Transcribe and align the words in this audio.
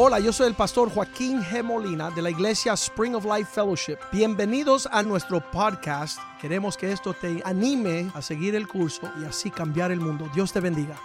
Hola, 0.00 0.20
yo 0.20 0.32
soy 0.32 0.46
el 0.46 0.54
pastor 0.54 0.94
Joaquín 0.94 1.42
G. 1.42 1.60
Molina 1.60 2.08
de 2.12 2.22
la 2.22 2.30
iglesia 2.30 2.74
Spring 2.74 3.16
of 3.16 3.24
Life 3.24 3.50
Fellowship. 3.52 3.96
Bienvenidos 4.12 4.88
a 4.92 5.02
nuestro 5.02 5.40
podcast. 5.50 6.20
Queremos 6.40 6.76
que 6.76 6.92
esto 6.92 7.14
te 7.14 7.42
anime 7.44 8.08
a 8.14 8.22
seguir 8.22 8.54
el 8.54 8.68
curso 8.68 9.10
y 9.20 9.24
así 9.24 9.50
cambiar 9.50 9.90
el 9.90 9.98
mundo. 9.98 10.30
Dios 10.32 10.52
te 10.52 10.60
bendiga. 10.60 10.96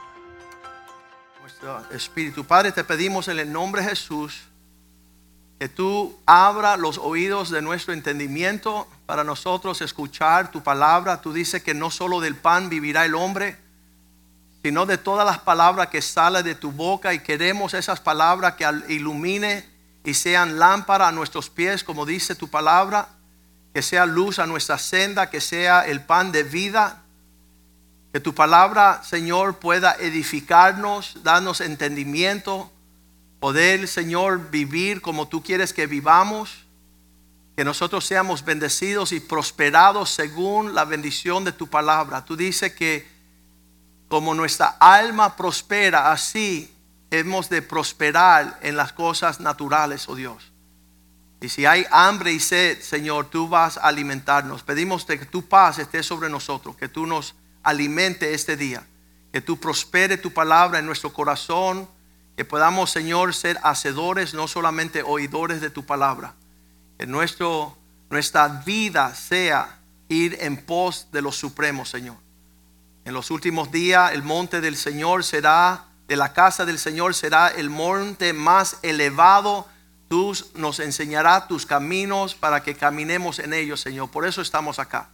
Nuestro 1.41 1.89
Espíritu 1.89 2.45
Padre, 2.45 2.71
te 2.71 2.83
pedimos 2.83 3.27
en 3.29 3.39
el 3.39 3.51
nombre 3.51 3.81
de 3.81 3.89
Jesús 3.89 4.43
que 5.57 5.69
tú 5.69 6.15
abra 6.27 6.77
los 6.77 6.99
oídos 6.99 7.49
de 7.49 7.63
nuestro 7.63 7.95
entendimiento 7.95 8.87
para 9.07 9.23
nosotros 9.23 9.81
escuchar 9.81 10.51
tu 10.51 10.61
palabra. 10.61 11.19
Tú 11.19 11.33
dices 11.33 11.63
que 11.63 11.73
no 11.73 11.89
solo 11.89 12.19
del 12.19 12.35
pan 12.35 12.69
vivirá 12.69 13.05
el 13.05 13.15
hombre, 13.15 13.57
sino 14.63 14.85
de 14.85 14.97
todas 14.97 15.25
las 15.25 15.39
palabras 15.39 15.89
que 15.89 16.01
salen 16.01 16.45
de 16.45 16.55
tu 16.55 16.71
boca 16.71 17.13
y 17.13 17.19
queremos 17.19 17.73
esas 17.73 17.99
palabras 17.99 18.53
que 18.53 18.65
ilumine 18.87 19.67
y 20.05 20.13
sean 20.13 20.57
lámpara 20.57 21.09
a 21.09 21.11
nuestros 21.11 21.49
pies, 21.49 21.83
como 21.83 22.05
dice 22.05 22.33
tu 22.33 22.47
palabra, 22.47 23.09
que 23.73 23.81
sea 23.81 24.05
luz 24.05 24.39
a 24.39 24.47
nuestra 24.47 24.77
senda, 24.77 25.29
que 25.29 25.41
sea 25.41 25.85
el 25.85 26.01
pan 26.05 26.31
de 26.31 26.43
vida. 26.43 27.01
Que 28.13 28.21
tu 28.21 28.33
palabra, 28.33 29.01
Señor, 29.03 29.57
pueda 29.59 29.97
edificarnos, 29.99 31.17
darnos 31.23 31.59
entendimiento, 31.59 32.71
poder, 33.41 33.85
Señor, 33.89 34.49
vivir 34.49 35.01
como 35.01 35.27
tú 35.27 35.43
quieres 35.43 35.73
que 35.73 35.87
vivamos. 35.87 36.63
Que 37.57 37.65
nosotros 37.65 38.05
seamos 38.05 38.45
bendecidos 38.45 39.11
y 39.11 39.19
prosperados 39.19 40.09
según 40.09 40.73
la 40.73 40.85
bendición 40.85 41.43
de 41.43 41.51
tu 41.51 41.67
palabra. 41.67 42.23
Tú 42.23 42.37
dices 42.37 42.73
que 42.73 43.12
como 44.13 44.35
nuestra 44.35 44.77
alma 44.79 45.35
prospera, 45.35 46.11
así 46.11 46.71
hemos 47.09 47.49
de 47.49 47.63
prosperar 47.63 48.59
en 48.61 48.77
las 48.77 48.93
cosas 48.93 49.39
naturales, 49.39 50.07
oh 50.07 50.13
Dios. 50.13 50.51
Y 51.41 51.49
si 51.49 51.65
hay 51.65 51.83
hambre 51.89 52.31
y 52.31 52.39
sed, 52.39 52.79
Señor, 52.79 53.31
tú 53.31 53.49
vas 53.49 53.77
a 53.77 53.87
alimentarnos. 53.87 54.61
Pedimos 54.61 55.05
que 55.05 55.17
tu 55.17 55.49
paz 55.49 55.79
esté 55.79 56.03
sobre 56.03 56.29
nosotros, 56.29 56.75
que 56.75 56.87
tú 56.87 57.07
nos 57.07 57.33
alimente 57.63 58.35
este 58.35 58.55
día, 58.55 58.85
que 59.31 59.41
tú 59.41 59.59
prospere 59.59 60.17
tu 60.17 60.31
palabra 60.31 60.77
en 60.77 60.85
nuestro 60.85 61.11
corazón, 61.11 61.89
que 62.37 62.45
podamos, 62.45 62.91
Señor, 62.91 63.33
ser 63.33 63.59
hacedores, 63.63 64.35
no 64.35 64.47
solamente 64.47 65.01
oidores 65.01 65.59
de 65.59 65.71
tu 65.71 65.87
palabra. 65.87 66.35
Que 66.99 67.07
nuestro, 67.07 67.75
nuestra 68.11 68.47
vida 68.47 69.15
sea 69.15 69.79
ir 70.07 70.37
en 70.39 70.57
pos 70.57 71.07
de 71.11 71.23
los 71.23 71.35
supremos, 71.35 71.89
Señor. 71.89 72.17
En 73.05 73.13
los 73.13 73.31
últimos 73.31 73.71
días 73.71 74.13
el 74.13 74.23
monte 74.23 74.61
del 74.61 74.77
Señor 74.77 75.25
será, 75.25 75.87
de 76.07 76.15
la 76.15 76.31
casa 76.31 76.65
del 76.65 76.79
Señor 76.79 77.13
será 77.13 77.49
el 77.49 77.69
monte 77.69 78.31
más 78.31 78.77
elevado. 78.81 79.67
Tú 80.07 80.33
nos 80.55 80.79
enseñarás 80.79 81.47
tus 81.47 81.65
caminos 81.65 82.33
para 82.33 82.63
que 82.63 82.75
caminemos 82.75 83.39
en 83.39 83.53
ellos, 83.53 83.81
Señor. 83.81 84.09
Por 84.09 84.25
eso 84.25 84.41
estamos 84.41 84.79
acá. 84.79 85.09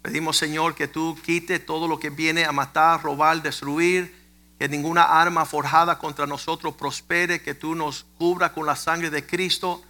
Pedimos, 0.00 0.36
Señor, 0.38 0.74
que 0.74 0.88
tú 0.88 1.18
quite 1.22 1.58
todo 1.58 1.88
lo 1.88 1.98
que 1.98 2.10
viene 2.10 2.44
a 2.44 2.52
matar, 2.52 3.02
robar, 3.02 3.42
destruir. 3.42 4.22
Que 4.58 4.68
ninguna 4.68 5.02
arma 5.02 5.44
forjada 5.44 5.98
contra 5.98 6.26
nosotros 6.26 6.74
prospere. 6.74 7.42
Que 7.42 7.54
tú 7.54 7.74
nos 7.74 8.06
cubra 8.16 8.52
con 8.52 8.64
la 8.64 8.76
sangre 8.76 9.10
de 9.10 9.26
Cristo. 9.26 9.82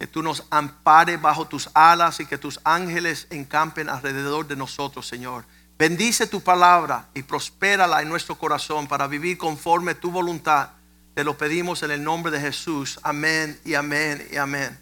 Que 0.00 0.06
tú 0.06 0.22
nos 0.22 0.44
ampares 0.50 1.20
bajo 1.20 1.46
tus 1.46 1.68
alas 1.74 2.18
y 2.18 2.26
que 2.26 2.38
tus 2.38 2.60
ángeles 2.64 3.28
encampen 3.30 3.88
alrededor 3.88 4.48
de 4.48 4.56
nosotros, 4.56 5.06
Señor. 5.06 5.44
Bendice 5.80 6.26
tu 6.26 6.42
palabra 6.42 7.08
y 7.14 7.22
prospérala 7.22 8.02
en 8.02 8.10
nuestro 8.10 8.36
corazón 8.36 8.86
para 8.86 9.06
vivir 9.06 9.38
conforme 9.38 9.94
tu 9.94 10.10
voluntad. 10.10 10.68
Te 11.14 11.24
lo 11.24 11.38
pedimos 11.38 11.82
en 11.82 11.90
el 11.90 12.04
nombre 12.04 12.30
de 12.30 12.38
Jesús. 12.38 13.00
Amén 13.02 13.58
y 13.64 13.72
amén 13.72 14.28
y 14.30 14.36
amén. 14.36 14.78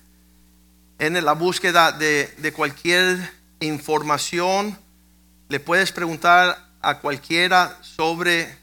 En 0.98 1.24
la 1.24 1.34
búsqueda 1.34 1.92
de, 1.92 2.34
de 2.38 2.52
cualquier 2.52 3.16
información, 3.60 4.76
le 5.48 5.60
puedes 5.60 5.92
preguntar 5.92 6.66
a 6.80 6.98
cualquiera 6.98 7.78
sobre 7.80 8.58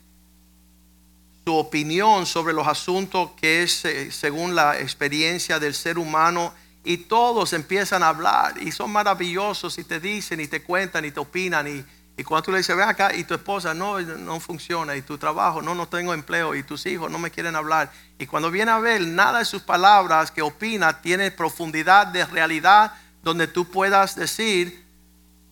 su 1.46 1.56
opinión 1.56 2.26
sobre 2.26 2.54
los 2.54 2.68
asuntos 2.68 3.30
que 3.40 3.64
es 3.64 3.86
eh, 3.86 4.12
según 4.12 4.56
la 4.56 4.78
experiencia 4.82 5.58
del 5.58 5.74
ser 5.74 5.98
humano 5.98 6.54
y 6.84 6.98
todos 6.98 7.54
empiezan 7.54 8.04
a 8.04 8.10
hablar 8.10 8.62
y 8.62 8.74
son 8.74 8.92
maravillosos 8.92 9.78
y 9.78 9.86
te 9.86 10.02
dicen 10.02 10.42
y 10.42 10.48
te 10.48 10.64
cuentan 10.64 11.06
y 11.06 11.12
te 11.12 11.20
opinan 11.22 11.68
y 11.68 11.86
y 12.18 12.24
cuando 12.24 12.44
tú 12.44 12.52
le 12.52 12.60
dices, 12.60 12.76
ven 12.76 12.88
acá, 12.88 13.14
y 13.14 13.26
tu 13.26 13.34
esposa, 13.34 13.74
no, 13.74 14.00
no 14.00 14.40
funciona, 14.40 14.96
y 14.96 15.02
tu 15.02 15.18
trabajo, 15.18 15.62
no, 15.62 15.76
no 15.76 15.88
tengo 15.88 16.14
empleo, 16.14 16.56
y 16.56 16.64
tus 16.64 16.86
hijos 16.86 17.12
no 17.12 17.20
me 17.20 17.30
quieren 17.30 17.56
hablar. 17.56 17.92
Y 18.18 18.26
cuando 18.26 18.50
viene 18.50 18.72
a 18.72 18.80
ver, 18.80 19.02
nada 19.02 19.40
de 19.40 19.46
sus 19.46 19.62
palabras 19.62 20.32
que 20.32 20.42
opina 20.42 21.02
tiene 21.02 21.32
profundidad 21.32 22.08
de 22.08 22.26
realidad 22.26 22.94
donde 23.22 23.48
tú 23.48 23.70
puedas 23.70 24.16
decir, 24.16 24.86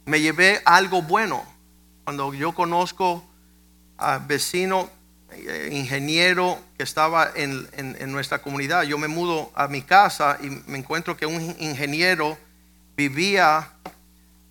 me 0.06 0.22
llevé 0.22 0.62
algo 0.63 1.01
bueno. 1.01 1.44
Cuando 2.06 2.34
yo 2.34 2.53
conozco 2.53 3.25
a 3.97 4.19
vecino, 4.19 4.90
eh, 5.31 5.69
ingeniero 5.72 6.59
que 6.78 6.84
estaba 6.84 7.30
en, 7.35 7.68
en 7.74 8.12
nuestra 8.12 8.41
comunidad, 8.41 8.84
yo 8.84 8.97
me 8.97 9.09
mudo 9.09 9.51
a 9.56 9.68
mi 9.68 9.81
casa 9.81 10.38
y 10.41 10.50
me 10.68 10.78
encuentro 10.78 11.18
que 11.18 11.25
un 11.25 11.41
ingeniero 11.59 12.38
vivía 12.95 13.69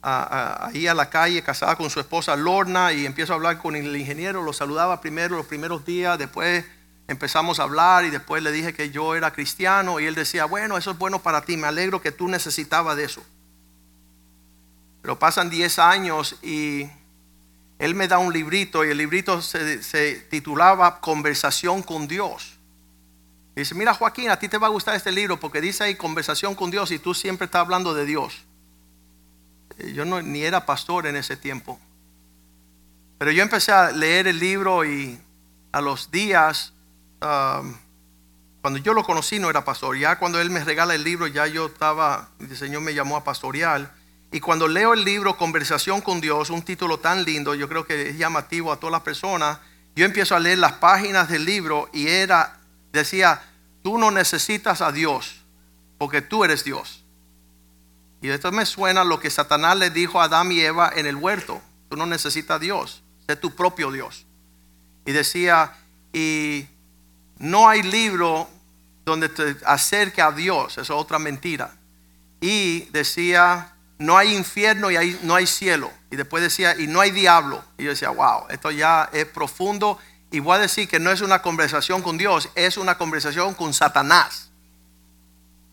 ahí 0.03 0.87
a 0.89 0.95
la 0.95 1.09
calle, 1.09 1.43
casada 1.43 1.77
con 1.77 1.89
su 1.89 2.01
esposa 2.01 2.37
Lorna, 2.37 2.93
y 2.93 3.07
empiezo 3.07 3.33
a 3.33 3.37
hablar 3.37 3.59
con 3.59 3.77
el 3.77 3.97
ingeniero, 3.97 4.43
lo 4.43 4.53
saludaba 4.53 5.01
primero 5.01 5.37
los 5.37 5.47
primeros 5.47 5.85
días, 5.85 6.19
después 6.19 6.65
empezamos 7.09 7.61
a 7.61 7.65
hablar 7.65 8.05
y 8.05 8.11
después 8.11 8.43
le 8.43 8.51
dije 8.51 8.75
que 8.75 8.91
yo 8.91 9.15
era 9.15 9.33
cristiano 9.33 10.01
y 10.01 10.07
él 10.07 10.15
decía, 10.15 10.45
bueno, 10.45 10.77
eso 10.77 10.91
es 10.91 10.99
bueno 10.99 11.21
para 11.21 11.43
ti, 11.43 11.57
me 11.57 11.69
alegro 11.69 12.03
que 12.03 12.13
tú 12.13 12.29
necesitabas 12.29 12.97
de 12.97 13.05
eso. 13.05 13.23
Pero 15.03 15.19
pasan 15.19 15.51
10 15.51 15.79
años 15.79 16.37
y 16.43 16.89
él 17.79 17.95
me 17.95 18.09
da 18.09 18.19
un 18.19 18.33
librito 18.33 18.85
y 18.85 18.91
el 18.91 18.99
librito 18.99 19.43
se, 19.43 20.15
titulaba 20.31 21.01
Conversación 21.01 21.83
con 21.83 22.07
Dios. 22.07 22.59
Dice, 23.55 23.75
mira 23.75 23.93
Joaquín, 23.93 24.31
a 24.31 24.39
ti 24.39 24.49
te 24.49 24.59
va 24.59 24.69
a 24.69 24.71
gustar 24.71 24.95
este 24.95 25.13
libro 25.13 25.39
porque 25.39 25.61
dice 25.61 25.85
ahí 25.85 25.95
conversación 25.97 26.55
con 26.55 26.71
Dios 26.71 26.91
y 26.91 26.99
tú 26.99 27.13
siempre 27.13 27.45
estás 27.45 27.61
hablando 27.61 27.93
de 27.93 28.07
Dios. 28.07 28.45
Yo 29.93 30.05
no, 30.05 30.23
ni 30.23 30.43
era 30.43 30.65
pastor 30.67 31.07
en 31.07 31.17
ese 31.17 31.37
tiempo. 31.37 31.79
Pero 33.19 33.31
yo 33.31 33.43
empecé 33.43 33.73
a 33.73 33.93
leer 33.93 34.27
el 34.27 34.39
libro 34.39 34.85
y 34.85 35.19
a 35.73 35.81
los 35.81 36.11
días, 36.11 36.73
um, 37.21 37.75
cuando 38.61 38.79
yo 38.79 38.95
lo 38.95 39.05
conocí 39.05 39.39
no 39.39 39.49
era 39.51 39.65
pastor. 39.65 39.97
Ya 39.97 40.19
cuando 40.19 40.41
él 40.41 40.51
me 40.51 40.65
regala 40.65 40.95
el 40.95 41.05
libro, 41.05 41.27
ya 41.27 41.47
yo 41.47 41.67
estaba, 41.67 42.29
el 42.41 42.57
Señor 42.57 42.83
me 42.83 42.95
llamó 42.95 43.17
a 43.17 43.25
pastorear. 43.25 43.95
Y 44.33 44.41
cuando 44.41 44.67
leo 44.67 44.95
el 44.95 45.05
libro 45.05 45.37
Conversación 45.37 46.01
con 46.01 46.21
Dios, 46.21 46.51
un 46.51 46.63
título 46.63 46.99
tan 46.99 47.25
lindo, 47.25 47.55
yo 47.55 47.69
creo 47.69 47.87
que 47.87 48.11
es 48.11 48.19
llamativo 48.19 48.73
a 48.73 48.77
todas 48.77 48.93
las 48.93 49.03
personas, 49.03 49.59
yo 49.95 50.07
empiezo 50.07 50.35
a 50.35 50.41
leer 50.41 50.59
las 50.59 50.73
páginas 50.73 51.29
del 51.29 51.45
libro 51.45 51.91
y 51.93 52.09
era, 52.09 52.59
decía, 52.93 53.43
tú 53.83 53.99
no 53.99 54.11
necesitas 54.11 54.81
a 54.81 54.91
Dios, 54.91 55.43
porque 55.99 56.23
tú 56.23 56.45
eres 56.45 56.65
Dios. 56.65 57.02
Y 58.23 58.31
esto 58.31 58.53
me 58.53 58.65
suena 58.65 59.03
lo 59.03 59.19
que 59.19 59.31
Satanás 59.31 59.77
le 59.77 59.91
dijo 59.91 60.21
a 60.21 60.25
Adán 60.25 60.53
y 60.53 60.61
Eva 60.61 60.93
en 60.95 61.07
el 61.07 61.17
huerto. 61.17 61.61
Tú 61.91 61.97
no 61.97 62.07
necesitas 62.07 62.57
a 62.57 62.59
Dios, 62.61 63.03
sé 63.27 63.35
tu 63.35 63.55
propio 63.57 63.91
Dios. 63.91 64.27
Y 65.05 65.11
decía, 65.11 65.75
y 66.13 66.67
no 67.39 67.69
hay 67.69 67.83
libro 67.83 68.49
donde 69.05 69.29
te 69.29 69.57
acerque 69.67 70.23
a 70.23 70.31
Dios, 70.31 70.75
eso 70.79 70.81
es 70.81 70.91
otra 70.91 71.19
mentira. 71.19 71.75
Y 72.41 72.83
decía, 72.93 73.75
no 73.99 74.17
hay 74.17 74.37
infierno 74.37 74.93
y 74.93 75.19
no 75.25 75.35
hay 75.35 75.49
cielo. 75.49 75.91
Y 76.13 76.15
después 76.15 76.45
decía, 76.45 76.77
y 76.79 76.87
no 76.87 77.01
hay 77.01 77.11
diablo. 77.11 77.65
Y 77.77 77.85
yo 77.85 77.91
decía, 77.91 78.11
wow, 78.11 78.45
esto 78.51 78.71
ya 78.71 79.11
es 79.13 79.27
profundo. 79.27 79.99
Y 80.31 80.39
voy 80.39 80.59
a 80.59 80.61
decir 80.61 80.89
que 80.89 81.01
no 81.01 81.11
es 81.11 81.23
una 81.23 81.43
conversación 81.43 82.03
con 82.03 82.19
Dios, 82.19 82.51
es 82.55 82.77
una 82.77 82.97
conversación 82.97 83.55
con 83.55 83.75
Satanás. 83.75 84.52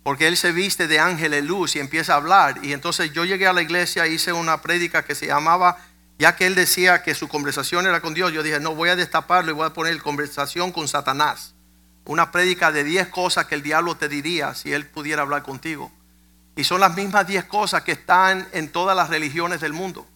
Porque 0.10 0.28
él 0.28 0.38
se 0.38 0.52
viste 0.52 0.88
de 0.88 0.98
ángel 0.98 1.30
de 1.30 1.44
luz 1.44 1.76
y 1.76 1.80
empieza 1.80 2.14
a 2.14 2.16
hablar. 2.16 2.66
Y 2.66 2.74
entonces 2.74 3.14
yo 3.14 3.26
llegué 3.26 3.46
a 3.46 3.54
la 3.54 3.62
iglesia, 3.62 4.08
hice 4.08 4.34
una 4.34 4.60
prédica 4.60 5.06
que 5.06 5.14
se 5.14 5.28
llamaba, 5.28 5.78
ya 6.18 6.36
que 6.36 6.48
él 6.48 6.56
decía 6.56 7.04
que 7.04 7.14
su 7.14 7.28
conversación 7.28 7.86
era 7.86 8.02
con 8.02 8.16
Dios, 8.16 8.34
yo 8.34 8.42
dije, 8.42 8.60
no, 8.60 8.74
voy 8.74 8.90
a 8.90 8.96
destaparlo 8.96 9.52
y 9.52 9.54
voy 9.54 9.68
a 9.68 9.74
poner 9.74 10.02
conversación 10.02 10.72
con 10.72 10.88
Satanás. 10.88 11.54
Una 12.06 12.32
prédica 12.32 12.72
de 12.72 12.84
10 12.84 13.10
cosas 13.10 13.46
que 13.46 13.54
el 13.54 13.62
diablo 13.62 13.98
te 13.98 14.10
diría 14.10 14.56
si 14.56 14.74
él 14.74 14.88
pudiera 14.88 15.22
hablar 15.22 15.44
contigo. 15.44 15.92
Y 16.56 16.64
son 16.64 16.82
las 16.82 16.96
mismas 16.96 17.28
10 17.28 17.46
cosas 17.46 17.84
que 17.84 17.92
están 17.92 18.48
en 18.52 18.72
todas 18.72 18.98
las 18.98 19.12
religiones 19.12 19.62
del 19.62 19.74
mundo. 19.74 20.08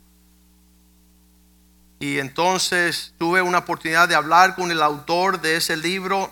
Y 1.99 2.17
entonces 2.17 3.13
tuve 3.19 3.43
una 3.43 3.59
oportunidad 3.59 4.09
de 4.09 4.15
hablar 4.15 4.55
con 4.55 4.71
el 4.71 4.81
autor 4.81 5.39
de 5.39 5.57
ese 5.57 5.77
libro 5.77 6.31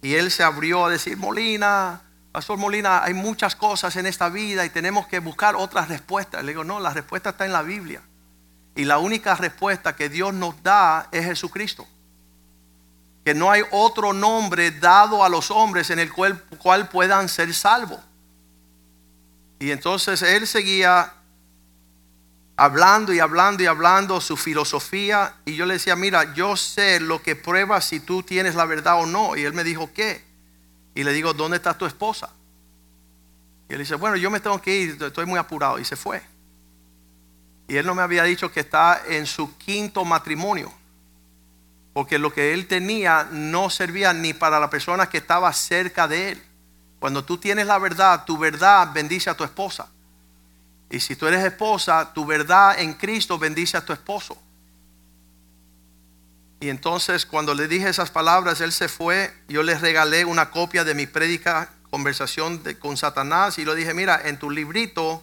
y 0.00 0.14
él 0.14 0.30
se 0.30 0.42
abrió 0.42 0.86
a 0.86 0.90
decir, 0.90 1.18
Molina, 1.18 2.03
Pastor 2.34 2.58
Molina, 2.58 3.04
hay 3.04 3.14
muchas 3.14 3.54
cosas 3.54 3.94
en 3.94 4.06
esta 4.06 4.28
vida 4.28 4.66
y 4.66 4.68
tenemos 4.68 5.06
que 5.06 5.20
buscar 5.20 5.54
otras 5.54 5.88
respuestas. 5.88 6.42
Le 6.42 6.50
digo, 6.50 6.64
no, 6.64 6.80
la 6.80 6.90
respuesta 6.92 7.30
está 7.30 7.46
en 7.46 7.52
la 7.52 7.62
Biblia. 7.62 8.02
Y 8.74 8.86
la 8.86 8.98
única 8.98 9.36
respuesta 9.36 9.94
que 9.94 10.08
Dios 10.08 10.34
nos 10.34 10.60
da 10.60 11.06
es 11.12 11.24
Jesucristo. 11.26 11.86
que 13.24 13.34
no 13.34 13.52
hay 13.52 13.62
otro 13.70 14.12
nombre 14.12 14.72
dado 14.72 15.22
a 15.22 15.28
los 15.28 15.52
hombres 15.52 15.90
en 15.90 16.00
el 16.00 16.12
cual, 16.12 16.88
puedan 16.88 17.28
ser 17.28 17.54
salvos. 17.54 18.00
Y 19.60 19.70
entonces 19.70 20.20
él 20.22 20.48
seguía 20.48 21.12
hablando 22.56 23.12
y 23.14 23.20
hablando 23.20 23.62
y 23.62 23.66
hablando 23.66 24.20
su 24.20 24.36
filosofía. 24.36 25.36
Y 25.44 25.54
yo 25.54 25.66
le 25.66 25.74
decía, 25.74 25.94
mira, 25.94 26.34
yo 26.34 26.56
sé 26.56 26.98
lo 26.98 27.22
que 27.22 27.36
prueba 27.36 27.80
si 27.80 28.00
tú 28.00 28.24
tienes 28.24 28.56
la 28.56 28.64
verdad 28.64 29.00
o 29.00 29.06
no. 29.06 29.36
Y 29.36 29.44
él 29.44 29.52
me 29.52 29.62
dijo, 29.62 29.92
¿qué? 29.94 30.33
Y 30.94 31.02
le 31.02 31.12
digo, 31.12 31.34
¿dónde 31.34 31.56
está 31.56 31.76
tu 31.76 31.86
esposa? 31.86 32.30
Y 33.68 33.72
él 33.72 33.80
dice, 33.80 33.94
bueno, 33.96 34.16
yo 34.16 34.30
me 34.30 34.40
tengo 34.40 34.60
que 34.60 34.74
ir, 34.74 35.02
estoy 35.02 35.26
muy 35.26 35.38
apurado. 35.38 35.78
Y 35.78 35.84
se 35.84 35.96
fue. 35.96 36.22
Y 37.66 37.76
él 37.76 37.86
no 37.86 37.94
me 37.94 38.02
había 38.02 38.24
dicho 38.24 38.52
que 38.52 38.60
está 38.60 39.02
en 39.08 39.26
su 39.26 39.56
quinto 39.56 40.04
matrimonio. 40.04 40.72
Porque 41.92 42.18
lo 42.18 42.32
que 42.32 42.52
él 42.52 42.66
tenía 42.66 43.28
no 43.30 43.70
servía 43.70 44.12
ni 44.12 44.34
para 44.34 44.60
la 44.60 44.68
persona 44.68 45.08
que 45.08 45.18
estaba 45.18 45.52
cerca 45.52 46.06
de 46.06 46.32
él. 46.32 46.42
Cuando 47.00 47.24
tú 47.24 47.38
tienes 47.38 47.66
la 47.66 47.78
verdad, 47.78 48.24
tu 48.24 48.36
verdad 48.36 48.90
bendice 48.92 49.30
a 49.30 49.36
tu 49.36 49.44
esposa. 49.44 49.88
Y 50.90 51.00
si 51.00 51.16
tú 51.16 51.26
eres 51.26 51.44
esposa, 51.44 52.12
tu 52.12 52.26
verdad 52.26 52.78
en 52.78 52.94
Cristo 52.94 53.38
bendice 53.38 53.76
a 53.76 53.84
tu 53.84 53.92
esposo. 53.92 54.36
Y 56.60 56.68
entonces 56.68 57.26
cuando 57.26 57.54
le 57.54 57.68
dije 57.68 57.88
esas 57.88 58.10
palabras, 58.10 58.60
él 58.60 58.72
se 58.72 58.88
fue. 58.88 59.32
Yo 59.48 59.62
le 59.62 59.76
regalé 59.78 60.24
una 60.24 60.50
copia 60.50 60.84
de 60.84 60.94
mi 60.94 61.06
prédica, 61.06 61.70
conversación 61.90 62.62
con 62.80 62.96
Satanás. 62.96 63.58
Y 63.58 63.64
le 63.64 63.74
dije, 63.74 63.94
mira, 63.94 64.20
en 64.24 64.38
tu 64.38 64.50
librito, 64.50 65.22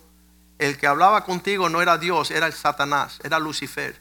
el 0.59 0.77
que 0.77 0.87
hablaba 0.87 1.25
contigo 1.25 1.69
no 1.69 1.81
era 1.81 1.97
Dios, 1.97 2.29
era 2.31 2.45
el 2.45 2.53
Satanás, 2.53 3.19
era 3.23 3.39
Lucifer. 3.39 3.99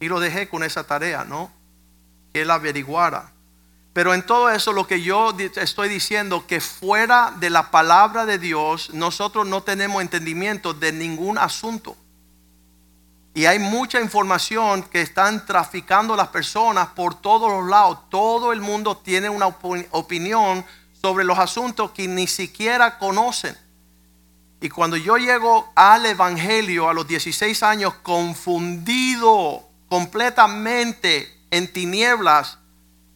Y 0.00 0.08
lo 0.08 0.20
dejé 0.20 0.48
con 0.48 0.62
esa 0.62 0.84
tarea, 0.84 1.24
¿no? 1.24 1.50
Que 2.32 2.42
él 2.42 2.50
averiguara. 2.50 3.32
Pero 3.92 4.14
en 4.14 4.22
todo 4.24 4.50
eso 4.50 4.72
lo 4.72 4.86
que 4.86 5.02
yo 5.02 5.34
estoy 5.56 5.88
diciendo, 5.88 6.46
que 6.46 6.60
fuera 6.60 7.32
de 7.38 7.50
la 7.50 7.70
palabra 7.70 8.24
de 8.24 8.38
Dios, 8.38 8.92
nosotros 8.94 9.46
no 9.46 9.62
tenemos 9.62 10.00
entendimiento 10.00 10.72
de 10.72 10.92
ningún 10.92 11.38
asunto. 11.38 11.96
Y 13.34 13.46
hay 13.46 13.58
mucha 13.58 14.00
información 14.00 14.82
que 14.82 15.00
están 15.00 15.46
traficando 15.46 16.14
las 16.16 16.28
personas 16.28 16.88
por 16.88 17.14
todos 17.14 17.50
los 17.50 17.68
lados. 17.68 17.98
Todo 18.10 18.52
el 18.52 18.60
mundo 18.60 18.96
tiene 18.98 19.30
una 19.30 19.46
opinión 19.46 20.64
sobre 21.00 21.24
los 21.24 21.38
asuntos 21.38 21.92
que 21.92 22.06
ni 22.06 22.26
siquiera 22.26 22.98
conocen. 22.98 23.56
Y 24.60 24.68
cuando 24.68 24.96
yo 24.96 25.16
llego 25.16 25.72
al 25.74 26.06
Evangelio 26.06 26.88
a 26.88 26.94
los 26.94 27.08
16 27.08 27.62
años, 27.62 27.94
confundido 28.02 29.68
completamente 29.88 31.36
en 31.50 31.72
tinieblas, 31.72 32.58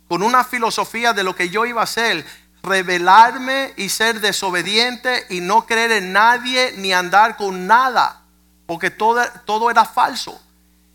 con 0.09 0.23
una 0.23 0.45
filosofía 0.45 1.13
de 1.13 1.23
lo 1.23 1.37
que 1.37 1.49
yo 1.49 1.65
iba 1.65 1.83
a 1.83 1.85
hacer, 1.85 2.27
rebelarme 2.63 3.75
y 3.77 3.91
ser 3.91 4.21
desobediente 4.21 5.25
y 5.31 5.41
no 5.41 5.67
creer 5.67 5.93
en 5.93 6.13
nadie 6.13 6.73
ni 6.79 6.93
andar 6.93 7.37
con 7.37 7.67
nada, 7.67 8.23
porque 8.67 8.91
todo, 8.91 9.23
todo 9.45 9.71
era 9.71 9.85
falso. 9.85 10.41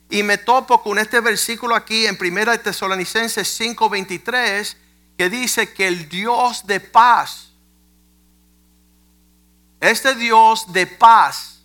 Y 0.10 0.24
me 0.24 0.38
topo 0.38 0.84
con 0.84 1.00
este 1.00 1.22
versículo 1.22 1.74
aquí 1.74 2.06
en 2.06 2.18
1 2.20 2.60
Tesalonicenses 2.60 3.48
5:23 3.60 4.76
que 5.18 5.30
dice 5.30 5.74
que 5.74 5.88
el 5.88 6.10
Dios 6.10 6.68
de 6.68 6.80
paz, 6.80 7.52
este 9.80 10.16
Dios 10.16 10.72
de 10.74 10.86
paz, 10.86 11.62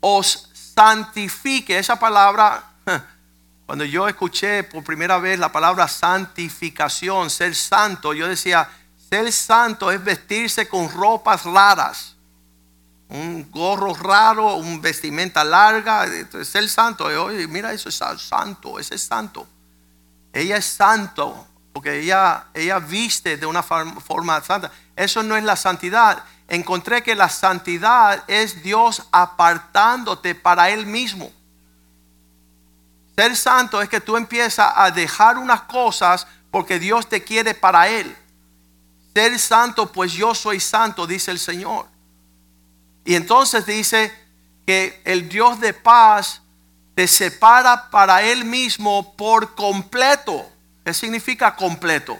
os 0.00 0.50
santifique. 0.74 1.78
Esa 1.78 1.98
palabra 1.98 2.64
cuando 3.66 3.84
yo 3.84 4.08
escuché 4.08 4.62
por 4.64 4.84
primera 4.84 5.18
vez 5.18 5.38
la 5.38 5.52
palabra 5.52 5.88
santificación, 5.88 7.28
ser 7.30 7.54
santo, 7.54 8.14
yo 8.14 8.28
decía, 8.28 8.68
ser 9.10 9.30
santo 9.32 9.90
es 9.90 10.02
vestirse 10.02 10.68
con 10.68 10.90
ropas 10.90 11.44
raras. 11.44 12.15
Un 13.08 13.50
gorro 13.50 13.94
raro, 13.94 14.54
un 14.56 14.80
vestimenta 14.80 15.44
larga, 15.44 16.06
ser 16.44 16.68
santo. 16.68 17.04
Oye, 17.04 17.46
mira, 17.46 17.72
eso 17.72 17.88
es 17.88 18.02
santo, 18.18 18.78
ese 18.78 18.96
es 18.96 19.02
santo. 19.02 19.46
Ella 20.32 20.56
es 20.56 20.66
santo, 20.66 21.46
porque 21.72 22.00
ella, 22.00 22.46
ella 22.52 22.78
viste 22.78 23.36
de 23.36 23.46
una 23.46 23.62
forma 23.62 24.42
santa. 24.42 24.72
Eso 24.96 25.22
no 25.22 25.36
es 25.36 25.44
la 25.44 25.56
santidad. 25.56 26.24
Encontré 26.48 27.02
que 27.02 27.14
la 27.14 27.28
santidad 27.28 28.24
es 28.26 28.62
Dios 28.62 29.02
apartándote 29.12 30.34
para 30.34 30.70
Él 30.70 30.86
mismo. 30.86 31.30
Ser 33.16 33.34
santo 33.34 33.80
es 33.80 33.88
que 33.88 34.00
tú 34.00 34.16
empiezas 34.16 34.72
a 34.76 34.90
dejar 34.90 35.38
unas 35.38 35.62
cosas 35.62 36.26
porque 36.50 36.78
Dios 36.78 37.08
te 37.08 37.24
quiere 37.24 37.54
para 37.54 37.88
Él. 37.88 38.14
Ser 39.14 39.38
santo, 39.38 39.90
pues 39.90 40.12
yo 40.12 40.34
soy 40.34 40.60
santo, 40.60 41.06
dice 41.06 41.30
el 41.30 41.38
Señor. 41.38 41.86
Y 43.06 43.14
entonces 43.14 43.64
dice 43.64 44.12
que 44.66 45.00
el 45.04 45.28
Dios 45.28 45.60
de 45.60 45.72
paz 45.72 46.42
te 46.96 47.06
separa 47.06 47.88
para 47.88 48.22
Él 48.22 48.44
mismo 48.44 49.14
por 49.16 49.54
completo. 49.54 50.44
¿Qué 50.84 50.92
significa 50.92 51.54
completo? 51.54 52.18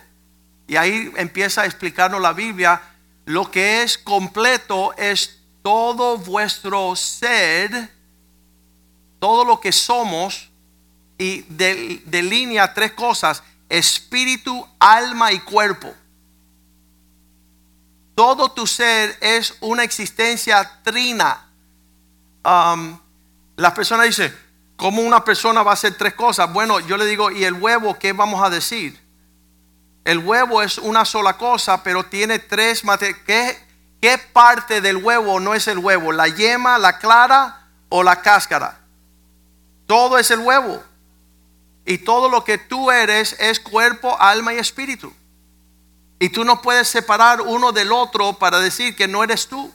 Y 0.69 0.77
ahí 0.77 1.13
empieza 1.17 1.63
a 1.63 1.67
explicarnos 1.67 2.21
la 2.23 2.33
Biblia. 2.33 2.81
Lo 3.25 3.51
que 3.51 3.83
es 3.83 3.99
completo 3.99 4.95
es 4.97 5.41
todo 5.63 6.19
vuestro 6.19 6.95
ser, 6.95 7.91
todo 9.19 9.45
lo 9.45 9.59
que 9.59 9.73
somos 9.73 10.51
y 11.19 11.43
delinea 11.49 12.73
tres 12.75 12.93
cosas, 12.93 13.43
espíritu, 13.69 14.65
alma 14.79 15.33
y 15.33 15.41
cuerpo. 15.41 15.93
Todo 18.17 18.51
tu 18.51 18.67
ser 18.67 19.15
es 19.21 19.59
una 19.61 19.85
existencia 19.85 20.81
trina. 20.83 21.49
Um, 22.43 22.99
las 23.57 23.75
personas 23.75 24.07
dicen, 24.07 24.35
¿cómo 24.77 25.03
una 25.03 25.23
persona 25.23 25.63
va 25.63 25.73
a 25.73 25.75
hacer 25.75 25.99
tres 25.99 26.15
cosas? 26.15 26.51
Bueno, 26.51 26.81
yo 26.81 26.97
le 26.97 27.05
digo, 27.05 27.31
¿y 27.31 27.45
el 27.45 27.53
huevo 27.53 27.99
qué 27.99 28.15
vamos 28.15 28.43
a 28.43 28.49
decir? 28.49 28.99
El 30.07 30.21
huevo 30.21 30.63
es 30.63 30.79
una 30.79 31.05
sola 31.05 31.37
cosa, 31.37 31.83
pero 31.83 32.05
tiene 32.05 32.39
tres 32.39 32.85
materiales. 32.85 33.23
¿Qué, 33.27 33.59
¿Qué 34.01 34.17
parte 34.17 34.81
del 34.81 34.97
huevo 34.97 35.39
no 35.39 35.53
es 35.53 35.69
el 35.69 35.77
huevo? 35.77 36.11
¿La 36.11 36.29
yema, 36.29 36.79
la 36.79 36.99
clara 36.99 37.67
o 37.91 38.03
la 38.03 38.23
cáscara? 38.23 38.81
Todo 39.87 40.17
es 40.17 40.31
el 40.31 40.39
huevo. 40.39 40.83
Y 41.85 41.99
todo 41.99 42.31
lo 42.31 42.45
que 42.45 42.57
tú 42.57 42.91
eres 42.91 43.37
es 43.39 43.61
cuerpo, 43.61 44.17
alma 44.19 44.55
y 44.55 44.57
espíritu. 44.57 45.13
Y 46.19 46.31
tú 46.31 46.45
no 46.45 46.63
puedes 46.63 46.89
separar 46.89 47.41
uno 47.43 47.73
del 47.73 47.93
otro 47.93 48.35
para 48.35 48.59
decir 48.59 48.97
que 48.97 49.09
no 49.09 49.23
eres 49.23 49.49
tú. 49.49 49.73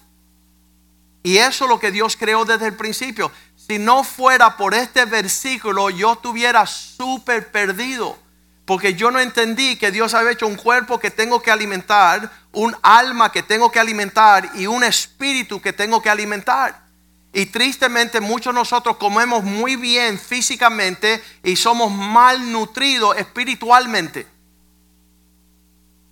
Y 1.23 1.37
eso 1.37 1.65
es 1.65 1.69
lo 1.69 1.79
que 1.79 1.91
Dios 1.91 2.17
creó 2.17 2.45
desde 2.45 2.67
el 2.67 2.75
principio. 2.75 3.31
Si 3.55 3.77
no 3.77 4.03
fuera 4.03 4.57
por 4.57 4.73
este 4.73 5.05
versículo, 5.05 5.89
yo 5.91 6.13
estuviera 6.13 6.65
súper 6.65 7.51
perdido. 7.51 8.17
Porque 8.65 8.95
yo 8.95 9.11
no 9.11 9.19
entendí 9.19 9.75
que 9.75 9.91
Dios 9.91 10.13
había 10.13 10.31
hecho 10.31 10.47
un 10.47 10.55
cuerpo 10.55 10.99
que 10.99 11.11
tengo 11.11 11.41
que 11.41 11.51
alimentar, 11.51 12.31
un 12.53 12.75
alma 12.81 13.31
que 13.31 13.43
tengo 13.43 13.71
que 13.71 13.79
alimentar 13.79 14.49
y 14.55 14.65
un 14.65 14.83
espíritu 14.83 15.61
que 15.61 15.73
tengo 15.73 16.01
que 16.01 16.09
alimentar. 16.09 16.81
Y 17.33 17.45
tristemente 17.45 18.19
muchos 18.19 18.53
de 18.53 18.59
nosotros 18.59 18.97
comemos 18.97 19.43
muy 19.43 19.75
bien 19.75 20.19
físicamente 20.19 21.23
y 21.43 21.55
somos 21.55 21.91
malnutridos 21.91 23.17
espiritualmente. 23.17 24.27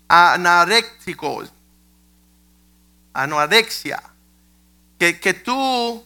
Anaréxicos. 0.09 1.51
Anorexia. 3.13 4.03
Que, 4.97 5.19
que 5.19 5.33
tú 5.33 6.03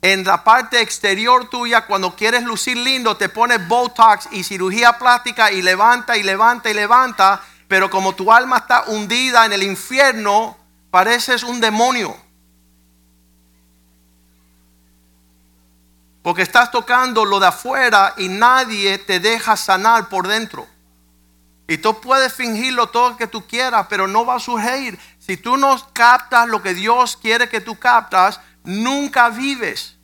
en 0.00 0.24
la 0.24 0.42
parte 0.42 0.80
exterior 0.80 1.48
tuya, 1.48 1.86
cuando 1.86 2.16
quieres 2.16 2.42
lucir 2.42 2.76
lindo, 2.76 3.16
te 3.16 3.28
pones 3.28 3.66
Botox 3.68 4.28
y 4.32 4.42
cirugía 4.42 4.98
plástica 4.98 5.52
y 5.52 5.62
levanta 5.62 6.16
y 6.16 6.24
levanta 6.24 6.70
y 6.70 6.74
levanta. 6.74 7.40
Pero 7.68 7.88
como 7.88 8.12
tu 8.14 8.32
alma 8.32 8.58
está 8.58 8.84
hundida 8.88 9.46
en 9.46 9.52
el 9.52 9.62
infierno, 9.62 10.56
pareces 10.90 11.44
un 11.44 11.60
demonio. 11.60 12.16
Porque 16.22 16.42
estás 16.42 16.72
tocando 16.72 17.24
lo 17.24 17.38
de 17.38 17.46
afuera 17.46 18.14
y 18.16 18.28
nadie 18.28 18.98
te 18.98 19.20
deja 19.20 19.56
sanar 19.56 20.08
por 20.08 20.26
dentro. 20.26 20.61
Y 21.72 21.78
tú 21.78 21.98
puedes 22.02 22.34
fingirlo 22.34 22.90
todo 22.90 23.08
lo 23.08 23.16
que 23.16 23.26
tú 23.26 23.46
quieras, 23.46 23.86
pero 23.88 24.06
no 24.06 24.26
va 24.26 24.34
a 24.34 24.38
surgir. 24.38 24.98
Si 25.18 25.38
tú 25.38 25.56
no 25.56 25.74
captas 25.94 26.46
lo 26.46 26.60
que 26.60 26.74
Dios 26.74 27.16
quiere 27.16 27.48
que 27.48 27.62
tú 27.62 27.78
captas, 27.78 28.40
nunca 28.62 29.30
vives. 29.30 29.96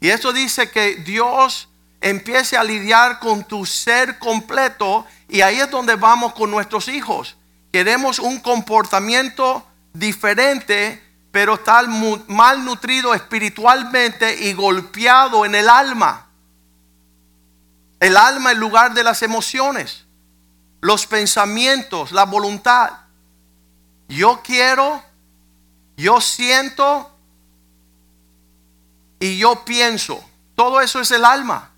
Y 0.00 0.08
eso 0.08 0.32
dice 0.32 0.68
que 0.68 0.96
Dios 0.96 1.68
empiece 2.00 2.56
a 2.56 2.64
lidiar 2.64 3.20
con 3.20 3.44
tu 3.44 3.64
ser 3.64 4.18
completo 4.18 5.06
y 5.28 5.42
ahí 5.42 5.60
es 5.60 5.70
donde 5.70 5.94
vamos 5.94 6.34
con 6.34 6.50
nuestros 6.50 6.88
hijos. 6.88 7.36
Queremos 7.70 8.18
un 8.18 8.40
comportamiento 8.40 9.64
diferente 9.92 11.00
pero 11.30 11.54
está 11.54 11.82
malnutrido 11.82 13.14
espiritualmente 13.14 14.48
y 14.48 14.54
golpeado 14.54 15.44
en 15.44 15.54
el 15.54 15.68
alma. 15.68 16.25
El 18.00 18.16
alma, 18.16 18.52
el 18.52 18.58
lugar 18.58 18.94
de 18.94 19.02
las 19.02 19.22
emociones, 19.22 20.04
los 20.80 21.06
pensamientos, 21.06 22.12
la 22.12 22.24
voluntad. 22.24 22.90
Yo 24.08 24.40
quiero, 24.42 25.02
yo 25.96 26.20
siento 26.20 27.10
y 29.18 29.38
yo 29.38 29.64
pienso. 29.64 30.22
Todo 30.54 30.80
eso 30.80 31.00
es 31.00 31.10
el 31.10 31.24
alma. 31.24 31.70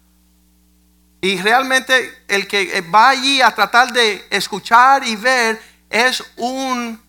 Y 1.20 1.40
realmente 1.40 2.24
el 2.28 2.46
que 2.46 2.80
va 2.82 3.10
allí 3.10 3.40
a 3.42 3.54
tratar 3.54 3.92
de 3.92 4.26
escuchar 4.30 5.04
y 5.06 5.16
ver 5.16 5.60
es 5.90 6.22
un 6.36 7.00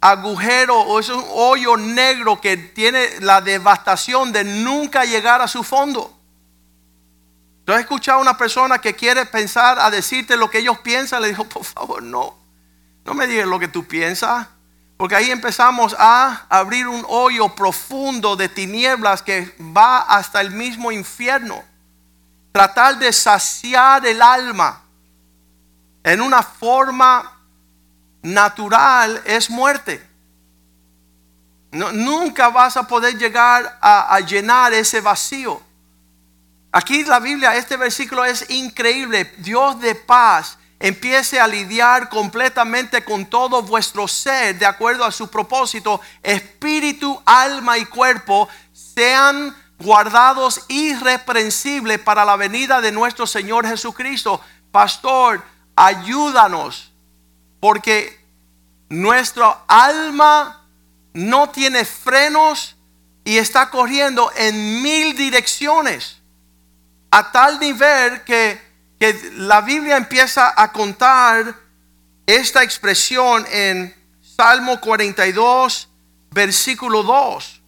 agujero 0.00 0.80
o 0.80 1.00
es 1.00 1.08
un 1.08 1.24
hoyo 1.32 1.76
negro 1.76 2.40
que 2.40 2.56
tiene 2.56 3.20
la 3.20 3.40
devastación 3.40 4.32
de 4.32 4.44
nunca 4.44 5.04
llegar 5.04 5.40
a 5.40 5.48
su 5.48 5.62
fondo. 5.62 6.18
Yo 7.66 7.74
he 7.74 7.80
escuchado 7.80 8.18
a 8.18 8.22
una 8.22 8.36
persona 8.36 8.78
que 8.78 8.94
quiere 8.94 9.24
pensar 9.24 9.78
a 9.78 9.90
decirte 9.90 10.36
lo 10.36 10.50
que 10.50 10.58
ellos 10.58 10.78
piensan, 10.80 11.22
le 11.22 11.28
digo, 11.28 11.44
por 11.48 11.64
favor, 11.64 12.02
no, 12.02 12.36
no 13.04 13.14
me 13.14 13.26
digas 13.26 13.46
lo 13.46 13.58
que 13.58 13.68
tú 13.68 13.86
piensas, 13.86 14.46
porque 14.96 15.16
ahí 15.16 15.30
empezamos 15.30 15.96
a 15.98 16.46
abrir 16.48 16.86
un 16.86 17.04
hoyo 17.08 17.54
profundo 17.54 18.36
de 18.36 18.48
tinieblas 18.48 19.22
que 19.22 19.54
va 19.60 20.00
hasta 20.00 20.40
el 20.40 20.50
mismo 20.50 20.92
infierno. 20.92 21.62
Tratar 22.52 22.98
de 22.98 23.12
saciar 23.12 24.06
el 24.06 24.22
alma 24.22 24.82
en 26.04 26.20
una 26.20 26.42
forma 26.42 27.32
natural 28.22 29.20
es 29.24 29.50
muerte. 29.50 30.06
nunca 31.72 32.50
vas 32.50 32.76
a 32.76 32.86
poder 32.86 33.18
llegar 33.18 33.78
a 33.80 34.20
llenar 34.20 34.72
ese 34.72 35.00
vacío. 35.00 35.60
Aquí 36.76 37.04
la 37.04 37.20
Biblia, 37.20 37.54
este 37.54 37.76
versículo 37.76 38.24
es 38.24 38.50
increíble. 38.50 39.32
Dios 39.38 39.78
de 39.78 39.94
paz 39.94 40.58
empiece 40.80 41.38
a 41.38 41.46
lidiar 41.46 42.08
completamente 42.08 43.04
con 43.04 43.26
todo 43.26 43.62
vuestro 43.62 44.08
ser 44.08 44.58
de 44.58 44.66
acuerdo 44.66 45.04
a 45.04 45.12
su 45.12 45.30
propósito, 45.30 46.00
espíritu, 46.20 47.22
alma 47.24 47.78
y 47.78 47.84
cuerpo 47.84 48.48
sean 48.72 49.54
guardados 49.78 50.64
irreprensibles 50.66 52.00
para 52.00 52.24
la 52.24 52.34
venida 52.34 52.80
de 52.80 52.90
nuestro 52.90 53.24
Señor 53.24 53.68
Jesucristo. 53.68 54.40
Pastor, 54.72 55.44
ayúdanos 55.76 56.90
porque 57.60 58.20
nuestra 58.88 59.62
alma 59.68 60.66
no 61.12 61.50
tiene 61.50 61.84
frenos 61.84 62.74
y 63.22 63.38
está 63.38 63.70
corriendo 63.70 64.32
en 64.34 64.82
mil 64.82 65.16
direcciones. 65.16 66.23
A 67.14 67.30
tal 67.30 67.60
nivel 67.60 68.24
que, 68.24 68.60
que 68.98 69.30
la 69.36 69.60
Biblia 69.60 69.96
empieza 69.96 70.52
a 70.60 70.72
contar 70.72 71.54
esta 72.26 72.64
expresión 72.64 73.46
en 73.52 73.94
Salmo 74.20 74.80
42, 74.80 75.88
versículo 76.32 77.04
2. 77.04 77.62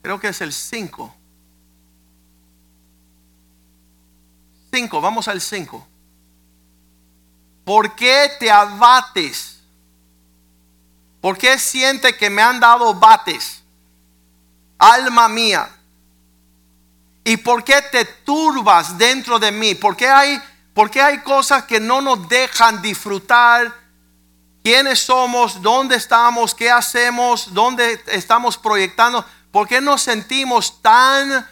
Creo 0.00 0.18
que 0.18 0.28
es 0.28 0.40
el 0.40 0.54
5. 0.54 1.14
5, 4.72 5.00
vamos 5.02 5.28
al 5.28 5.42
5. 5.42 5.86
¿Por 7.66 7.94
qué 7.94 8.32
te 8.40 8.50
abates? 8.50 9.60
¿Por 11.20 11.36
qué 11.36 11.58
siente 11.58 12.16
que 12.16 12.30
me 12.30 12.40
han 12.40 12.60
dado 12.60 12.94
bates? 12.94 13.62
Alma 14.78 15.28
mía. 15.28 15.68
¿Y 17.24 17.38
por 17.38 17.64
qué 17.64 17.80
te 17.90 18.04
turbas 18.04 18.98
dentro 18.98 19.38
de 19.38 19.50
mí? 19.50 19.74
¿Por 19.74 19.96
qué 19.96 20.08
hay, 20.08 20.40
por 20.74 20.90
qué 20.90 21.00
hay 21.00 21.18
cosas 21.20 21.64
que 21.64 21.80
no 21.80 22.02
nos 22.02 22.28
dejan 22.28 22.82
disfrutar? 22.82 23.72
¿Quiénes 24.62 25.00
somos? 25.00 25.60
¿Dónde 25.62 25.96
estamos? 25.96 26.54
¿Qué 26.54 26.70
hacemos? 26.70 27.52
¿Dónde 27.54 28.02
estamos 28.08 28.58
proyectando? 28.58 29.24
¿Por 29.50 29.66
qué 29.66 29.80
nos 29.80 30.02
sentimos 30.02 30.82
tan 30.82 31.48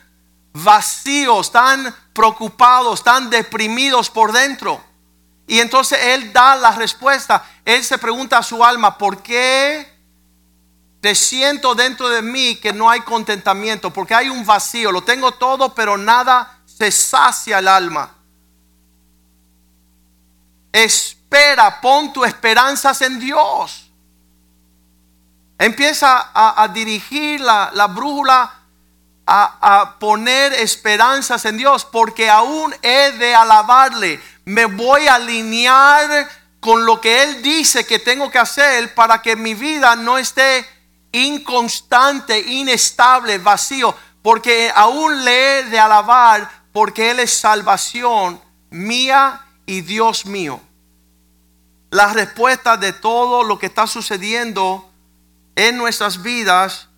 vacíos, 0.53 1.51
tan 1.51 1.95
preocupados, 2.13 3.03
tan 3.03 3.31
deprimidos 3.31 4.11
por 4.11 4.33
dentro? 4.33 4.83
Y 5.47 5.61
entonces 5.61 5.99
él 6.03 6.33
da 6.33 6.55
la 6.57 6.73
respuesta. 6.73 7.45
Él 7.65 7.83
se 7.83 7.97
pregunta 7.97 8.39
a 8.39 8.43
su 8.43 8.63
alma, 8.63 8.99
¿por 8.99 9.23
qué 9.23 9.92
te 11.03 11.17
siento 11.17 11.75
dentro 11.75 12.09
de 12.09 12.23
mí 12.23 12.55
que 12.55 12.73
no 12.73 12.89
hay 12.89 13.01
contentamiento? 13.01 13.93
Porque 13.93 14.15
hay 14.15 14.29
un 14.29 14.47
vacío. 14.47 14.93
Lo 14.93 15.03
tengo 15.03 15.33
todo, 15.33 15.75
pero 15.75 15.99
nada 15.99 16.61
se 16.65 16.93
sacia 16.93 17.59
el 17.59 17.67
alma. 17.67 18.15
Espera, 20.73 21.81
pon 21.81 22.13
tus 22.13 22.25
esperanzas 22.25 23.03
en 23.03 23.19
Dios. 23.19 23.91
Empieza 25.59 26.31
a, 26.33 26.69
dirigir 26.69 27.41
la, 27.41 27.73
la 27.75 27.89
brújula 27.89 28.55
a, 29.27 29.81
a, 29.81 29.99
poner 29.99 30.53
esperanzas 30.53 31.45
en 31.47 31.57
Dios, 31.57 31.85
porque 31.85 32.31
aún 32.31 32.73
he 32.81 33.11
de 33.19 33.35
alabarle 33.35 34.23
me 34.45 34.67
voy 34.67 35.09
a 35.09 35.17
alinear 35.17 36.29
con 36.61 36.87
lo 36.87 37.01
que 37.01 37.25
Él 37.25 37.43
dice 37.43 37.85
que 37.85 37.99
tengo 37.99 38.31
que 38.31 38.39
hacer 38.39 38.95
para 38.95 39.21
que 39.21 39.35
mi 39.35 39.55
vida 39.55 39.97
no 39.97 40.17
esté 40.17 40.65
inconstante, 41.13 42.39
inestable, 42.41 43.39
vacío, 43.39 43.95
porque 44.23 44.71
aún 44.75 45.25
le 45.25 45.59
he 45.59 45.63
de 45.65 45.79
alabar 45.79 46.51
porque 46.73 47.11
Él 47.11 47.21
es 47.21 47.33
salvación 47.33 48.41
mía 48.71 49.41
y 49.67 49.83
Dios 49.83 50.27
mío. 50.27 50.61
La 51.91 52.13
respuesta 52.13 52.77
de 52.77 52.93
todo 52.93 53.45
lo 53.45 53.59
que 53.59 53.67
está 53.67 53.87
sucediendo 53.87 54.91
en 55.55 55.77
nuestras 55.77 56.23
vidas 56.23 56.89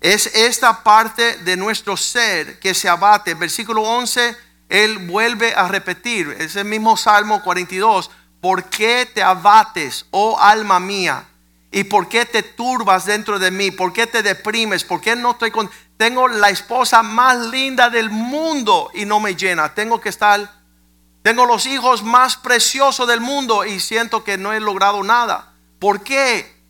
es 0.00 0.26
esta 0.34 0.82
parte 0.82 1.36
de 1.38 1.56
nuestro 1.56 1.96
ser 1.96 2.58
que 2.58 2.74
se 2.74 2.88
abate. 2.88 3.34
Versículo 3.34 3.82
11 3.82 4.36
él 4.70 4.98
vuelve 4.98 5.52
a 5.52 5.66
repetir, 5.66 6.36
ese 6.38 6.62
mismo 6.62 6.96
Salmo 6.96 7.42
42, 7.42 8.08
¿por 8.40 8.64
qué 8.64 9.04
te 9.12 9.20
abates, 9.20 10.06
oh 10.12 10.38
alma 10.38 10.78
mía? 10.78 11.26
¿Y 11.72 11.84
por 11.84 12.08
qué 12.08 12.26
te 12.26 12.42
turbas 12.42 13.06
dentro 13.06 13.38
de 13.38 13.50
mí? 13.50 13.70
¿Por 13.70 13.92
qué 13.92 14.06
te 14.06 14.22
deprimes? 14.22 14.84
¿Por 14.84 15.00
qué 15.00 15.14
no 15.14 15.32
estoy 15.32 15.50
con... 15.50 15.70
Tengo 15.96 16.26
la 16.28 16.50
esposa 16.50 17.02
más 17.02 17.38
linda 17.46 17.90
del 17.90 18.10
mundo 18.10 18.90
y 18.94 19.04
no 19.04 19.20
me 19.20 19.34
llena. 19.34 19.74
Tengo 19.74 20.00
que 20.00 20.08
estar... 20.08 20.60
Tengo 21.22 21.46
los 21.46 21.66
hijos 21.66 22.02
más 22.02 22.36
preciosos 22.36 23.06
del 23.06 23.20
mundo 23.20 23.64
y 23.64 23.78
siento 23.78 24.24
que 24.24 24.38
no 24.38 24.52
he 24.52 24.60
logrado 24.60 25.02
nada. 25.02 25.52
¿Por 25.78 26.02
qué? 26.02 26.60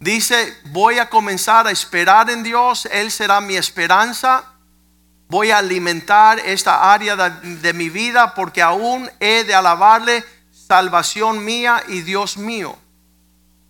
Dice, 0.00 0.56
voy 0.66 0.98
a 0.98 1.08
comenzar 1.08 1.66
a 1.66 1.70
esperar 1.70 2.28
en 2.30 2.42
Dios. 2.42 2.86
Él 2.90 3.10
será 3.10 3.40
mi 3.40 3.56
esperanza 3.56 4.44
voy 5.28 5.50
a 5.50 5.58
alimentar 5.58 6.38
esta 6.40 6.92
área 6.92 7.16
de, 7.16 7.72
mi 7.74 7.90
vida 7.90 8.34
porque 8.34 8.62
aún 8.62 9.10
he 9.20 9.44
de 9.44 9.54
alabarle 9.54 10.24
salvación 10.50 11.44
mía 11.44 11.82
y 11.88 12.00
Dios 12.00 12.38
mío. 12.38 12.76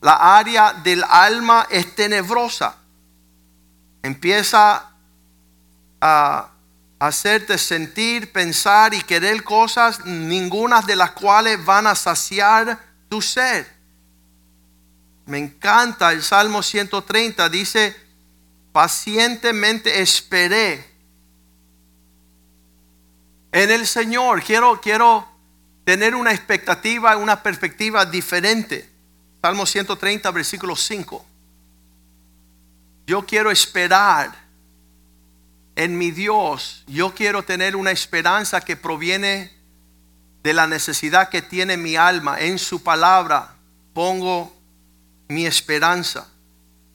La 0.00 0.38
área 0.38 0.72
del 0.72 1.02
alma 1.04 1.66
es 1.70 1.94
tenebrosa. 1.94 2.76
Empieza 4.02 4.90
a 6.00 6.50
hacerte 6.98 7.58
sentir, 7.58 8.32
pensar 8.32 8.94
y 8.94 9.02
querer 9.02 9.42
cosas, 9.42 10.04
ninguna 10.04 10.80
de 10.82 10.96
las 10.96 11.12
cuales 11.12 11.64
van 11.64 11.86
a 11.86 11.94
saciar 11.94 12.78
tu 13.08 13.22
ser. 13.22 13.78
Me 15.26 15.38
encanta 15.38 16.12
el 16.12 16.22
Salmo 16.22 16.62
130, 16.62 17.48
dice, 17.48 17.94
pacientemente 18.72 20.00
esperé 20.00 20.88
en 23.52 23.70
el 23.70 23.86
Señor. 23.86 24.42
Quiero, 24.42 24.80
quiero 24.80 25.28
tener 25.84 26.14
una 26.14 26.32
expectativa, 26.32 27.16
una 27.16 27.42
perspectiva 27.42 28.06
diferente. 28.06 28.88
Salmo 29.40 29.66
130, 29.66 30.30
versículo 30.32 30.74
5. 30.74 31.24
Yo 33.06 33.24
quiero 33.24 33.50
esperar 33.50 34.34
en 35.76 35.96
mi 35.96 36.10
Dios. 36.10 36.84
Yo 36.88 37.14
quiero 37.14 37.44
tener 37.44 37.76
una 37.76 37.92
esperanza 37.92 38.60
que 38.60 38.76
proviene 38.76 39.52
de 40.42 40.52
la 40.52 40.66
necesidad 40.66 41.28
que 41.28 41.40
tiene 41.40 41.76
mi 41.76 41.94
alma. 41.94 42.40
En 42.40 42.58
su 42.58 42.82
palabra 42.82 43.54
pongo 43.94 44.52
mi 45.28 45.46
esperanza. 45.46 46.26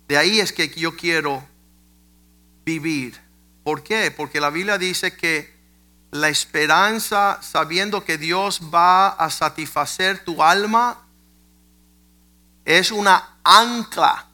De 0.07 0.17
ahí 0.17 0.39
es 0.39 0.51
que 0.51 0.67
yo 0.67 0.95
quiero 0.97 1.43
vivir. 2.65 3.19
¿Por 3.63 3.83
qué? 3.83 4.11
Porque 4.11 4.41
la 4.41 4.49
Biblia 4.49 4.77
dice 4.77 5.15
que 5.15 5.53
la 6.11 6.29
esperanza 6.29 7.39
sabiendo 7.41 8.03
que 8.03 8.17
Dios 8.17 8.61
va 8.73 9.07
a 9.07 9.29
satisfacer 9.29 10.23
tu 10.23 10.43
alma 10.43 11.02
es 12.65 12.91
una 12.91 13.37
ancla 13.43 14.27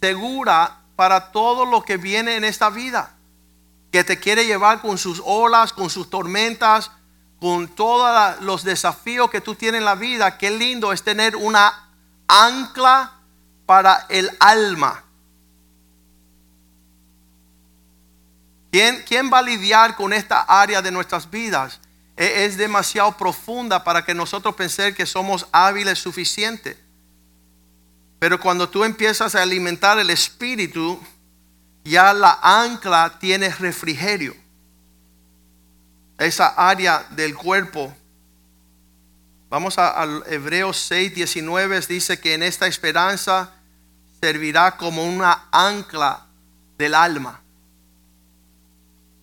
segura 0.00 0.78
para 0.96 1.30
todo 1.32 1.64
lo 1.64 1.82
que 1.82 1.96
viene 1.96 2.36
en 2.36 2.44
esta 2.44 2.70
vida. 2.70 3.14
que 3.90 4.04
te 4.04 4.20
quiere 4.20 4.44
llevar 4.44 4.82
con 4.82 4.98
sus 4.98 5.22
olas, 5.24 5.72
con 5.72 5.88
sus 5.88 6.10
tormentas, 6.10 6.90
con 7.40 7.68
todos 7.68 8.38
los 8.42 8.62
desafíos 8.62 9.30
que 9.30 9.40
tú 9.40 9.54
tienes 9.54 9.78
en 9.78 9.86
la 9.86 9.94
vida. 9.94 10.36
Qué 10.36 10.50
lindo 10.50 10.92
es 10.92 11.02
tener 11.02 11.34
una 11.36 11.88
ancla 12.26 13.12
para 13.64 14.04
el 14.10 14.30
alma. 14.40 15.04
¿Quién, 18.70 19.02
¿Quién, 19.06 19.30
va 19.32 19.38
a 19.38 19.42
lidiar 19.42 19.96
con 19.96 20.12
esta 20.12 20.42
área 20.42 20.82
de 20.82 20.90
nuestras 20.90 21.30
vidas? 21.30 21.80
E, 22.18 22.44
es 22.44 22.56
demasiado 22.56 23.16
profunda 23.16 23.84
para 23.84 24.04
que 24.04 24.12
nosotros 24.12 24.56
pensemos 24.56 24.96
que 24.96 25.06
somos 25.06 25.46
hábiles 25.52 26.00
suficientes. 26.00 26.76
Pero 28.18 28.40
cuando 28.40 28.68
tú 28.68 28.82
empiezas 28.82 29.36
a 29.36 29.42
alimentar 29.42 29.98
el 30.00 30.10
espíritu, 30.10 31.00
ya 31.84 32.12
la 32.12 32.40
ancla 32.42 33.18
tiene 33.20 33.48
refrigerio. 33.50 34.34
Esa 36.18 36.48
área 36.48 37.06
del 37.10 37.36
cuerpo. 37.36 37.94
Vamos 39.48 39.78
al 39.78 40.24
Hebreos 40.26 40.76
6, 40.88 41.14
19, 41.14 41.80
dice 41.82 42.18
que 42.18 42.34
en 42.34 42.42
esta 42.42 42.66
esperanza 42.66 43.52
servirá 44.20 44.76
como 44.76 45.04
una 45.04 45.48
ancla 45.52 46.26
del 46.76 46.96
alma. 46.96 47.40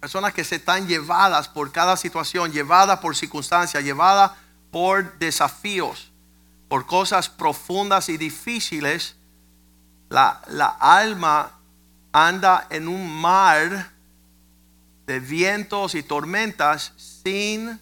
Personas 0.05 0.33
que 0.35 0.43
se 0.43 0.57
están 0.57 0.87
llevadas 0.87 1.47
por 1.47 1.71
cada 1.71 1.97
situación, 1.97 2.51
llevadas 2.51 2.99
por 2.99 3.15
circunstancias, 3.15 3.83
llevadas 3.83 4.33
por 4.69 5.17
desafíos, 5.17 6.11
por 6.67 6.85
cosas 6.85 7.27
profundas 7.27 8.07
y 8.09 8.17
difíciles. 8.17 9.15
La, 10.09 10.43
la 10.47 10.67
alma 10.67 11.53
anda 12.11 12.67
en 12.69 12.87
un 12.87 13.19
mar 13.19 13.93
de 15.07 15.19
vientos 15.19 15.95
y 15.95 16.03
tormentas 16.03 16.93
sin 16.97 17.79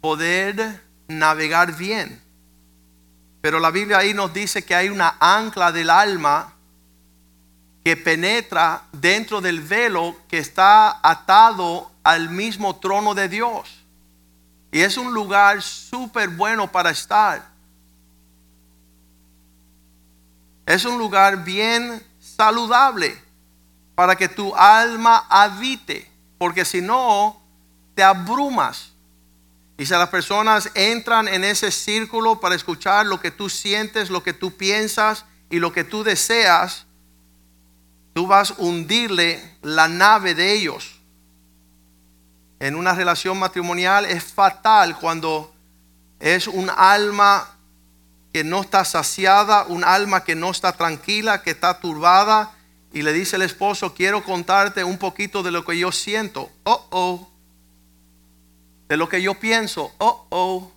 poder 0.00 0.82
navegar 1.06 1.76
bien. 1.76 2.18
Pero 3.42 3.60
la 3.60 3.70
Biblia 3.70 3.98
ahí 3.98 4.14
nos 4.14 4.32
dice 4.32 4.64
que 4.64 4.74
hay 4.74 4.88
una 4.88 5.18
ancla 5.20 5.70
del 5.70 5.90
alma 5.90 6.54
que 7.84 7.96
penetra 7.96 8.84
dentro 8.92 9.40
del 9.40 9.60
velo 9.60 10.16
que 10.28 10.38
está 10.38 11.00
atado 11.02 11.90
al 12.04 12.30
mismo 12.30 12.76
trono 12.76 13.14
de 13.14 13.28
Dios. 13.28 13.82
Y 14.70 14.80
es 14.80 14.96
un 14.96 15.12
lugar 15.12 15.60
súper 15.62 16.28
bueno 16.28 16.70
para 16.70 16.90
estar. 16.90 17.50
Es 20.64 20.84
un 20.84 20.96
lugar 20.96 21.44
bien 21.44 22.02
saludable 22.20 23.20
para 23.94 24.16
que 24.16 24.28
tu 24.28 24.54
alma 24.54 25.26
habite, 25.28 26.10
porque 26.38 26.64
si 26.64 26.80
no, 26.80 27.42
te 27.94 28.02
abrumas. 28.02 28.92
Y 29.76 29.84
si 29.84 29.92
las 29.92 30.08
personas 30.08 30.70
entran 30.74 31.28
en 31.28 31.44
ese 31.44 31.70
círculo 31.70 32.40
para 32.40 32.54
escuchar 32.54 33.06
lo 33.06 33.20
que 33.20 33.30
tú 33.30 33.50
sientes, 33.50 34.10
lo 34.10 34.22
que 34.22 34.32
tú 34.32 34.56
piensas 34.56 35.24
y 35.50 35.58
lo 35.58 35.72
que 35.72 35.84
tú 35.84 36.04
deseas, 36.04 36.86
tú 38.12 38.26
vas 38.26 38.52
a 38.52 38.54
hundirle 38.58 39.56
la 39.62 39.88
nave 39.88 40.34
de 40.34 40.52
ellos. 40.52 41.00
En 42.60 42.76
una 42.76 42.94
relación 42.94 43.38
matrimonial 43.38 44.04
es 44.04 44.22
fatal 44.24 44.96
cuando 44.98 45.52
es 46.20 46.46
un 46.46 46.70
alma 46.76 47.48
que 48.32 48.44
no 48.44 48.60
está 48.60 48.84
saciada, 48.84 49.64
un 49.64 49.84
alma 49.84 50.24
que 50.24 50.34
no 50.34 50.50
está 50.50 50.72
tranquila, 50.72 51.42
que 51.42 51.50
está 51.50 51.80
turbada 51.80 52.54
y 52.92 53.02
le 53.02 53.12
dice 53.12 53.36
el 53.36 53.42
esposo, 53.42 53.94
quiero 53.94 54.22
contarte 54.22 54.84
un 54.84 54.98
poquito 54.98 55.42
de 55.42 55.50
lo 55.50 55.64
que 55.64 55.78
yo 55.78 55.90
siento. 55.92 56.50
Oh, 56.64 56.86
oh. 56.90 57.28
De 58.88 58.96
lo 58.98 59.08
que 59.08 59.22
yo 59.22 59.34
pienso. 59.34 59.92
Oh, 59.98 60.26
oh. 60.28 60.70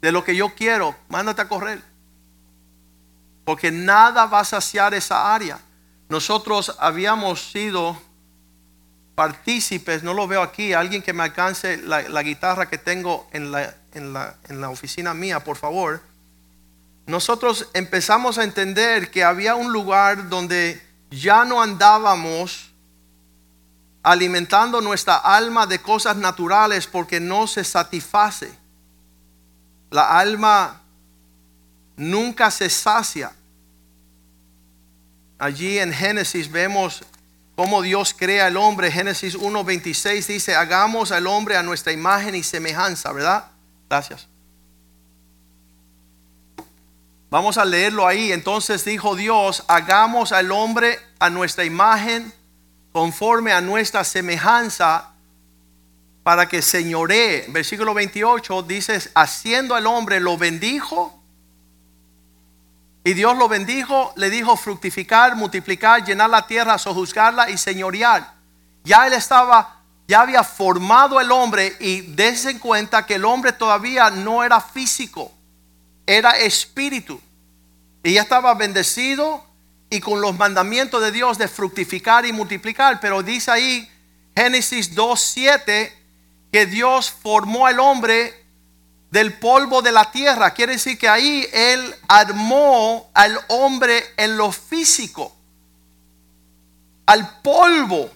De 0.00 0.10
lo 0.10 0.24
que 0.24 0.34
yo 0.34 0.54
quiero. 0.54 0.96
Mándate 1.08 1.42
a 1.42 1.48
correr. 1.48 1.82
Porque 3.44 3.70
nada 3.70 4.24
va 4.24 4.40
a 4.40 4.44
saciar 4.44 4.94
esa 4.94 5.34
área. 5.34 5.60
Nosotros 6.08 6.76
habíamos 6.78 7.50
sido 7.50 7.96
partícipes, 9.14 10.02
no 10.02 10.12
lo 10.12 10.26
veo 10.26 10.42
aquí, 10.42 10.72
alguien 10.72 11.02
que 11.02 11.12
me 11.12 11.22
alcance 11.22 11.76
la, 11.78 12.22
guitarra 12.22 12.68
que 12.68 12.78
tengo 12.78 13.28
en 13.32 13.52
la, 13.52 13.74
en, 13.94 14.12
la, 14.12 14.70
oficina 14.70 15.14
mía, 15.14 15.40
por 15.40 15.56
favor. 15.56 16.02
Nosotros 17.06 17.68
empezamos 17.74 18.38
a 18.38 18.44
entender 18.44 19.10
que 19.10 19.24
había 19.24 19.54
un 19.54 19.72
lugar 19.72 20.28
donde 20.28 20.82
ya 21.10 21.44
no 21.44 21.62
andábamos 21.62 22.70
alimentando 24.02 24.80
nuestra 24.80 25.16
alma 25.16 25.66
de 25.66 25.80
cosas 25.80 26.16
naturales 26.16 26.86
porque 26.86 27.20
no 27.20 27.46
se 27.46 27.64
satisface. 27.64 28.52
La 29.90 30.18
alma 30.18 30.80
nunca 31.96 32.50
se 32.50 32.68
sacia. 32.68 33.32
Allí 35.44 35.78
en 35.78 35.92
Génesis 35.92 36.50
vemos 36.50 37.04
cómo 37.54 37.82
Dios 37.82 38.14
crea 38.18 38.46
al 38.46 38.56
hombre. 38.56 38.90
Génesis 38.90 39.36
1.26 39.36 40.24
dice, 40.24 40.54
hagamos 40.54 41.12
al 41.12 41.26
hombre 41.26 41.54
a 41.54 41.62
nuestra 41.62 41.92
imagen 41.92 42.34
y 42.34 42.42
semejanza, 42.42 43.12
¿verdad? 43.12 43.44
Gracias. 43.90 44.26
Vamos 47.28 47.58
a 47.58 47.66
leerlo 47.66 48.06
ahí. 48.06 48.32
Entonces 48.32 48.86
dijo 48.86 49.16
Dios, 49.16 49.64
hagamos 49.68 50.32
al 50.32 50.50
hombre 50.50 50.98
a 51.18 51.28
nuestra 51.28 51.66
imagen, 51.66 52.32
conforme 52.90 53.52
a 53.52 53.60
nuestra 53.60 54.02
semejanza, 54.02 55.10
para 56.22 56.48
que 56.48 56.62
señoree. 56.62 57.44
Versículo 57.48 57.92
28 57.92 58.62
dice, 58.62 59.10
haciendo 59.14 59.74
al 59.74 59.86
hombre 59.86 60.20
lo 60.20 60.38
bendijo. 60.38 61.22
Y 63.04 63.12
Dios 63.12 63.36
lo 63.36 63.48
bendijo, 63.48 64.12
le 64.16 64.30
dijo 64.30 64.56
fructificar, 64.56 65.36
multiplicar, 65.36 66.04
llenar 66.04 66.30
la 66.30 66.46
tierra, 66.46 66.78
sojuzgarla 66.78 67.50
y 67.50 67.58
señorear. 67.58 68.32
Ya 68.82 69.06
él 69.06 69.12
estaba, 69.12 69.82
ya 70.08 70.22
había 70.22 70.42
formado 70.42 71.20
el 71.20 71.30
hombre 71.30 71.76
y 71.80 72.00
dense 72.00 72.50
en 72.50 72.58
cuenta 72.58 73.04
que 73.04 73.16
el 73.16 73.24
hombre 73.24 73.52
todavía 73.52 74.10
no 74.10 74.42
era 74.42 74.60
físico 74.60 75.30
era 76.06 76.32
espíritu. 76.32 77.20
Y 78.02 78.14
ya 78.14 78.22
estaba 78.22 78.54
bendecido 78.54 79.44
y 79.90 80.00
con 80.00 80.20
los 80.20 80.36
mandamientos 80.36 81.00
de 81.02 81.12
Dios 81.12 81.38
de 81.38 81.48
fructificar 81.48 82.26
y 82.26 82.32
multiplicar. 82.32 83.00
Pero 83.00 83.22
dice 83.22 83.50
ahí 83.50 83.90
Génesis 84.36 84.94
2.7 84.94 85.92
que 86.52 86.66
Dios 86.66 87.10
formó 87.10 87.66
al 87.66 87.80
hombre 87.80 88.43
del 89.14 89.32
polvo 89.34 89.80
de 89.80 89.92
la 89.92 90.10
tierra. 90.10 90.50
Quiere 90.50 90.72
decir 90.72 90.98
que 90.98 91.08
ahí 91.08 91.46
Él 91.52 91.94
armó 92.08 93.12
al 93.14 93.38
hombre 93.46 94.02
en 94.16 94.36
lo 94.36 94.50
físico. 94.50 95.32
Al 97.06 97.40
polvo. 97.40 98.10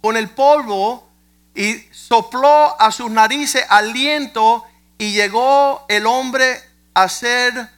Con 0.00 0.16
el 0.16 0.30
polvo. 0.30 1.08
Y 1.52 1.74
sopló 1.90 2.80
a 2.80 2.92
sus 2.92 3.10
narices 3.10 3.64
aliento 3.68 4.64
y 4.98 5.14
llegó 5.14 5.84
el 5.88 6.06
hombre 6.06 6.62
a 6.94 7.08
ser 7.08 7.68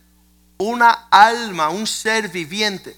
una 0.58 1.08
alma, 1.10 1.70
un 1.70 1.86
ser 1.86 2.28
viviente. 2.28 2.94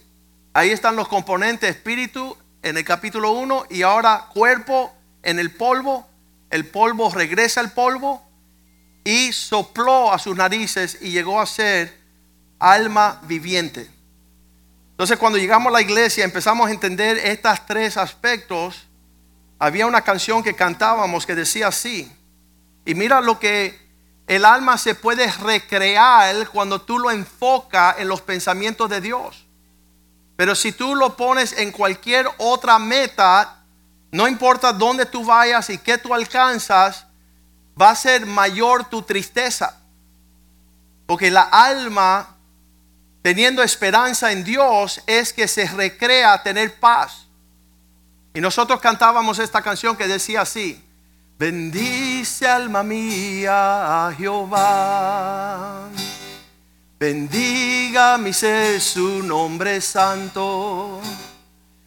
Ahí 0.53 0.71
están 0.71 0.97
los 0.97 1.07
componentes 1.07 1.71
espíritu 1.71 2.37
en 2.65 2.77
el 2.77 2.85
capítulo 2.85 3.31
1 3.33 3.67
y 3.71 3.83
ahora 3.83 4.31
cuerpo 4.35 4.93
en 5.23 5.39
el 5.39 5.55
polvo. 5.55 6.09
El 6.51 6.67
polvo 6.67 7.09
regresa 7.11 7.61
al 7.61 7.71
polvo 7.71 8.30
y 9.05 9.33
sopló 9.33 10.13
a 10.13 10.19
sus 10.19 10.37
narices 10.37 10.99
y 11.01 11.11
llegó 11.11 11.41
a 11.41 11.47
ser 11.47 11.99
alma 12.59 13.21
viviente. 13.25 13.91
Entonces 14.93 15.19
cuando 15.19 15.39
llegamos 15.39 15.71
a 15.71 15.75
la 15.75 15.81
iglesia 15.81 16.25
empezamos 16.25 16.69
a 16.69 16.73
entender 16.73 17.17
estos 17.19 17.65
tres 17.67 17.97
aspectos. 17.97 18.87
Había 19.59 19.87
una 19.87 20.03
canción 20.03 20.43
que 20.43 20.55
cantábamos 20.55 21.25
que 21.25 21.35
decía 21.35 21.69
así. 21.69 22.11
Y 22.85 22.95
mira 22.95 23.21
lo 23.21 23.39
que 23.39 23.79
el 24.27 24.45
alma 24.45 24.79
se 24.79 24.95
puede 24.95 25.31
recrear 25.33 26.49
cuando 26.51 26.81
tú 26.83 26.99
lo 26.99 27.11
enfocas 27.11 27.97
en 27.99 28.09
los 28.09 28.21
pensamientos 28.21 28.89
de 28.89 29.01
Dios. 29.01 29.47
Pero 30.37 30.55
si 30.55 30.73
tú 30.73 30.95
lo 30.95 31.17
pones 31.17 31.53
en 31.53 31.73
cualquier 31.73 32.27
otra 32.39 32.79
meta, 32.79 33.65
no 34.13 34.29
importa 34.29 34.73
dónde 34.73 35.07
tú 35.07 35.25
vayas 35.25 35.69
y 35.71 35.79
qué 35.79 35.99
tú 35.99 36.15
alcanzas, 36.15 37.07
va 37.81 37.91
a 37.91 37.97
ser 37.97 38.27
mayor 38.27 38.85
tu 38.85 39.03
tristeza. 39.03 39.77
Porque 41.07 41.31
la 41.31 41.43
alma, 41.43 42.37
teniendo 43.23 43.63
esperanza 43.63 44.33
en 44.33 44.45
Dios, 44.45 45.03
es 45.07 45.33
que 45.33 45.49
se 45.49 45.67
recrea 45.67 46.43
tener 46.43 46.79
paz. 46.79 47.27
Y 48.35 48.41
nosotros 48.41 48.81
cantábamos 48.81 49.39
esta 49.39 49.63
canción 49.63 49.97
que 49.97 50.07
decía 50.07 50.43
así, 50.43 50.85
Bendice 51.39 52.47
alma 52.47 52.83
mía 52.83 54.09
a 54.09 54.13
Jehová. 54.13 55.89
Bendiga 56.99 58.19
mi 58.19 58.33
ser 58.35 58.79
su 58.79 59.23
nombre 59.23 59.81
santo. 59.81 61.01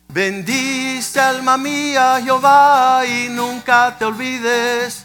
Bendice 0.08 1.20
alma 1.20 1.56
mía 1.56 2.20
Jehová 2.24 3.04
y 3.06 3.30
nunca 3.30 3.96
te 3.98 4.06
olvides 4.06 5.03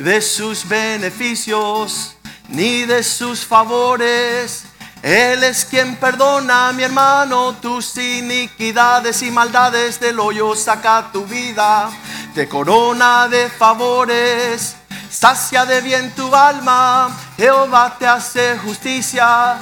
de 0.00 0.22
sus 0.22 0.66
beneficios 0.66 2.16
ni 2.48 2.84
de 2.84 3.02
sus 3.02 3.44
favores. 3.44 4.64
Él 5.02 5.44
es 5.44 5.64
quien 5.64 5.96
perdona, 5.96 6.72
mi 6.72 6.82
hermano, 6.82 7.54
tus 7.54 7.96
iniquidades 7.96 9.22
y 9.22 9.30
maldades 9.30 10.00
del 10.00 10.20
hoyo 10.20 10.54
saca 10.54 11.10
tu 11.12 11.24
vida, 11.24 11.90
te 12.34 12.48
corona 12.48 13.28
de 13.28 13.48
favores, 13.48 14.76
sacia 15.10 15.64
de 15.64 15.80
bien 15.80 16.10
tu 16.14 16.34
alma, 16.34 17.16
Jehová 17.36 17.96
te 17.98 18.06
hace 18.06 18.58
justicia 18.58 19.56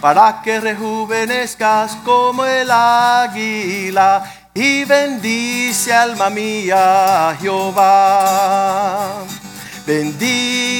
para 0.00 0.42
que 0.42 0.60
rejuvenezcas 0.60 1.96
como 2.04 2.44
el 2.44 2.70
águila 2.70 4.24
y 4.54 4.84
bendice 4.84 5.92
alma 5.92 6.28
mía 6.28 7.34
Jehová. 7.40 8.81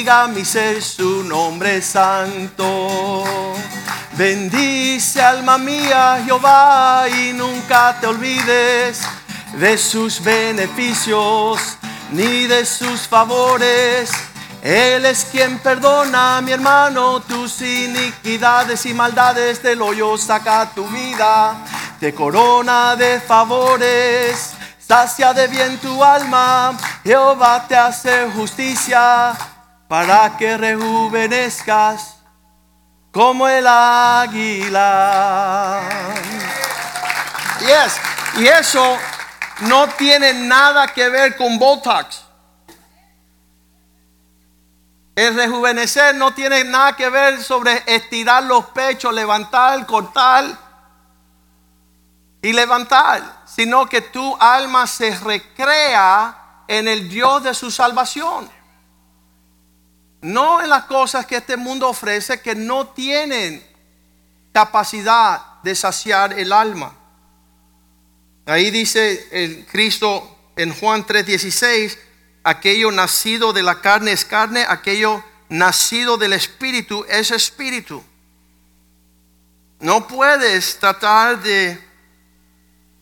Bendiga 0.02 0.26
mi 0.26 0.44
ser 0.44 0.82
su 0.82 1.22
nombre 1.22 1.80
santo. 1.80 3.22
Bendice 4.16 5.22
alma 5.22 5.58
mía 5.58 6.20
Jehová 6.24 7.04
y 7.08 7.32
nunca 7.32 7.96
te 8.00 8.08
olvides 8.08 9.02
de 9.52 9.78
sus 9.78 10.20
beneficios 10.20 11.78
ni 12.10 12.48
de 12.48 12.66
sus 12.66 13.02
favores. 13.06 14.10
Él 14.60 15.06
es 15.06 15.24
quien 15.30 15.60
perdona, 15.60 16.40
mi 16.40 16.50
hermano, 16.50 17.20
tus 17.20 17.60
iniquidades 17.60 18.84
y 18.86 18.94
maldades 18.94 19.62
del 19.62 19.80
hoyo 19.82 20.18
saca 20.18 20.68
tu 20.74 20.84
vida, 20.88 21.64
te 22.00 22.12
corona 22.12 22.96
de 22.96 23.20
favores, 23.20 24.50
sacia 24.84 25.32
de 25.32 25.46
bien 25.46 25.78
tu 25.78 26.02
alma, 26.02 26.76
Jehová 27.04 27.64
te 27.68 27.76
hace 27.76 28.28
justicia 28.34 29.32
para 29.92 30.38
que 30.38 30.56
rejuvenezcas 30.56 32.16
como 33.12 33.46
el 33.46 33.66
águila. 33.66 34.62
Y 38.38 38.46
eso 38.46 38.96
no 39.60 39.88
tiene 39.88 40.32
nada 40.32 40.86
que 40.88 41.10
ver 41.10 41.36
con 41.36 41.58
Botox. 41.58 42.22
El 45.14 45.34
rejuvenecer 45.34 46.14
no 46.14 46.32
tiene 46.32 46.64
nada 46.64 46.96
que 46.96 47.10
ver 47.10 47.42
sobre 47.42 47.82
estirar 47.84 48.44
los 48.44 48.64
pechos, 48.68 49.12
levantar, 49.12 49.84
cortar 49.84 50.46
y 52.40 52.50
levantar, 52.54 53.42
sino 53.44 53.84
que 53.84 54.00
tu 54.00 54.38
alma 54.40 54.86
se 54.86 55.14
recrea 55.18 56.64
en 56.66 56.88
el 56.88 57.10
Dios 57.10 57.42
de 57.42 57.52
su 57.52 57.70
salvación. 57.70 58.61
No 60.22 60.62
en 60.62 60.70
las 60.70 60.84
cosas 60.84 61.26
que 61.26 61.36
este 61.36 61.56
mundo 61.56 61.88
ofrece 61.88 62.40
que 62.40 62.54
no 62.54 62.86
tienen 62.88 63.62
capacidad 64.52 65.60
de 65.62 65.74
saciar 65.74 66.38
el 66.38 66.52
alma. 66.52 66.94
Ahí 68.46 68.70
dice 68.70 69.28
el 69.32 69.66
Cristo 69.66 70.38
en 70.56 70.72
Juan 70.74 71.04
3:16 71.04 71.98
aquello 72.44 72.90
nacido 72.90 73.52
de 73.52 73.62
la 73.62 73.80
carne 73.80 74.12
es 74.12 74.24
carne, 74.24 74.64
aquello 74.68 75.22
nacido 75.48 76.16
del 76.16 76.32
espíritu 76.32 77.04
es 77.08 77.30
espíritu. 77.30 78.02
No 79.80 80.06
puedes 80.06 80.78
tratar 80.78 81.40
de 81.42 81.82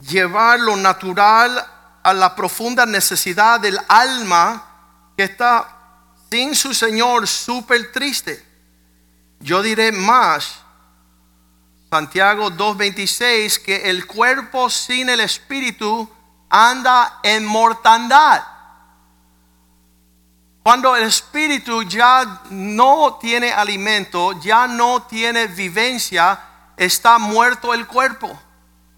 llevar 0.09 0.61
lo 0.61 0.77
natural 0.77 1.67
a 2.03 2.15
la 2.15 2.35
profunda 2.35 2.87
necesidad 2.87 3.61
del 3.61 3.79
alma 3.89 5.13
que 5.17 5.25
está 5.25 5.80
sin 6.31 6.55
su 6.55 6.73
Señor 6.73 7.27
súper 7.27 7.91
triste. 7.91 8.45
Yo 9.41 9.63
diré 9.63 9.91
más, 9.91 10.61
Santiago 11.91 12.51
2.26, 12.51 13.61
que 13.63 13.91
el 13.91 14.07
cuerpo 14.07 14.71
sin 14.71 15.09
el 15.09 15.21
espíritu 15.21 16.09
anda 16.49 17.19
en 17.23 17.45
mortandad. 17.45 18.45
Cuando 20.63 20.95
el 20.95 21.05
espíritu 21.05 21.83
ya 21.83 22.43
no 22.51 23.19
tiene 23.21 23.51
alimento, 23.51 24.39
ya 24.41 24.69
no 24.69 25.03
tiene 25.03 25.47
vivencia, 25.47 26.39
está 26.77 27.19
muerto 27.19 27.75
el 27.75 27.87
cuerpo. 27.87 28.39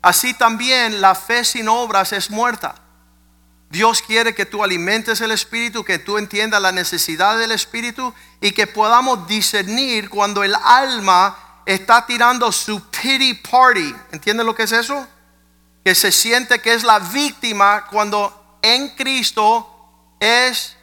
Así 0.02 0.34
también 0.34 1.00
la 1.00 1.14
fe 1.14 1.44
sin 1.44 1.68
obras 1.68 2.12
es 2.12 2.28
muerta. 2.30 2.81
Dios 3.72 4.02
quiere 4.02 4.34
que 4.34 4.44
tú 4.44 4.62
alimentes 4.62 5.22
el 5.22 5.30
espíritu, 5.30 5.82
que 5.82 5.98
tú 5.98 6.18
entiendas 6.18 6.60
la 6.60 6.72
necesidad 6.72 7.38
del 7.38 7.52
espíritu 7.52 8.12
y 8.38 8.52
que 8.52 8.66
podamos 8.66 9.26
discernir 9.26 10.10
cuando 10.10 10.44
el 10.44 10.54
alma 10.62 11.62
está 11.64 12.04
tirando 12.04 12.52
su 12.52 12.82
pity 12.90 13.32
party. 13.32 13.94
¿Entiendes 14.10 14.44
lo 14.44 14.54
que 14.54 14.64
es 14.64 14.72
eso? 14.72 15.08
Que 15.82 15.94
se 15.94 16.12
siente 16.12 16.60
que 16.60 16.74
es 16.74 16.84
la 16.84 16.98
víctima 16.98 17.86
cuando 17.86 18.58
en 18.60 18.90
Cristo 18.90 19.66
es 20.20 20.76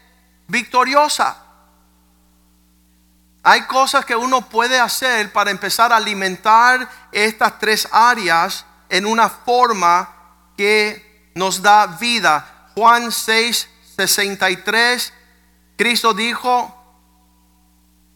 victoriosa. 0.47 1.43
Hay 3.43 3.67
cosas 3.67 4.04
que 4.04 4.15
uno 4.15 4.49
puede 4.49 4.80
hacer 4.80 5.32
para 5.32 5.52
empezar 5.52 5.93
a 5.93 5.97
alimentar 5.97 6.89
estas 7.12 7.60
tres 7.60 7.88
áreas 7.91 8.65
en 8.89 9.06
una 9.06 9.30
forma 9.30 10.10
que 10.58 11.30
nos 11.36 11.62
da 11.62 11.86
vida. 11.86 12.56
Juan 12.75 13.12
6, 13.12 13.69
63, 13.97 15.13
Cristo 15.75 16.13
dijo, 16.13 16.75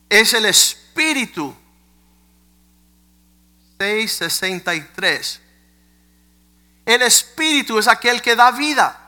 es 0.10 0.34
el 0.34 0.46
Espíritu. 0.46 1.56
6, 3.80 4.12
63. 4.12 5.42
El 6.86 7.02
Espíritu 7.02 7.80
es 7.80 7.88
aquel 7.88 8.22
que 8.22 8.36
da 8.36 8.52
vida. 8.52 9.00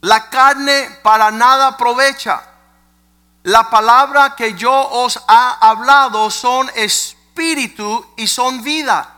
La 0.00 0.30
carne 0.30 0.98
para 1.02 1.30
nada 1.30 1.68
aprovecha. 1.68 2.42
La 3.42 3.70
palabra 3.70 4.34
que 4.36 4.54
yo 4.54 4.72
os 4.72 5.20
ha 5.28 5.58
hablado 5.68 6.30
son 6.30 6.70
espíritu 6.74 8.06
y 8.16 8.26
son 8.26 8.62
vida. 8.62 9.15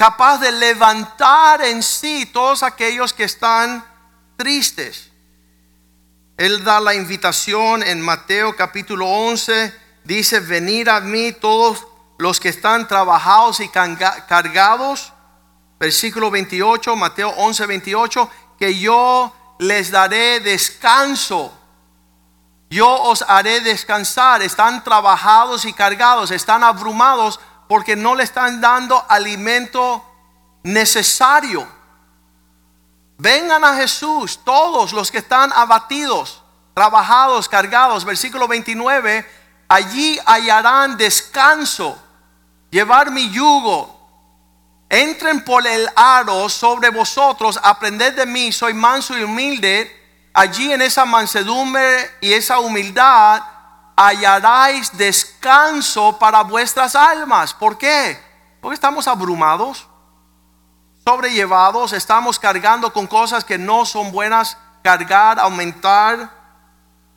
Capaz 0.00 0.38
de 0.38 0.50
levantar 0.50 1.60
en 1.60 1.82
sí 1.82 2.24
todos 2.24 2.62
aquellos 2.62 3.12
que 3.12 3.24
están 3.24 3.84
tristes. 4.34 5.10
Él 6.38 6.64
da 6.64 6.80
la 6.80 6.94
invitación 6.94 7.82
en 7.82 8.00
Mateo 8.00 8.56
capítulo 8.56 9.06
11. 9.06 9.78
Dice, 10.02 10.40
venir 10.40 10.88
a 10.88 11.02
mí 11.02 11.32
todos 11.32 11.86
los 12.16 12.40
que 12.40 12.48
están 12.48 12.88
trabajados 12.88 13.60
y 13.60 13.68
cargados. 13.68 15.12
Versículo 15.78 16.30
28, 16.30 16.96
Mateo 16.96 17.28
11, 17.36 17.66
28 17.66 18.30
que 18.58 18.78
yo 18.78 19.30
les 19.58 19.90
daré 19.90 20.40
descanso. 20.40 21.52
Yo 22.70 22.90
os 22.90 23.20
haré 23.28 23.60
descansar. 23.60 24.40
Están 24.40 24.82
trabajados 24.82 25.66
y 25.66 25.74
cargados, 25.74 26.30
están 26.30 26.64
abrumados 26.64 27.38
porque 27.70 27.94
no 27.94 28.16
le 28.16 28.24
están 28.24 28.60
dando 28.60 29.06
alimento 29.08 30.04
necesario. 30.64 31.64
Vengan 33.16 33.62
a 33.62 33.76
Jesús, 33.76 34.40
todos 34.42 34.92
los 34.92 35.12
que 35.12 35.18
están 35.18 35.52
abatidos, 35.52 36.42
trabajados, 36.74 37.48
cargados. 37.48 38.04
Versículo 38.04 38.48
29, 38.48 39.24
allí 39.68 40.18
hallarán 40.26 40.96
descanso. 40.96 41.96
Llevar 42.72 43.12
mi 43.12 43.30
yugo 43.30 44.00
entren 44.88 45.44
por 45.44 45.64
el 45.64 45.88
aro 45.94 46.48
sobre 46.48 46.90
vosotros, 46.90 47.56
aprended 47.62 48.16
de 48.16 48.26
mí, 48.26 48.50
soy 48.50 48.74
manso 48.74 49.16
y 49.16 49.22
humilde. 49.22 49.96
Allí 50.34 50.72
en 50.72 50.82
esa 50.82 51.04
mansedumbre 51.04 52.16
y 52.20 52.32
esa 52.32 52.58
humildad 52.58 53.44
hallaréis 54.00 54.96
descanso 54.96 56.18
para 56.18 56.42
vuestras 56.42 56.96
almas. 56.96 57.52
¿Por 57.52 57.76
qué? 57.76 58.18
Porque 58.62 58.74
estamos 58.74 59.06
abrumados, 59.06 59.86
sobrellevados, 61.04 61.92
estamos 61.92 62.38
cargando 62.38 62.90
con 62.94 63.06
cosas 63.06 63.44
que 63.44 63.58
no 63.58 63.84
son 63.84 64.10
buenas, 64.10 64.56
cargar, 64.82 65.38
aumentar. 65.38 66.30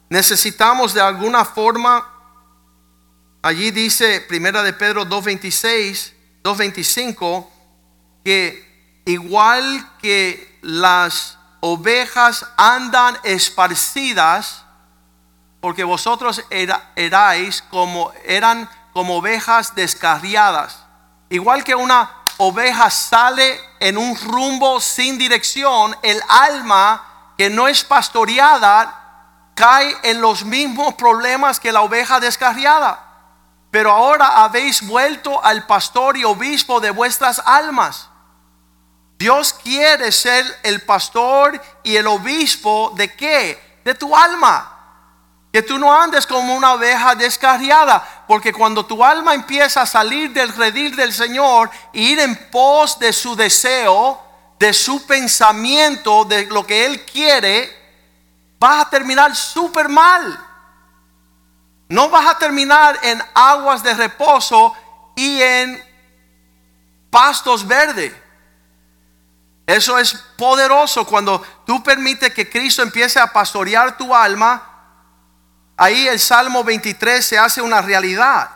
Necesitamos 0.10 0.94
de 0.94 1.00
alguna 1.00 1.46
forma, 1.46 2.06
allí 3.42 3.72
dice 3.72 4.20
Primera 4.20 4.62
de 4.62 4.74
Pedro 4.74 5.06
2.26, 5.06 6.12
2.25, 6.44 7.48
que 8.26 9.02
igual 9.06 9.90
que 10.00 10.60
las 10.62 11.38
ovejas 11.62 12.46
andan 12.58 13.18
esparcidas, 13.24 14.63
porque 15.64 15.86
vosotros 15.86 16.44
erais 16.50 17.62
como 17.62 18.12
eran 18.26 18.70
como 18.92 19.20
ovejas 19.20 19.74
descarriadas, 19.74 20.84
igual 21.30 21.64
que 21.64 21.74
una 21.74 22.12
oveja 22.36 22.90
sale 22.90 23.62
en 23.80 23.98
un 23.98 24.14
rumbo 24.26 24.82
sin 24.82 25.18
dirección, 25.18 25.96
el 26.02 26.22
alma 26.28 27.34
que 27.38 27.50
no 27.50 27.70
es 27.70 27.82
pastoreada 27.82 29.54
cae 29.56 29.96
en 30.04 30.20
los 30.20 30.44
mismos 30.44 30.96
problemas 30.96 31.62
que 31.62 31.72
la 31.72 31.80
oveja 31.80 32.20
descarriada. 32.20 33.00
Pero 33.72 33.90
ahora 33.90 34.44
habéis 34.44 34.86
vuelto 34.86 35.42
al 35.46 35.66
pastor 35.66 36.18
y 36.18 36.26
obispo 36.26 36.82
de 36.82 36.92
vuestras 36.92 37.42
almas. 37.46 38.10
Dios 39.18 39.54
quiere 39.54 40.12
ser 40.12 40.46
el 40.64 40.82
pastor 40.82 41.62
y 41.84 41.96
el 41.96 42.08
obispo 42.08 42.92
de 42.98 43.16
qué? 43.16 43.80
De 43.86 43.96
tu 43.96 44.14
alma. 44.14 44.73
Que 45.54 45.62
tú 45.62 45.78
no 45.78 45.96
andes 45.96 46.26
como 46.26 46.56
una 46.56 46.74
oveja 46.74 47.14
descarriada, 47.14 48.26
porque 48.28 48.52
cuando 48.52 48.88
tu 48.88 49.06
alma 49.06 49.36
empieza 49.36 49.84
a 49.84 49.86
salir 49.86 50.34
del 50.34 50.52
redil 50.52 50.96
del 50.96 51.14
Señor 51.14 51.70
e 51.94 52.02
ir 52.02 52.20
en 52.20 52.50
pos 52.50 52.98
de 52.98 53.14
su 53.14 53.36
deseo, 53.36 54.20
de 54.58 54.74
su 54.74 55.06
pensamiento, 55.06 56.26
de 56.26 56.48
lo 56.48 56.66
que 56.66 56.88
Él 56.88 57.06
quiere, 57.06 57.70
vas 58.58 58.88
a 58.88 58.90
terminar 58.90 59.36
súper 59.36 59.90
mal. 59.90 60.40
No 61.88 62.10
vas 62.10 62.26
a 62.26 62.40
terminar 62.40 62.98
en 63.04 63.22
aguas 63.36 63.84
de 63.84 63.94
reposo 63.94 64.74
y 65.16 65.40
en 65.40 65.84
pastos 67.12 67.68
verdes. 67.68 68.12
Eso 69.68 70.00
es 70.00 70.16
poderoso 70.36 71.06
cuando 71.06 71.40
tú 71.64 71.84
permites 71.84 72.34
que 72.34 72.50
Cristo 72.50 72.82
empiece 72.82 73.20
a 73.20 73.28
pastorear 73.28 73.96
tu 73.96 74.16
alma 74.16 74.73
ahí 75.78 76.08
el 76.08 76.20
Salmo 76.20 76.64
23 76.64 77.26
se 77.26 77.38
hace 77.38 77.62
una 77.62 77.82
realidad. 77.82 78.50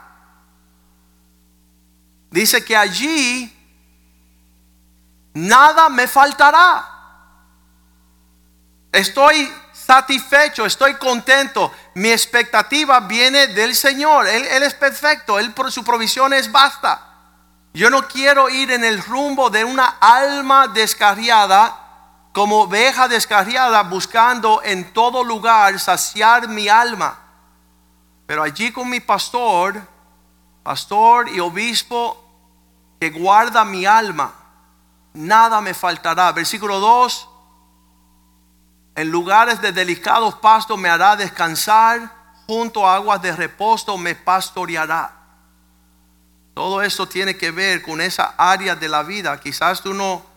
Dice 2.30 2.64
que 2.64 2.76
allí 2.76 3.54
nada 5.34 5.90
me 5.90 6.08
faltará. 6.08 6.94
Estoy 8.92 9.52
satisfecho, 9.74 10.66
estoy 10.66 10.96
contento. 10.96 11.72
Mi 11.94 12.10
expectativa 12.10 13.00
viene 13.02 13.48
del 13.48 13.76
Señor. 13.76 14.28
Él, 14.28 14.46
es 14.46 14.74
perfecto, 14.74 15.40
Él 15.40 15.54
por 15.54 15.72
su 15.72 15.84
provisión 15.84 16.34
es 16.34 16.52
basta. 16.52 17.04
Yo 17.74 17.90
no 17.90 18.08
quiero 18.08 18.50
ir 18.50 18.72
en 18.72 18.84
el 18.84 19.02
rumbo 19.04 19.50
de 19.50 19.64
una 19.64 19.98
alma 20.00 20.68
descarriada 20.68 21.87
como 22.38 22.62
oveja 22.62 23.08
descarriada 23.08 23.82
buscando 23.82 24.62
en 24.64 24.94
todo 24.94 25.24
lugar 25.24 25.80
saciar 25.80 26.48
mi 26.48 26.70
alma. 26.70 27.18
Pero 28.28 28.44
allí 28.44 28.72
con 28.72 28.88
mi 28.88 29.00
pastor, 29.00 29.82
pastor 30.62 31.30
y 31.30 31.40
obispo 31.40 32.24
que 33.00 33.10
guarda 33.10 33.66
mi 33.66 33.88
alma, 33.88 34.36
nada 35.16 35.62
me 35.62 35.74
faltará. 35.74 36.32
Versículo 36.32 36.80
2, 36.80 37.28
en 38.98 39.10
lugares 39.10 39.60
de 39.60 39.72
delicados 39.72 40.36
pastos 40.36 40.78
me 40.78 40.90
hará 40.90 41.16
descansar, 41.16 42.36
junto 42.46 42.88
a 42.88 42.98
aguas 42.98 43.20
de 43.20 43.36
reposo 43.36 43.98
me 43.98 44.14
pastoreará. 44.14 45.12
Todo 46.54 46.84
eso 46.84 47.08
tiene 47.08 47.36
que 47.36 47.50
ver 47.50 47.82
con 47.82 48.00
esa 48.00 48.36
área 48.38 48.76
de 48.76 48.90
la 48.90 49.02
vida. 49.02 49.40
Quizás 49.40 49.82
tú 49.82 49.92
no 49.96 50.37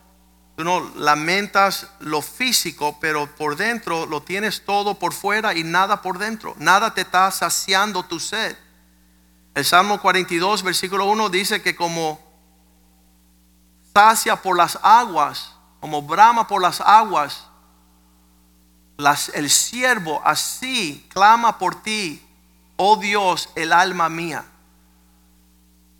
no 0.63 0.91
lamentas 0.95 1.87
lo 1.99 2.21
físico, 2.21 2.97
pero 2.99 3.27
por 3.35 3.55
dentro 3.55 4.05
lo 4.05 4.21
tienes 4.21 4.65
todo 4.65 4.99
por 4.99 5.13
fuera 5.13 5.53
y 5.53 5.63
nada 5.63 6.01
por 6.01 6.17
dentro. 6.17 6.55
Nada 6.57 6.93
te 6.93 7.01
está 7.01 7.29
saciando 7.31 8.03
tu 8.03 8.19
sed. 8.19 8.57
El 9.53 9.65
Salmo 9.65 10.01
42, 10.01 10.63
versículo 10.63 11.05
1 11.05 11.29
dice 11.29 11.61
que 11.61 11.75
como 11.75 12.19
sacia 13.93 14.35
por 14.35 14.57
las 14.57 14.79
aguas, 14.81 15.53
como 15.79 16.01
brama 16.01 16.47
por 16.47 16.61
las 16.61 16.81
aguas, 16.81 17.47
el 19.33 19.49
siervo 19.49 20.21
así 20.23 21.07
clama 21.09 21.57
por 21.57 21.81
ti, 21.81 22.25
oh 22.77 22.97
Dios, 22.97 23.49
el 23.55 23.73
alma 23.73 24.09
mía. 24.09 24.45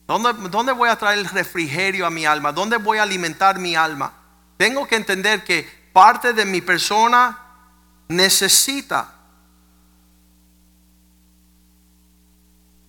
¿Dónde, 0.07 0.33
¿Dónde 0.49 0.71
voy 0.71 0.89
a 0.89 0.97
traer 0.97 1.19
el 1.19 1.25
refrigerio 1.25 2.05
a 2.05 2.09
mi 2.09 2.25
alma? 2.25 2.51
¿Dónde 2.51 2.77
voy 2.77 2.97
a 2.97 3.03
alimentar 3.03 3.59
mi 3.59 3.75
alma? 3.75 4.20
Tengo 4.61 4.85
que 4.85 4.95
entender 4.95 5.43
que 5.43 5.67
parte 5.91 6.33
de 6.33 6.45
mi 6.45 6.61
persona 6.61 7.35
necesita 8.09 9.11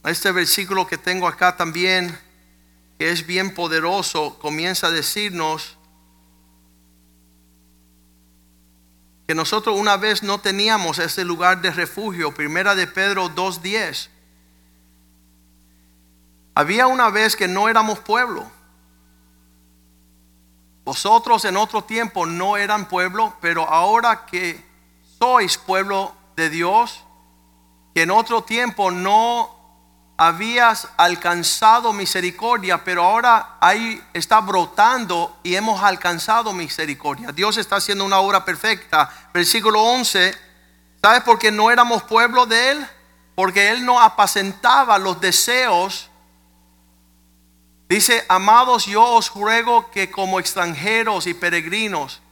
este 0.05 0.31
versículo 0.33 0.87
que 0.87 0.99
tengo 0.99 1.27
acá 1.27 1.57
también, 1.57 2.15
que 2.99 3.11
es 3.11 3.27
bien 3.27 3.55
poderoso, 3.55 4.39
comienza 4.39 4.89
a 4.89 4.91
decirnos 4.91 5.79
que 9.27 9.35
nosotros 9.35 9.75
una 9.75 9.97
vez 9.97 10.23
no 10.23 10.43
teníamos 10.43 10.99
ese 10.99 11.25
lugar 11.25 11.63
de 11.63 11.71
refugio, 11.71 12.35
primera 12.35 12.75
de 12.75 12.87
Pedro 12.87 13.31
2.10. 13.31 14.11
Había 16.55 16.87
una 16.87 17.09
vez 17.09 17.35
que 17.35 17.49
no 17.49 17.71
éramos 17.71 17.99
pueblo. 18.01 18.53
Vosotros 20.85 21.45
en 21.45 21.57
otro 21.57 21.85
tiempo 21.85 22.27
no 22.27 22.57
eran 22.57 22.89
pueblo, 22.89 23.35
pero 23.41 23.69
ahora 23.69 24.27
que 24.27 24.65
sois 25.19 25.57
pueblo 25.57 26.13
de 26.35 26.51
Dios, 26.51 27.05
que 27.95 28.03
en 28.03 28.11
otro 28.11 28.43
tiempo 28.43 28.91
no 28.91 29.63
habías 30.17 30.89
alcanzado 30.97 31.93
misericordia, 31.93 32.85
pero 32.85 33.05
ahora 33.05 33.57
ahí 33.61 34.03
está 34.13 34.41
brotando 34.41 35.37
y 35.43 35.55
hemos 35.55 35.83
alcanzado 35.83 36.53
misericordia. 36.53 37.33
Dios 37.33 37.57
está 37.57 37.77
haciendo 37.77 38.05
una 38.05 38.19
obra 38.19 38.45
perfecta. 38.45 39.11
Versículo 39.33 39.83
11, 39.83 40.35
¿sabes 41.01 41.23
por 41.23 41.39
qué 41.39 41.51
no 41.51 41.71
éramos 41.71 42.03
pueblo 42.05 42.47
de 42.47 42.71
Él? 42.71 42.87
Porque 43.35 43.71
Él 43.71 43.85
no 43.85 44.01
apacentaba 44.01 44.99
los 44.99 45.21
deseos 45.21 46.09
Dice, 47.93 48.25
amados, 48.27 48.87
yo 48.87 49.05
os 49.05 49.35
ruego 49.35 49.91
que 49.91 50.11
como 50.11 50.41
extranjeros 50.41 51.27
y 51.27 51.35
peregrinos, 51.35 52.23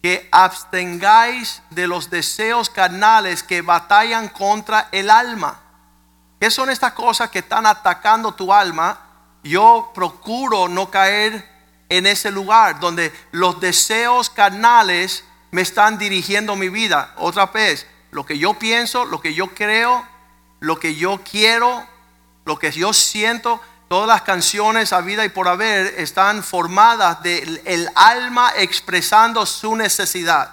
que 0.00 0.28
abstengáis 0.30 1.62
de 1.70 1.88
los 1.88 2.10
deseos 2.10 2.70
carnales 2.70 3.42
que 3.42 3.60
batallan 3.60 4.28
contra 4.28 4.88
el 4.92 5.10
alma. 5.10 5.58
¿Qué 6.38 6.48
son 6.52 6.70
estas 6.70 6.92
cosas 6.92 7.28
que 7.28 7.40
están 7.40 7.66
atacando 7.66 8.34
tu 8.34 8.52
alma? 8.52 9.00
Yo 9.42 9.90
procuro 9.92 10.68
no 10.68 10.88
caer 10.88 11.50
en 11.88 12.06
ese 12.06 12.30
lugar 12.30 12.78
donde 12.78 13.12
los 13.32 13.58
deseos 13.58 14.30
carnales 14.30 15.24
me 15.50 15.62
están 15.62 15.98
dirigiendo 15.98 16.54
mi 16.54 16.68
vida. 16.68 17.14
Otra 17.16 17.46
vez, 17.46 17.84
lo 18.12 18.24
que 18.24 18.38
yo 18.38 18.54
pienso, 18.54 19.06
lo 19.06 19.20
que 19.20 19.34
yo 19.34 19.48
creo, 19.48 20.06
lo 20.60 20.78
que 20.78 20.94
yo 20.94 21.20
quiero, 21.28 21.84
lo 22.44 22.60
que 22.60 22.70
yo 22.70 22.92
siento, 22.92 23.60
Todas 23.88 24.06
las 24.06 24.22
canciones 24.22 24.92
a 24.92 25.00
vida 25.00 25.24
y 25.24 25.30
por 25.30 25.48
haber 25.48 25.94
están 25.96 26.42
formadas 26.42 27.22
del 27.22 27.62
el 27.64 27.88
alma 27.94 28.52
expresando 28.56 29.46
su 29.46 29.74
necesidad. 29.76 30.50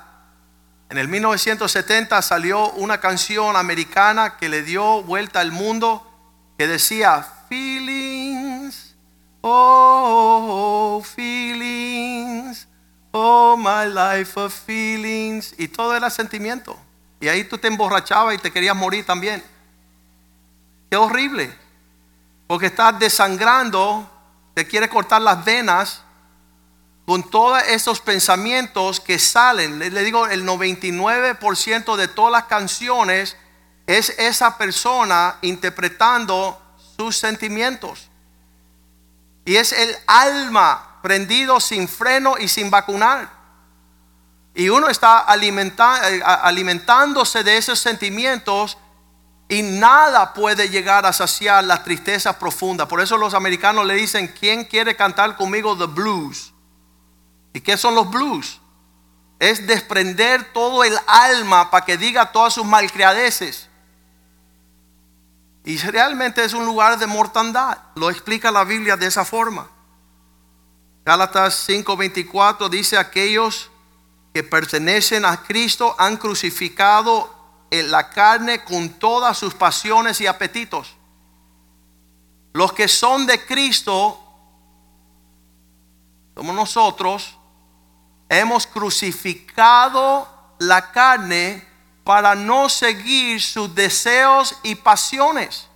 En 0.90 0.98
el 0.98 1.10
1970 1.10 2.22
salió 2.22 2.72
una 2.72 3.00
canción 3.00 3.58
americana 3.58 4.38
que 4.38 4.48
le 4.48 4.64
dio 4.64 5.04
vuelta 5.04 5.42
al 5.42 5.52
mundo 5.52 6.10
que 6.58 6.68
decía 6.68 7.28
feelings, 7.50 8.96
oh 9.42 11.04
feelings, 11.04 12.68
oh 13.12 13.58
my 13.58 13.94
life 13.94 14.40
of 14.40 14.54
feelings 14.54 15.54
y 15.58 15.68
todo 15.68 15.94
era 15.94 16.10
sentimiento. 16.10 16.80
Y 17.20 17.28
ahí 17.28 17.44
tú 17.44 17.58
te 17.58 17.68
emborrachabas 17.68 18.36
y 18.36 18.38
te 18.38 18.52
querías 18.52 18.76
morir 18.76 19.06
también. 19.06 19.44
Qué 20.90 20.96
horrible. 20.96 21.65
Porque 22.48 22.68
estás 22.68 23.00
desangrando, 23.00 24.10
te 24.54 24.68
quiere 24.68 24.88
cortar 24.90 25.22
las 25.22 25.44
venas 25.44 26.02
con 27.06 27.30
todos 27.30 27.62
esos 27.68 28.02
pensamientos 28.02 29.00
que 29.00 29.20
salen. 29.20 29.80
Le, 29.80 30.04
digo, 30.04 30.28
el 30.28 30.46
99% 30.46 31.96
de 31.96 32.08
todas 32.08 32.32
las 32.32 32.46
canciones 32.46 33.38
es 33.86 34.10
esa 34.18 34.58
persona 34.58 35.38
interpretando 35.42 36.60
sus 36.98 37.18
sentimientos. 37.18 38.10
Y 39.46 39.58
es 39.58 39.72
el 39.72 39.96
alma 40.08 41.00
prendido 41.04 41.60
sin 41.60 41.88
freno 41.88 42.36
y 42.40 42.48
sin 42.48 42.72
vacunar. 42.72 43.30
Y 44.56 44.70
uno 44.70 44.88
está 44.88 45.26
eh, 45.36 46.22
alimentándose 46.24 47.44
de 47.44 47.58
esos 47.58 47.78
sentimientos 47.78 48.78
y 49.48 49.62
nada 49.62 50.34
puede 50.34 50.70
llegar 50.70 51.06
a 51.06 51.14
saciar 51.14 51.64
la 51.64 51.84
tristeza 51.84 52.40
profunda. 52.40 52.88
Por 52.88 53.02
eso 53.02 53.18
los 53.18 53.34
americanos 53.34 53.86
le 53.86 53.94
dicen, 53.96 54.28
¿quién 54.28 54.66
quiere 54.66 54.96
cantar 54.96 55.36
conmigo 55.36 55.78
the 55.78 55.86
blues? 55.86 56.52
¿Y 57.54 57.62
qué 57.62 57.78
son 57.78 57.94
los 57.94 58.10
blues? 58.10 58.60
Es 59.40 59.68
desprender 59.68 60.52
todo 60.52 60.84
el 60.84 60.98
alma 61.08 61.70
para 61.70 61.86
que 61.86 61.98
diga 61.98 62.32
todas 62.32 62.54
sus 62.54 62.66
malcriadeces. 62.66 63.70
Y 65.64 65.78
realmente 65.78 66.44
es 66.44 66.54
un 66.54 66.66
lugar 66.66 66.98
de 66.98 67.08
mortandad. 67.08 67.78
Lo 67.96 68.10
explica 68.10 68.52
la 68.52 68.64
Biblia 68.64 68.98
de 68.98 69.08
esa 69.08 69.26
forma. 69.26 69.68
Gálatas 71.06 71.68
5:24 71.68 72.68
dice 72.70 72.98
aquellos 72.98 73.70
que 74.34 74.44
pertenecen 74.44 75.24
a 75.24 75.44
Cristo 75.44 75.96
han 76.00 76.18
crucificado 76.18 77.35
la 77.72 78.10
carne 78.10 78.64
con 78.64 78.90
todas 78.90 79.38
sus 79.38 79.54
pasiones 79.54 80.22
y 80.22 80.28
apetitos. 80.28 80.96
Los 82.54 82.72
que 82.72 82.88
son 82.88 83.26
de 83.26 83.46
Cristo, 83.46 84.20
como 86.34 86.54
nosotros, 86.54 87.38
hemos 88.30 88.66
crucificado 88.66 90.28
la 90.60 90.92
carne 90.92 91.68
para 92.04 92.36
no 92.36 92.70
seguir 92.70 93.42
sus 93.42 93.74
deseos 93.74 94.58
y 94.64 94.76
pasiones. 94.76 95.68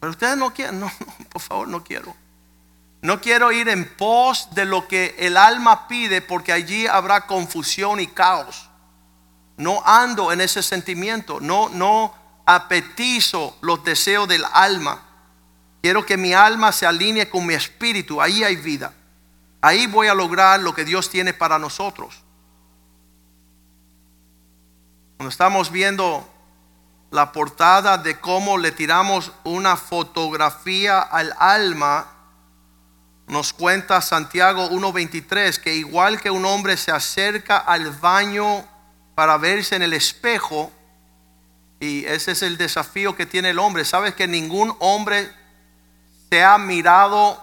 Pero 0.00 0.10
ustedes 0.10 0.36
no 0.36 0.52
quieren, 0.52 0.80
no, 0.80 0.90
por 1.32 1.40
favor, 1.40 1.68
no 1.68 1.82
quiero. 1.82 2.14
No 3.02 3.20
quiero 3.20 3.52
ir 3.52 3.68
en 3.68 3.88
pos 3.96 4.48
de 4.52 4.64
lo 4.64 4.88
que 4.88 5.14
el 5.18 5.36
alma 5.36 5.86
pide 5.86 6.20
porque 6.22 6.52
allí 6.52 6.86
habrá 6.86 7.26
confusión 7.26 8.00
y 8.00 8.08
caos. 8.08 8.65
No 9.56 9.82
ando 9.84 10.32
en 10.32 10.40
ese 10.40 10.62
sentimiento, 10.62 11.40
no 11.40 11.68
no 11.70 12.14
apetizo 12.46 13.56
los 13.60 13.82
deseos 13.84 14.28
del 14.28 14.44
alma. 14.52 15.02
Quiero 15.82 16.06
que 16.06 16.16
mi 16.16 16.32
alma 16.32 16.72
se 16.72 16.86
alinee 16.86 17.28
con 17.28 17.46
mi 17.46 17.54
espíritu, 17.54 18.20
ahí 18.20 18.42
hay 18.44 18.56
vida. 18.56 18.92
Ahí 19.60 19.86
voy 19.86 20.06
a 20.08 20.14
lograr 20.14 20.60
lo 20.60 20.74
que 20.74 20.84
Dios 20.84 21.10
tiene 21.10 21.34
para 21.34 21.58
nosotros. 21.58 22.22
Cuando 25.16 25.30
estamos 25.30 25.72
viendo 25.72 26.28
la 27.10 27.32
portada 27.32 27.98
de 27.98 28.20
cómo 28.20 28.58
le 28.58 28.72
tiramos 28.72 29.32
una 29.44 29.76
fotografía 29.76 31.00
al 31.00 31.34
alma, 31.38 32.12
nos 33.26 33.52
cuenta 33.52 34.00
Santiago 34.00 34.70
1.23 34.70 35.58
que 35.58 35.74
igual 35.74 36.20
que 36.20 36.30
un 36.30 36.44
hombre 36.44 36.76
se 36.76 36.92
acerca 36.92 37.56
al 37.56 37.90
baño 37.90 38.64
para 39.16 39.38
verse 39.38 39.74
en 39.74 39.82
el 39.82 39.94
espejo, 39.94 40.70
y 41.80 42.04
ese 42.04 42.32
es 42.32 42.42
el 42.42 42.58
desafío 42.58 43.16
que 43.16 43.24
tiene 43.24 43.50
el 43.50 43.58
hombre, 43.58 43.86
sabes 43.86 44.14
que 44.14 44.28
ningún 44.28 44.76
hombre 44.78 45.32
se 46.28 46.44
ha 46.44 46.58
mirado 46.58 47.42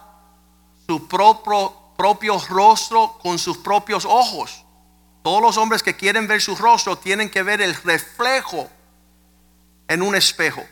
su 0.86 1.08
propio, 1.08 2.40
rostro 2.48 3.18
con 3.24 3.40
sus 3.40 3.58
propios 3.58 4.06
ojos. 4.06 4.64
Todos 5.24 5.42
los 5.42 5.58
hombres 5.58 5.82
que 5.82 5.96
quieren 5.96 6.28
ver 6.28 6.42
su 6.42 6.56
rostro 6.56 6.96
tienen 6.96 7.32
que 7.32 7.42
ver 7.42 7.60
el 7.60 7.74
reflejo 7.74 8.70
en 9.88 10.04
un 10.04 10.14
espejo. 10.14 10.64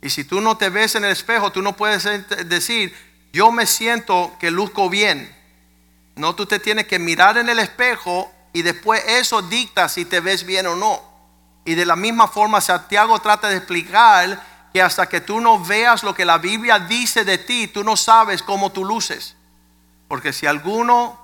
Y 0.00 0.10
si 0.10 0.22
tú 0.22 0.40
no 0.40 0.56
te 0.56 0.68
ves 0.68 0.94
en 0.94 1.04
el 1.04 1.10
espejo, 1.10 1.50
tú 1.50 1.60
no 1.60 1.76
puedes 1.76 2.04
decir, 2.48 2.94
yo 3.32 3.50
me 3.50 3.66
siento 3.66 4.36
que 4.38 4.52
luzco 4.52 4.88
bien. 4.88 5.34
No, 6.14 6.36
tú 6.36 6.46
te 6.46 6.60
tienes 6.60 6.86
que 6.86 7.00
mirar 7.00 7.36
en 7.36 7.48
el 7.48 7.58
espejo 7.58 8.30
y 8.56 8.62
después 8.62 9.04
eso 9.06 9.42
dicta 9.42 9.86
si 9.86 10.06
te 10.06 10.20
ves 10.20 10.46
bien 10.46 10.66
o 10.66 10.76
no. 10.76 11.02
Y 11.66 11.74
de 11.74 11.84
la 11.84 11.94
misma 11.94 12.26
forma 12.26 12.62
Santiago 12.62 13.18
trata 13.18 13.50
de 13.50 13.58
explicar 13.58 14.42
que 14.72 14.80
hasta 14.80 15.06
que 15.10 15.20
tú 15.20 15.42
no 15.42 15.62
veas 15.62 16.02
lo 16.02 16.14
que 16.14 16.24
la 16.24 16.38
Biblia 16.38 16.78
dice 16.78 17.26
de 17.26 17.36
ti, 17.36 17.68
tú 17.68 17.84
no 17.84 17.98
sabes 17.98 18.42
cómo 18.42 18.72
tú 18.72 18.82
luces. 18.82 19.36
Porque 20.08 20.32
si 20.32 20.46
alguno 20.46 21.20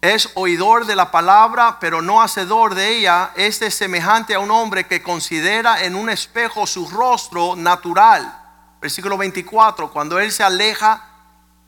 es 0.00 0.30
oidor 0.36 0.86
de 0.86 0.94
la 0.94 1.10
palabra, 1.10 1.78
pero 1.80 2.02
no 2.02 2.22
hacedor 2.22 2.76
de 2.76 2.98
ella, 2.98 3.32
este 3.34 3.66
es 3.66 3.74
semejante 3.74 4.36
a 4.36 4.38
un 4.38 4.52
hombre 4.52 4.86
que 4.86 5.02
considera 5.02 5.82
en 5.82 5.96
un 5.96 6.08
espejo 6.08 6.68
su 6.68 6.88
rostro 6.88 7.56
natural. 7.56 8.32
Versículo 8.80 9.18
24, 9.18 9.90
cuando 9.90 10.20
él 10.20 10.30
se 10.30 10.44
aleja 10.44 11.04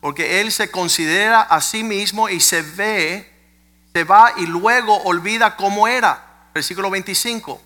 porque 0.00 0.40
él 0.40 0.52
se 0.52 0.70
considera 0.70 1.40
a 1.40 1.60
sí 1.60 1.82
mismo 1.82 2.28
y 2.28 2.38
se 2.38 2.62
ve, 2.62 3.29
se 3.94 4.04
va 4.04 4.32
y 4.36 4.46
luego 4.46 4.96
olvida 5.02 5.56
cómo 5.56 5.88
era. 5.88 6.22
Versículo 6.54 6.90
25. 6.90 7.60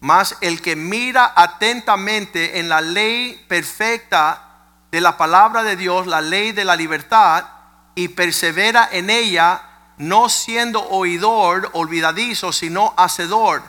Mas 0.00 0.36
el 0.40 0.60
que 0.60 0.76
mira 0.76 1.32
atentamente 1.34 2.58
en 2.58 2.68
la 2.68 2.80
ley 2.80 3.44
perfecta 3.48 4.42
de 4.90 5.00
la 5.00 5.16
palabra 5.16 5.62
de 5.62 5.76
Dios, 5.76 6.06
la 6.06 6.20
ley 6.20 6.52
de 6.52 6.64
la 6.64 6.76
libertad, 6.76 7.46
y 7.94 8.08
persevera 8.08 8.88
en 8.90 9.08
ella, 9.08 9.62
no 9.98 10.28
siendo 10.28 10.82
oidor 10.88 11.70
olvidadizo, 11.72 12.52
sino 12.52 12.92
hacedor 12.96 13.62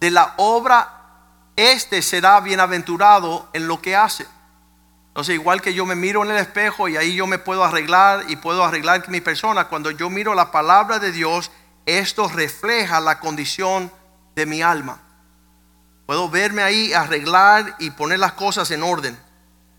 de 0.00 0.10
la 0.10 0.34
obra, 0.36 0.98
este 1.56 2.02
será 2.02 2.40
bienaventurado 2.40 3.48
en 3.52 3.68
lo 3.68 3.80
que 3.80 3.96
hace. 3.96 4.26
Entonces, 5.18 5.34
igual 5.34 5.60
que 5.60 5.74
yo 5.74 5.84
me 5.84 5.96
miro 5.96 6.22
en 6.22 6.30
el 6.30 6.36
espejo 6.36 6.86
y 6.86 6.96
ahí 6.96 7.16
yo 7.16 7.26
me 7.26 7.40
puedo 7.40 7.64
arreglar 7.64 8.26
y 8.28 8.36
puedo 8.36 8.62
arreglar 8.62 9.08
mi 9.08 9.20
persona, 9.20 9.64
cuando 9.64 9.90
yo 9.90 10.08
miro 10.08 10.32
la 10.32 10.52
palabra 10.52 11.00
de 11.00 11.10
Dios, 11.10 11.50
esto 11.86 12.28
refleja 12.28 13.00
la 13.00 13.18
condición 13.18 13.90
de 14.36 14.46
mi 14.46 14.62
alma. 14.62 15.00
Puedo 16.06 16.28
verme 16.28 16.62
ahí, 16.62 16.92
arreglar 16.92 17.74
y 17.80 17.90
poner 17.90 18.20
las 18.20 18.34
cosas 18.34 18.70
en 18.70 18.84
orden. 18.84 19.18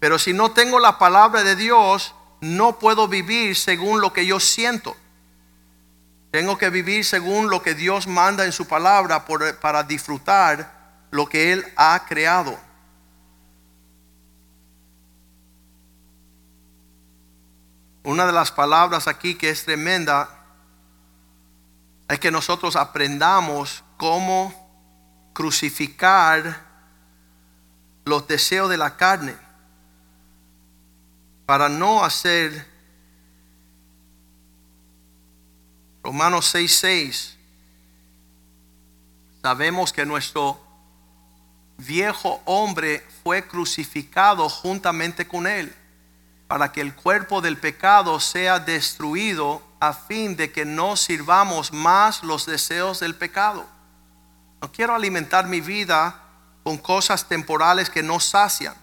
Pero 0.01 0.19
si 0.19 0.33
no 0.33 0.51
tengo 0.51 0.77
la 0.77 0.99
palabra 0.99 1.41
de 1.41 1.55
Dios, 1.55 2.13
no 2.41 2.77
puedo 2.77 3.07
vivir 3.07 3.55
según 3.55 4.01
lo 4.01 4.11
que 4.11 4.25
yo 4.25 4.41
siento. 4.41 4.97
Tengo 6.31 6.57
que 6.57 6.69
vivir 6.69 7.05
según 7.05 7.49
lo 7.49 7.61
que 7.61 7.75
Dios 7.75 8.07
manda 8.07 8.43
en 8.43 8.51
su 8.51 8.67
palabra 8.67 9.23
para 9.61 9.83
disfrutar 9.83 11.07
lo 11.11 11.29
que 11.29 11.53
Él 11.53 11.65
ha 11.77 12.03
creado. 12.09 12.59
Una 18.09 18.25
de 18.25 18.31
las 18.31 18.51
palabras 18.51 19.07
aquí 19.07 19.35
que 19.35 19.51
es 19.51 19.65
tremenda 19.65 20.27
es 22.07 22.19
que 22.19 22.31
nosotros 22.31 22.75
aprendamos 22.75 23.83
cómo 23.97 24.51
crucificar 25.31 26.65
los 28.05 28.27
deseos 28.27 28.67
de 28.67 28.77
la 28.77 28.97
carne 28.97 29.37
para 31.45 31.69
no 31.69 32.03
hacer 32.03 32.65
Romanos 36.01 36.51
6:6 36.55 37.35
sabemos 39.43 39.93
que 39.93 40.03
nuestro 40.07 40.59
viejo 41.77 42.41
hombre 42.45 43.05
fue 43.21 43.47
crucificado 43.47 44.49
juntamente 44.49 45.27
con 45.27 45.45
él 45.45 45.75
para 46.49 46.71
que 46.71 46.81
el 46.81 46.95
cuerpo 46.95 47.41
del 47.41 47.59
pecado 47.59 48.19
sea 48.19 48.57
destruido 48.57 49.61
a 49.79 49.93
fin 49.93 50.35
de 50.35 50.51
que 50.51 50.65
no 50.65 50.95
sirvamos 50.95 51.71
más 51.71 52.23
los 52.23 52.47
deseos 52.47 52.99
del 52.99 53.13
pecado. 53.13 53.67
No 54.59 54.71
quiero 54.71 54.95
alimentar 54.95 55.45
mi 55.45 55.61
vida 55.61 56.23
con 56.63 56.79
cosas 56.79 57.29
temporales 57.29 57.91
que 57.91 58.01
no 58.01 58.19
sacian. 58.19 58.73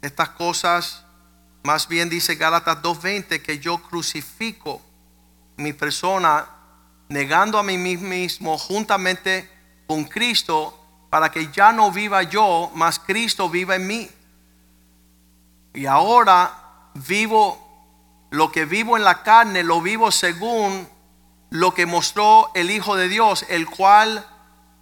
Estas 0.00 0.28
cosas, 0.28 1.04
más 1.64 1.88
bien 1.88 2.08
dice 2.08 2.36
Gálatas 2.36 2.80
2.20, 2.80 3.42
que 3.42 3.58
yo 3.58 3.78
crucifico 3.78 4.80
mi 5.56 5.72
persona 5.72 6.46
negando 7.08 7.58
a 7.58 7.64
mí 7.64 7.76
mismo 7.76 8.56
juntamente 8.58 9.50
con 9.88 10.04
Cristo 10.04 10.78
para 11.10 11.32
que 11.32 11.50
ya 11.50 11.72
no 11.72 11.90
viva 11.90 12.22
yo, 12.22 12.70
mas 12.76 13.00
Cristo 13.00 13.50
viva 13.50 13.74
en 13.74 13.88
mí. 13.88 14.08
Y 15.78 15.86
ahora 15.86 16.90
vivo 16.94 18.26
lo 18.30 18.50
que 18.50 18.64
vivo 18.64 18.96
en 18.96 19.04
la 19.04 19.22
carne, 19.22 19.62
lo 19.62 19.80
vivo 19.80 20.10
según 20.10 20.88
lo 21.50 21.72
que 21.72 21.86
mostró 21.86 22.50
el 22.54 22.72
Hijo 22.72 22.96
de 22.96 23.08
Dios, 23.08 23.46
el 23.48 23.66
cual 23.70 24.26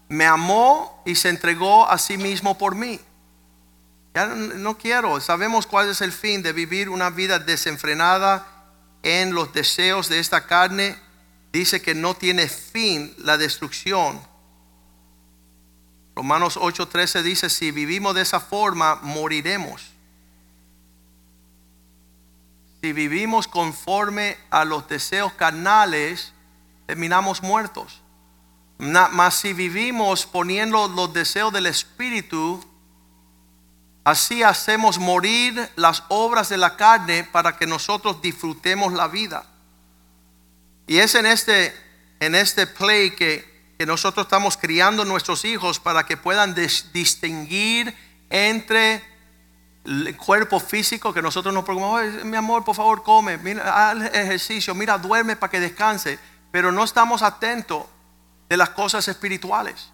me 0.09 0.25
amó 0.25 1.03
y 1.05 1.17
se 1.17 1.29
entregó 1.29 1.87
a 1.87 1.99
sí 1.99 2.17
mismo 2.17 2.57
por 2.57 2.77
mí. 2.77 2.99
Ya 4.15 4.25
no 4.25 4.79
quiero, 4.79 5.21
sabemos 5.21 5.67
cuál 5.67 5.91
es 5.91 6.01
el 6.01 6.13
fin 6.13 6.43
de 6.43 6.55
vivir 6.55 6.89
una 6.89 7.11
vida 7.11 7.41
desenfrenada 7.41 8.47
en 9.03 9.35
los 9.35 9.53
deseos 9.53 10.09
de 10.09 10.19
esta 10.19 10.47
carne. 10.47 10.97
Dice 11.53 11.83
que 11.83 11.95
no 11.95 12.15
tiene 12.15 12.49
fin 12.49 13.15
la 13.19 13.37
destrucción. 13.37 14.19
Romanos 16.15 16.57
8:13 16.57 17.21
dice, 17.21 17.51
si 17.51 17.71
vivimos 17.71 18.15
de 18.15 18.23
esa 18.23 18.41
forma, 18.41 18.95
moriremos 19.03 19.96
si 22.87 22.93
vivimos 22.93 23.49
conforme 23.49 24.39
a 24.49 24.65
los 24.65 24.87
deseos 24.87 25.33
carnales, 25.33 26.33
terminamos 26.87 27.43
muertos. 27.43 28.01
Mas 28.79 29.35
si 29.35 29.53
vivimos 29.55 30.25
poniendo 30.25 30.87
los 30.87 31.13
deseos 31.13 31.53
del 31.53 31.67
Espíritu, 31.67 32.65
así 34.05 34.45
hacemos 34.45 35.01
morir 35.01 35.69
las 35.75 36.05
obras 36.11 36.49
de 36.49 36.59
la 36.59 36.77
carne 36.77 37.25
para 37.25 37.57
que 37.57 37.67
nosotros 37.67 38.23
disfrutemos 38.23 38.93
la 38.93 39.09
vida. 39.09 39.45
Y 40.87 40.99
es 40.99 41.17
en 41.17 41.27
este, 41.27 41.75
en 42.21 42.37
este 42.37 42.69
play 42.69 43.17
que, 43.17 43.75
que 43.77 43.85
nosotros 43.85 44.27
estamos 44.27 44.57
criando 44.57 45.05
nuestros 45.05 45.45
hijos 45.45 45.81
para 45.81 46.07
que 46.07 46.17
puedan 46.17 46.55
distinguir 46.55 47.93
entre 48.31 49.03
el 49.87 50.17
cuerpo 50.17 50.59
físico 50.61 51.15
que 51.15 51.23
nosotros 51.23 51.55
nos 51.55 51.65
preocupamos, 51.65 52.01
"Ay, 52.01 52.25
mi 52.25 52.37
amor, 52.37 52.65
por 52.65 52.75
favor, 52.75 53.03
come, 53.03 53.39
mira, 53.39 53.91
haz 53.91 54.03
ejercicio, 54.15 54.75
mira, 54.75 54.99
duerme 54.99 55.37
para 55.37 55.51
que 55.51 55.61
descanse, 55.61 56.19
pero 56.51 56.73
no 56.73 56.83
estamos 56.85 57.23
atentos 57.23 57.85
de 58.49 58.57
las 58.57 58.71
cosas 58.71 59.07
espirituales. 59.09 59.91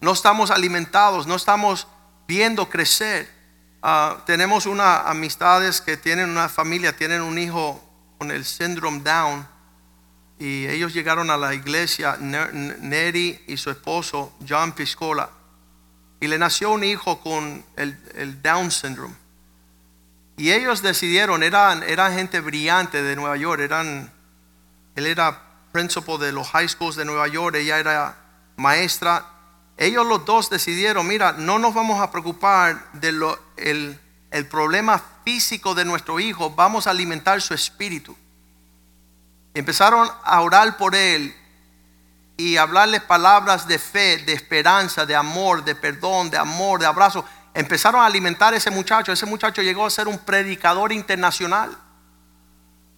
No 0.00 0.12
estamos 0.12 0.50
alimentados, 0.50 1.26
no 1.26 1.34
estamos 1.36 1.86
viendo 2.28 2.68
crecer. 2.68 3.30
Ah, 3.82 4.18
tenemos 4.26 4.66
unas 4.66 5.06
amistades 5.06 5.80
que 5.80 5.96
tienen 5.96 6.28
una 6.30 6.48
familia, 6.48 6.96
tienen 6.96 7.22
un 7.22 7.38
hijo 7.38 7.80
con 8.18 8.30
el 8.30 8.44
síndrome 8.44 9.00
Down 9.00 9.46
y 10.38 10.66
ellos 10.66 10.92
llegaron 10.92 11.30
a 11.30 11.36
la 11.36 11.54
iglesia, 11.54 12.16
Ner- 12.18 12.52
Neri 12.80 13.44
y 13.46 13.56
su 13.56 13.70
esposo, 13.70 14.32
John 14.46 14.72
Piscola, 14.72 15.30
y 16.20 16.26
le 16.26 16.38
nació 16.38 16.72
un 16.72 16.82
hijo 16.84 17.20
con 17.20 17.64
el, 17.76 17.96
el 18.14 18.42
Down 18.42 18.70
syndrome. 18.70 19.14
Y 20.36 20.52
ellos 20.52 20.82
decidieron, 20.82 21.42
eran, 21.42 21.82
eran 21.82 22.12
gente 22.14 22.40
brillante 22.40 23.02
de 23.02 23.16
Nueva 23.16 23.36
York, 23.36 23.60
eran, 23.60 24.12
él 24.94 25.06
era 25.06 25.42
principal 25.72 26.18
de 26.18 26.32
los 26.32 26.48
high 26.48 26.68
schools 26.68 26.96
de 26.96 27.04
Nueva 27.04 27.28
York, 27.28 27.56
ella 27.56 27.78
era 27.78 28.16
maestra. 28.56 29.24
Ellos 29.78 30.06
los 30.06 30.24
dos 30.24 30.48
decidieron, 30.50 31.06
mira, 31.06 31.32
no 31.32 31.58
nos 31.58 31.74
vamos 31.74 32.00
a 32.00 32.10
preocupar 32.10 32.90
de 32.94 33.12
lo, 33.12 33.38
el, 33.56 33.98
el 34.30 34.46
problema 34.46 35.02
físico 35.24 35.74
de 35.74 35.84
nuestro 35.84 36.20
hijo, 36.20 36.50
vamos 36.50 36.86
a 36.86 36.90
alimentar 36.90 37.40
su 37.42 37.54
espíritu. 37.54 38.16
Empezaron 39.54 40.08
a 40.22 40.40
orar 40.42 40.76
por 40.76 40.94
él 40.94 41.34
y 42.36 42.58
hablarle 42.58 43.00
palabras 43.00 43.66
de 43.66 43.78
fe, 43.78 44.18
de 44.18 44.34
esperanza, 44.34 45.06
de 45.06 45.16
amor, 45.16 45.64
de 45.64 45.74
perdón, 45.74 46.28
de 46.30 46.36
amor, 46.36 46.80
de 46.80 46.86
abrazo. 46.86 47.24
Empezaron 47.56 48.02
a 48.02 48.04
alimentar 48.04 48.52
a 48.52 48.58
ese 48.58 48.70
muchacho. 48.70 49.12
Ese 49.12 49.24
muchacho 49.24 49.62
llegó 49.62 49.86
a 49.86 49.90
ser 49.90 50.08
un 50.08 50.18
predicador 50.18 50.92
internacional. 50.92 51.74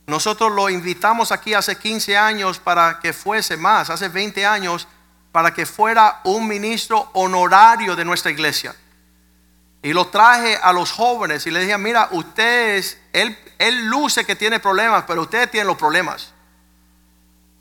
Nosotros 0.09 0.51
lo 0.51 0.69
invitamos 0.69 1.31
aquí 1.31 1.55
hace 1.55 1.79
15 1.79 2.19
años 2.19 2.59
para 2.59 2.99
que 2.99 3.13
fuese 3.13 3.57
más, 3.57 3.89
hace 3.89 4.09
20 4.09 4.45
años, 4.45 4.89
para 5.31 5.55
que 5.55 5.65
fuera 5.65 6.21
un 6.25 6.49
ministro 6.49 7.09
honorario 7.13 7.95
de 7.95 8.05
nuestra 8.05 8.33
iglesia. 8.33 8.75
Y 9.81 9.93
lo 9.93 10.09
traje 10.09 10.59
a 10.61 10.73
los 10.73 10.91
jóvenes 10.91 11.47
y 11.47 11.53
le 11.53 11.61
dije, 11.61 11.79
mira, 11.79 12.09
ustedes, 12.11 12.99
él, 13.13 13.39
él 13.59 13.87
luce 13.87 14.25
que 14.25 14.35
tiene 14.35 14.59
problemas, 14.59 15.05
pero 15.07 15.23
ustedes 15.23 15.53
tienen 15.53 15.69
los 15.69 15.77
problemas. 15.77 16.33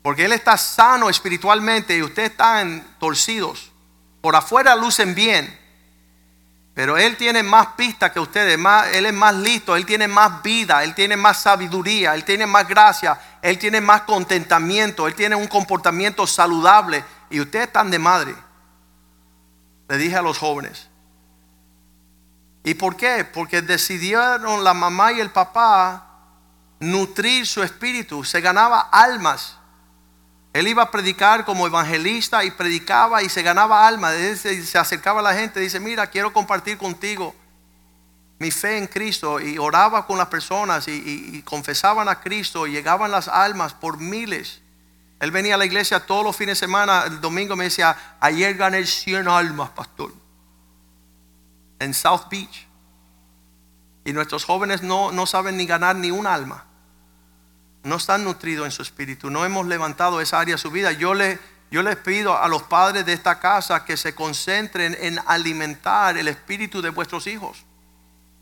Porque 0.02 0.24
él 0.24 0.32
está 0.32 0.56
sano 0.56 1.08
espiritualmente 1.08 1.96
y 1.96 2.02
ustedes 2.02 2.32
están 2.32 2.96
torcidos. 2.98 3.70
Por 4.20 4.34
afuera 4.34 4.74
lucen 4.74 5.14
bien. 5.14 5.67
Pero 6.78 6.96
él 6.96 7.16
tiene 7.16 7.42
más 7.42 7.74
pistas 7.76 8.12
que 8.12 8.20
ustedes, 8.20 8.56
más, 8.56 8.86
él 8.94 9.06
es 9.06 9.12
más 9.12 9.34
listo, 9.34 9.74
él 9.74 9.84
tiene 9.84 10.06
más 10.06 10.44
vida, 10.44 10.84
él 10.84 10.94
tiene 10.94 11.16
más 11.16 11.42
sabiduría, 11.42 12.14
él 12.14 12.22
tiene 12.22 12.46
más 12.46 12.68
gracia, 12.68 13.20
él 13.42 13.58
tiene 13.58 13.80
más 13.80 14.02
contentamiento, 14.02 15.08
él 15.08 15.16
tiene 15.16 15.34
un 15.34 15.48
comportamiento 15.48 16.24
saludable 16.24 17.04
y 17.30 17.40
ustedes 17.40 17.66
están 17.66 17.90
de 17.90 17.98
madre. 17.98 18.32
Le 19.88 19.98
dije 19.98 20.18
a 20.18 20.22
los 20.22 20.38
jóvenes. 20.38 20.86
¿Y 22.62 22.74
por 22.74 22.96
qué? 22.96 23.24
Porque 23.24 23.60
decidieron 23.60 24.62
la 24.62 24.72
mamá 24.72 25.10
y 25.10 25.18
el 25.18 25.30
papá 25.30 26.06
nutrir 26.78 27.44
su 27.48 27.60
espíritu, 27.64 28.22
se 28.22 28.40
ganaba 28.40 28.88
almas. 28.92 29.58
Él 30.52 30.66
iba 30.66 30.82
a 30.82 30.90
predicar 30.90 31.44
como 31.44 31.66
evangelista 31.66 32.44
y 32.44 32.50
predicaba 32.50 33.22
y 33.22 33.28
se 33.28 33.42
ganaba 33.42 33.86
alma. 33.86 34.12
Se, 34.12 34.64
se 34.64 34.78
acercaba 34.78 35.20
a 35.20 35.22
la 35.22 35.34
gente 35.34 35.60
dice, 35.60 35.78
mira, 35.78 36.06
quiero 36.06 36.32
compartir 36.32 36.78
contigo 36.78 37.34
mi 38.38 38.50
fe 38.50 38.78
en 38.78 38.86
Cristo. 38.86 39.40
Y 39.40 39.58
oraba 39.58 40.06
con 40.06 40.16
las 40.16 40.28
personas 40.28 40.88
y 40.88 41.42
confesaban 41.42 42.08
a 42.08 42.20
Cristo 42.20 42.66
y 42.66 42.72
llegaban 42.72 43.10
las 43.10 43.28
almas 43.28 43.74
por 43.74 43.98
miles. 43.98 44.60
Él 45.20 45.30
venía 45.30 45.56
a 45.56 45.58
la 45.58 45.66
iglesia 45.66 46.00
todos 46.00 46.24
los 46.24 46.36
fines 46.36 46.58
de 46.58 46.66
semana. 46.66 47.04
El 47.06 47.20
domingo 47.20 47.56
me 47.56 47.64
decía, 47.64 48.16
ayer 48.20 48.54
gané 48.56 48.86
100 48.86 49.28
almas, 49.28 49.70
pastor. 49.70 50.14
En 51.78 51.92
South 51.92 52.28
Beach. 52.30 52.66
Y 54.04 54.12
nuestros 54.12 54.44
jóvenes 54.44 54.82
no, 54.82 55.12
no 55.12 55.26
saben 55.26 55.56
ni 55.56 55.66
ganar 55.66 55.96
ni 55.96 56.10
un 56.10 56.26
alma 56.26 56.67
no 57.82 57.96
están 57.96 58.24
nutridos 58.24 58.66
en 58.66 58.72
su 58.72 58.82
espíritu, 58.82 59.30
no 59.30 59.44
hemos 59.44 59.66
levantado 59.66 60.20
esa 60.20 60.40
área 60.40 60.54
de 60.54 60.60
su 60.60 60.70
vida. 60.70 60.92
Yo, 60.92 61.12
yo 61.70 61.82
les 61.82 61.96
pido 61.96 62.36
a 62.36 62.48
los 62.48 62.62
padres 62.64 63.06
de 63.06 63.12
esta 63.12 63.40
casa 63.40 63.84
que 63.84 63.96
se 63.96 64.14
concentren 64.14 64.96
en 65.00 65.18
alimentar 65.26 66.16
el 66.16 66.28
espíritu 66.28 66.82
de 66.82 66.90
vuestros 66.90 67.26
hijos 67.26 67.64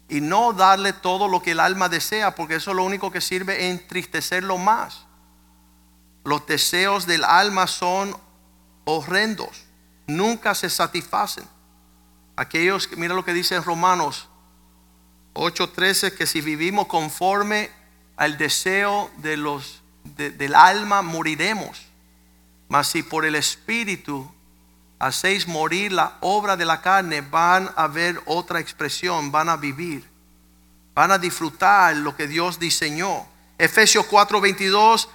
y 0.08 0.20
no 0.20 0.52
darle 0.52 0.92
todo 0.92 1.28
lo 1.28 1.42
que 1.42 1.52
el 1.52 1.60
alma 1.60 1.88
desea, 1.88 2.34
porque 2.34 2.56
eso 2.56 2.72
lo 2.74 2.84
único 2.84 3.10
que 3.10 3.20
sirve 3.20 3.66
es 3.66 3.80
entristecerlo 3.80 4.56
más. 4.58 5.06
Los 6.24 6.46
deseos 6.46 7.06
del 7.06 7.24
alma 7.24 7.66
son 7.66 8.16
horrendos, 8.84 9.64
nunca 10.06 10.54
se 10.54 10.70
satisfacen. 10.70 11.44
Aquellos, 12.36 12.88
mira 12.96 13.14
lo 13.14 13.24
que 13.24 13.32
dice 13.32 13.56
en 13.56 13.64
Romanos 13.64 14.28
8:13, 15.34 16.14
que 16.14 16.26
si 16.26 16.40
vivimos 16.40 16.86
conforme 16.86 17.70
al 18.16 18.38
deseo 18.38 19.10
de 19.18 19.36
los, 19.36 19.82
de- 20.04 20.30
del 20.30 20.54
alma, 20.54 21.02
moriremos. 21.02 21.82
Mas 22.68 22.88
si 22.88 23.02
por 23.02 23.24
el 23.24 23.34
Espíritu 23.34 24.30
hacéis 24.98 25.46
morir 25.46 25.92
la 25.92 26.16
obra 26.20 26.56
de 26.56 26.64
la 26.64 26.80
carne, 26.80 27.20
van 27.20 27.70
a 27.76 27.86
ver 27.86 28.20
otra 28.26 28.60
expresión, 28.60 29.30
van 29.30 29.48
a 29.48 29.56
vivir, 29.56 30.08
van 30.94 31.12
a 31.12 31.18
disfrutar 31.18 31.94
lo 31.96 32.16
que 32.16 32.26
Dios 32.26 32.58
diseñó. 32.58 33.26
Efesios 33.58 34.06
4:22, 34.06 35.08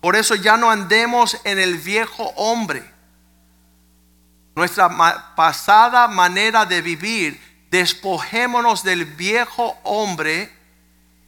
por 0.00 0.16
eso 0.16 0.34
ya 0.34 0.56
no 0.56 0.70
andemos 0.70 1.38
en 1.44 1.58
el 1.58 1.78
viejo 1.78 2.24
hombre 2.36 2.98
nuestra 4.54 4.88
pasada 5.36 6.08
manera 6.08 6.66
de 6.66 6.82
vivir, 6.82 7.40
despojémonos 7.70 8.82
del 8.82 9.04
viejo 9.04 9.78
hombre 9.84 10.52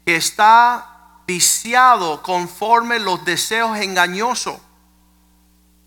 que 0.05 0.17
está 0.17 0.90
viciado 1.31 2.25
conforme 2.25 2.99
los 2.99 3.25
deseos 3.25 3.79
engañosos. 3.79 4.59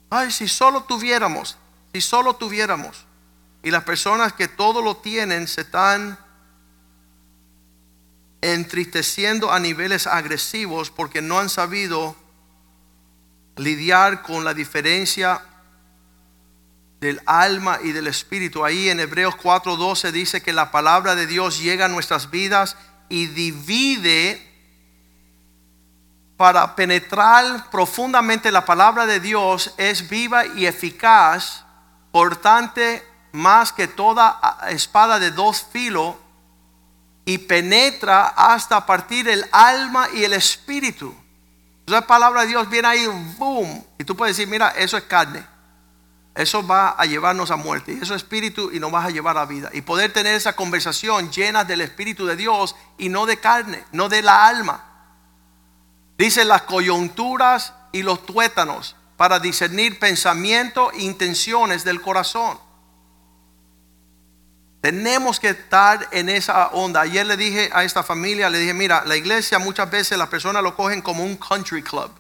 Ay, 0.10 0.32
si 0.32 0.48
solo 0.48 0.84
tuviéramos, 0.84 1.58
si 1.92 2.00
solo 2.00 2.38
tuviéramos. 2.38 3.06
Y 3.62 3.70
las 3.70 3.84
personas 3.84 4.32
que 4.32 4.48
todo 4.48 4.82
lo 4.82 4.96
tienen 4.96 5.50
se 5.50 5.62
están 5.62 6.18
entristeciendo 8.40 9.52
a 9.52 9.60
niveles 9.60 10.08
agresivos 10.08 10.90
porque 10.90 11.22
no 11.22 11.40
han 11.40 11.50
sabido 11.50 12.16
lidiar 13.58 14.22
con 14.22 14.46
la 14.46 14.54
diferencia 14.54 15.42
del 17.02 17.22
alma 17.26 17.80
y 17.84 17.92
del 17.92 18.08
espíritu. 18.08 18.64
Ahí 18.64 18.88
en 18.88 19.02
Hebreos 19.02 19.36
4:12 19.36 20.14
dice 20.14 20.42
que 20.42 20.54
la 20.54 20.72
palabra 20.72 21.16
de 21.16 21.28
Dios 21.28 21.60
llega 21.60 21.84
a 21.84 21.90
nuestras 21.90 22.30
vidas 22.30 22.78
y 23.10 23.28
divide 23.28 24.53
para 26.38 26.76
penetrar 26.76 27.70
profundamente 27.70 28.52
la 28.52 28.66
palabra 28.66 29.06
de 29.06 29.20
Dios 29.20 29.74
es 29.78 30.10
viva 30.10 30.46
y 30.46 30.66
eficaz, 30.66 31.64
cortante 32.12 33.08
más 33.32 33.72
que 33.72 33.88
toda 33.88 34.58
espada 34.70 35.20
de 35.20 35.32
dos 35.32 35.66
filos 35.72 36.16
y 37.26 37.38
penetra 37.38 38.28
hasta 38.28 38.86
partir 38.86 39.28
el 39.28 39.46
alma 39.52 40.08
y 40.14 40.24
el 40.24 40.34
espíritu. 40.34 41.16
La 41.86 42.06
palabra 42.06 42.42
de 42.42 42.48
Dios 42.48 42.70
viene 42.70 42.88
ahí, 42.88 43.06
boom, 43.38 43.84
y 43.98 44.04
tú 44.04 44.16
puedes 44.16 44.38
decir, 44.38 44.50
mira, 44.50 44.70
eso 44.70 44.98
es 44.98 45.04
carne. 45.04 45.46
Eso 46.36 46.66
va 46.66 46.90
a 46.90 47.06
llevarnos 47.06 47.52
a 47.52 47.58
muerte. 47.58 47.94
Eso 48.02 48.16
es 48.16 48.24
espíritu 48.24 48.72
y 48.72 48.80
nos 48.80 48.94
va 48.94 49.04
a 49.04 49.10
llevar 49.10 49.38
a 49.38 49.46
vida. 49.46 49.70
Y 49.72 49.82
poder 49.82 50.12
tener 50.12 50.34
esa 50.34 50.56
conversación 50.56 51.32
llena 51.32 51.64
del 51.64 51.82
Espíritu 51.82 52.26
de 52.26 52.36
Dios 52.36 52.76
y 52.98 53.10
no 53.10 53.28
de 53.28 53.38
carne, 53.38 53.84
no 53.92 54.10
de 54.10 54.24
la 54.24 54.48
alma. 54.48 54.93
Dice 56.18 56.46
las 56.46 56.64
coyunturas 56.64 57.74
y 57.92 58.04
los 58.04 58.26
tuétanos 58.26 58.96
para 59.18 59.40
discernir 59.40 60.00
pensamientos 60.00 60.92
e 60.94 61.04
intenciones 61.04 61.84
del 61.84 62.02
corazón. 62.02 62.60
Tenemos 64.82 65.40
que 65.40 65.50
estar 65.50 66.08
en 66.12 66.30
esa 66.30 66.68
onda. 66.68 67.02
Ayer 67.02 67.26
le 67.26 67.38
dije 67.38 67.70
a 67.74 67.84
esta 67.84 68.04
familia, 68.04 68.50
le 68.50 68.60
dije, 68.60 68.74
mira, 68.74 69.04
la 69.06 69.16
iglesia 69.16 69.60
muchas 69.60 69.90
veces 69.90 70.18
las 70.18 70.28
personas 70.28 70.62
lo 70.62 70.76
cogen 70.76 71.02
como 71.02 71.24
un 71.24 71.38
country 71.38 71.82
club 71.82 72.12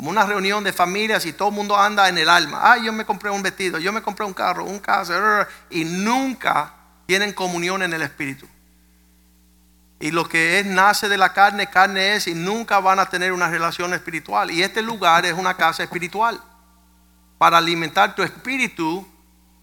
como 0.00 0.08
una 0.12 0.24
reunión 0.24 0.64
de 0.64 0.72
familias 0.72 1.26
y 1.26 1.34
todo 1.34 1.50
el 1.50 1.54
mundo 1.54 1.76
anda 1.76 2.08
en 2.08 2.16
el 2.16 2.30
alma. 2.30 2.58
Ah, 2.62 2.78
yo 2.78 2.90
me 2.90 3.04
compré 3.04 3.28
un 3.28 3.42
vestido, 3.42 3.78
yo 3.78 3.92
me 3.92 4.00
compré 4.00 4.24
un 4.24 4.32
carro, 4.32 4.64
un 4.64 4.78
caso, 4.78 5.12
y 5.68 5.84
nunca 5.84 6.72
tienen 7.04 7.34
comunión 7.34 7.82
en 7.82 7.92
el 7.92 8.00
espíritu. 8.00 8.48
Y 10.00 10.10
lo 10.10 10.26
que 10.26 10.58
es 10.58 10.66
nace 10.66 11.10
de 11.10 11.18
la 11.18 11.34
carne, 11.34 11.66
carne 11.68 12.16
es, 12.16 12.26
y 12.26 12.34
nunca 12.34 12.80
van 12.80 12.98
a 12.98 13.06
tener 13.06 13.32
una 13.32 13.50
relación 13.50 13.92
espiritual. 13.92 14.50
Y 14.50 14.62
este 14.62 14.80
lugar 14.80 15.26
es 15.26 15.34
una 15.34 15.54
casa 15.54 15.82
espiritual 15.82 16.40
para 17.36 17.58
alimentar 17.58 18.14
tu 18.14 18.22
espíritu, 18.22 19.06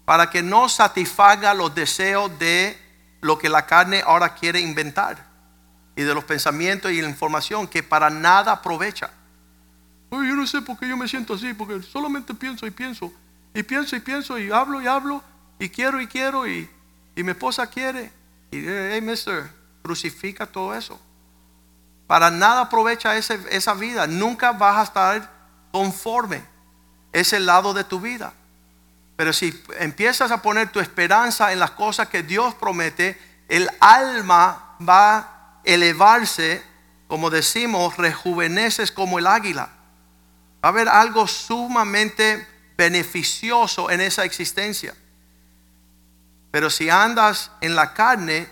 para 0.04 0.30
que 0.30 0.42
no 0.42 0.68
satisfaga 0.68 1.54
los 1.54 1.74
deseos 1.74 2.38
de 2.38 2.78
lo 3.20 3.36
que 3.36 3.48
la 3.48 3.66
carne 3.66 4.02
ahora 4.06 4.34
quiere 4.34 4.60
inventar 4.60 5.26
y 5.96 6.02
de 6.02 6.14
los 6.14 6.22
pensamientos 6.22 6.92
y 6.92 7.02
la 7.02 7.08
información 7.08 7.66
que 7.66 7.82
para 7.82 8.08
nada 8.08 8.52
aprovecha. 8.52 9.10
Ay, 10.12 10.28
yo 10.28 10.36
no 10.36 10.46
sé 10.46 10.62
por 10.62 10.78
qué 10.78 10.88
yo 10.88 10.96
me 10.96 11.08
siento 11.08 11.34
así, 11.34 11.52
porque 11.52 11.82
solamente 11.82 12.32
pienso 12.32 12.64
y 12.64 12.70
pienso, 12.70 13.12
y 13.52 13.64
pienso 13.64 13.96
y 13.96 14.00
pienso, 14.00 14.38
y 14.38 14.52
hablo 14.52 14.80
y 14.80 14.86
hablo, 14.86 15.22
y 15.58 15.68
quiero 15.68 16.00
y 16.00 16.06
quiero, 16.06 16.46
y, 16.46 16.70
y 17.16 17.22
mi 17.24 17.32
esposa 17.32 17.66
quiere. 17.66 18.12
Y, 18.52 18.64
hey, 18.64 19.00
mister, 19.02 19.57
crucifica 19.82 20.46
todo 20.46 20.74
eso. 20.74 21.00
Para 22.06 22.30
nada 22.30 22.62
aprovecha 22.62 23.16
ese- 23.16 23.40
esa 23.50 23.74
vida. 23.74 24.06
Nunca 24.06 24.52
vas 24.52 24.78
a 24.78 24.82
estar 24.84 25.30
conforme 25.72 26.42
ese 27.12 27.38
lado 27.40 27.74
de 27.74 27.84
tu 27.84 28.00
vida. 28.00 28.32
Pero 29.16 29.32
si 29.32 29.62
empiezas 29.78 30.30
a 30.30 30.40
poner 30.42 30.70
tu 30.70 30.80
esperanza 30.80 31.52
en 31.52 31.58
las 31.58 31.72
cosas 31.72 32.08
que 32.08 32.22
Dios 32.22 32.54
promete, 32.54 33.20
el 33.48 33.68
alma 33.80 34.76
va 34.86 35.16
a 35.18 35.28
elevarse, 35.64 36.62
como 37.08 37.28
decimos, 37.30 37.96
rejuveneces 37.96 38.92
como 38.92 39.18
el 39.18 39.26
águila. 39.26 39.68
Va 40.64 40.68
a 40.68 40.68
haber 40.68 40.88
algo 40.88 41.26
sumamente 41.26 42.46
beneficioso 42.76 43.90
en 43.90 44.00
esa 44.00 44.24
existencia. 44.24 44.94
Pero 46.50 46.70
si 46.70 46.88
andas 46.88 47.50
en 47.60 47.74
la 47.76 47.92
carne, 47.94 48.48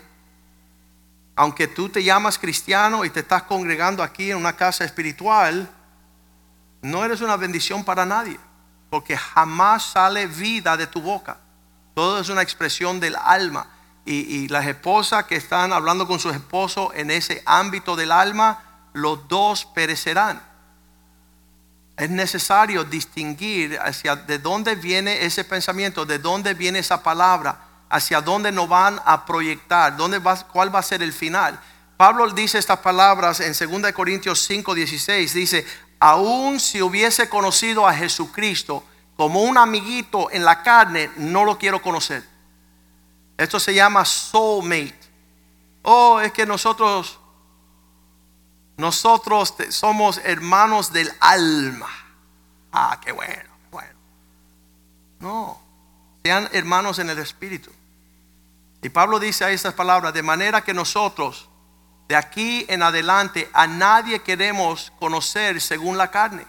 aunque 1.37 1.67
tú 1.67 1.87
te 1.87 2.03
llamas 2.03 2.39
cristiano 2.39 3.05
y 3.05 3.11
te 3.11 3.19
estás 3.19 3.43
congregando 3.43 4.01
aquí 4.01 4.31
en 4.31 4.37
una 4.37 4.53
casa 4.53 4.83
espiritual, 4.83 5.69
no 6.81 7.05
eres 7.05 7.21
una 7.21 7.37
bendición 7.37 7.85
para 7.85 8.07
nadie, 8.07 8.39
porque 8.89 9.15
jamás 9.15 9.83
sale 9.83 10.25
vida 10.25 10.75
de 10.75 10.87
tu 10.87 10.99
boca. 10.99 11.37
Todo 11.93 12.19
es 12.19 12.29
una 12.29 12.41
expresión 12.41 12.99
del 12.99 13.15
alma. 13.15 13.67
Y, 14.03 14.47
las 14.47 14.65
esposas 14.65 15.25
que 15.25 15.35
están 15.35 15.73
hablando 15.73 16.07
con 16.07 16.17
sus 16.17 16.33
esposos 16.33 16.89
en 16.95 17.11
ese 17.11 17.43
ámbito 17.45 17.95
del 17.95 18.13
alma, 18.13 18.63
los 18.93 19.27
dos 19.27 19.65
perecerán. 19.65 20.41
Es 21.97 22.09
necesario 22.09 22.83
distinguir 22.83 23.77
hacia 23.79 24.15
de 24.15 24.39
dónde 24.39 24.75
viene 24.75 25.25
ese 25.25 25.43
pensamiento, 25.43 26.05
de 26.05 26.19
dónde 26.19 26.53
viene 26.53 26.79
esa 26.79 27.03
palabra, 27.03 27.66
hacia 27.89 28.21
dónde 28.21 28.51
nos 28.51 28.67
van 28.67 29.01
a 29.05 29.25
proyectar, 29.25 29.95
dónde 29.95 30.19
va, 30.19 30.35
cuál 30.47 30.73
va 30.73 30.79
a 30.79 30.83
ser 30.83 31.01
el 31.01 31.13
final. 31.13 31.59
Pablo 31.97 32.29
dice 32.29 32.57
estas 32.57 32.79
palabras 32.79 33.39
en 33.39 33.53
2 33.53 33.91
Corintios 33.91 34.41
5, 34.41 34.75
16, 34.75 35.33
dice, 35.33 35.65
aun 35.99 36.59
si 36.59 36.81
hubiese 36.81 37.27
conocido 37.29 37.87
a 37.87 37.93
Jesucristo 37.93 38.83
como 39.15 39.41
un 39.41 39.57
amiguito 39.57 40.29
en 40.31 40.45
la 40.45 40.61
carne, 40.61 41.09
no 41.17 41.43
lo 41.43 41.57
quiero 41.57 41.81
conocer. 41.81 42.23
Esto 43.37 43.59
se 43.59 43.73
llama 43.73 44.05
soulmate. 44.05 44.99
Oh, 45.83 46.19
es 46.19 46.31
que 46.31 46.45
nosotros 46.45 47.19
nosotros 48.77 49.55
somos 49.69 50.19
hermanos 50.23 50.93
del 50.93 51.11
alma. 51.19 51.89
Ah, 52.71 52.99
qué 53.03 53.11
bueno, 53.11 53.49
bueno. 53.71 53.93
No, 55.19 55.59
sean 56.23 56.47
hermanos 56.51 56.99
en 56.99 57.09
el 57.09 57.17
espíritu. 57.17 57.71
Y 58.81 58.89
Pablo 58.89 59.19
dice 59.19 59.43
ahí 59.43 59.55
estas 59.55 59.73
palabras, 59.73 60.13
de 60.13 60.23
manera 60.23 60.63
que 60.63 60.73
nosotros, 60.73 61.49
de 62.07 62.15
aquí 62.15 62.65
en 62.69 62.83
adelante, 62.83 63.49
a 63.53 63.67
nadie 63.67 64.19
queremos 64.19 64.91
conocer 64.99 65.59
según 65.61 65.97
la 65.97 66.11
carne. 66.11 66.45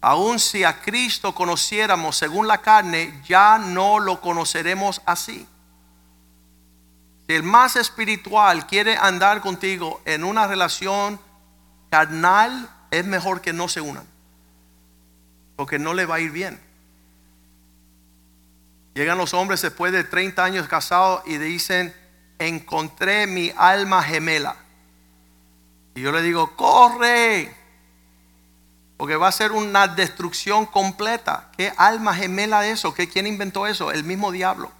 Aun 0.00 0.38
si 0.40 0.64
a 0.64 0.80
Cristo 0.80 1.34
conociéramos 1.34 2.16
según 2.16 2.48
la 2.48 2.58
carne, 2.58 3.22
ya 3.24 3.58
no 3.58 3.98
lo 3.98 4.20
conoceremos 4.20 5.00
así. 5.06 5.46
Si 7.26 7.34
el 7.34 7.44
más 7.44 7.76
espiritual 7.76 8.66
quiere 8.66 8.96
andar 8.96 9.40
contigo 9.40 10.02
en 10.04 10.24
una 10.24 10.46
relación 10.48 11.20
carnal, 11.88 12.68
es 12.90 13.06
mejor 13.06 13.40
que 13.40 13.52
no 13.52 13.68
se 13.68 13.80
unan. 13.80 14.06
Porque 15.56 15.78
no 15.78 15.94
le 15.94 16.04
va 16.04 16.16
a 16.16 16.20
ir 16.20 16.32
bien. 16.32 16.60
Llegan 18.94 19.18
los 19.18 19.34
hombres 19.34 19.62
después 19.62 19.92
de 19.92 20.04
30 20.04 20.44
años 20.44 20.68
casados 20.68 21.22
y 21.26 21.38
dicen, 21.38 21.94
encontré 22.38 23.26
mi 23.26 23.52
alma 23.56 24.02
gemela. 24.02 24.56
Y 25.94 26.02
yo 26.02 26.12
le 26.12 26.22
digo, 26.22 26.56
corre. 26.56 27.54
Porque 28.96 29.16
va 29.16 29.28
a 29.28 29.32
ser 29.32 29.52
una 29.52 29.88
destrucción 29.88 30.66
completa. 30.66 31.50
¿Qué 31.56 31.72
alma 31.76 32.14
gemela 32.14 32.66
es 32.66 32.80
eso? 32.80 32.94
¿Qué, 32.94 33.08
¿Quién 33.08 33.26
inventó 33.26 33.66
eso? 33.66 33.90
El 33.90 34.04
mismo 34.04 34.30
diablo 34.30 34.70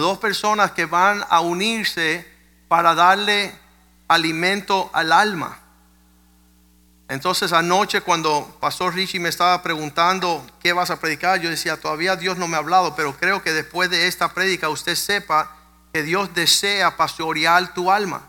dos 0.00 0.18
personas 0.18 0.72
que 0.72 0.86
van 0.86 1.24
a 1.28 1.40
unirse 1.40 2.28
para 2.68 2.94
darle 2.94 3.54
alimento 4.08 4.90
al 4.92 5.12
alma. 5.12 5.58
Entonces 7.08 7.52
anoche 7.52 8.00
cuando 8.00 8.56
Pastor 8.60 8.94
Richie 8.94 9.20
me 9.20 9.28
estaba 9.28 9.62
preguntando 9.62 10.46
qué 10.60 10.72
vas 10.72 10.90
a 10.90 10.98
predicar, 10.98 11.40
yo 11.40 11.50
decía, 11.50 11.78
todavía 11.78 12.16
Dios 12.16 12.38
no 12.38 12.48
me 12.48 12.56
ha 12.56 12.60
hablado, 12.60 12.96
pero 12.96 13.14
creo 13.16 13.42
que 13.42 13.52
después 13.52 13.90
de 13.90 14.06
esta 14.06 14.32
prédica 14.32 14.70
usted 14.70 14.94
sepa 14.94 15.54
que 15.92 16.02
Dios 16.02 16.34
desea 16.34 16.96
pastorear 16.96 17.74
tu 17.74 17.90
alma. 17.90 18.28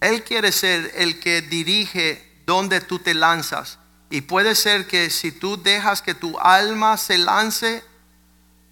Él 0.00 0.22
quiere 0.22 0.52
ser 0.52 0.92
el 0.94 1.18
que 1.18 1.42
dirige 1.42 2.42
donde 2.46 2.80
tú 2.80 3.00
te 3.00 3.12
lanzas. 3.12 3.78
Y 4.08 4.20
puede 4.20 4.54
ser 4.54 4.86
que 4.86 5.10
si 5.10 5.32
tú 5.32 5.60
dejas 5.60 6.00
que 6.00 6.14
tu 6.14 6.38
alma 6.38 6.96
se 6.96 7.18
lance, 7.18 7.82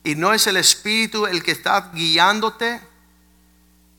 y 0.04 0.14
no 0.14 0.32
es 0.32 0.46
el 0.46 0.56
Espíritu 0.56 1.26
el 1.26 1.42
que 1.42 1.50
está 1.50 1.90
guiándote, 1.92 2.80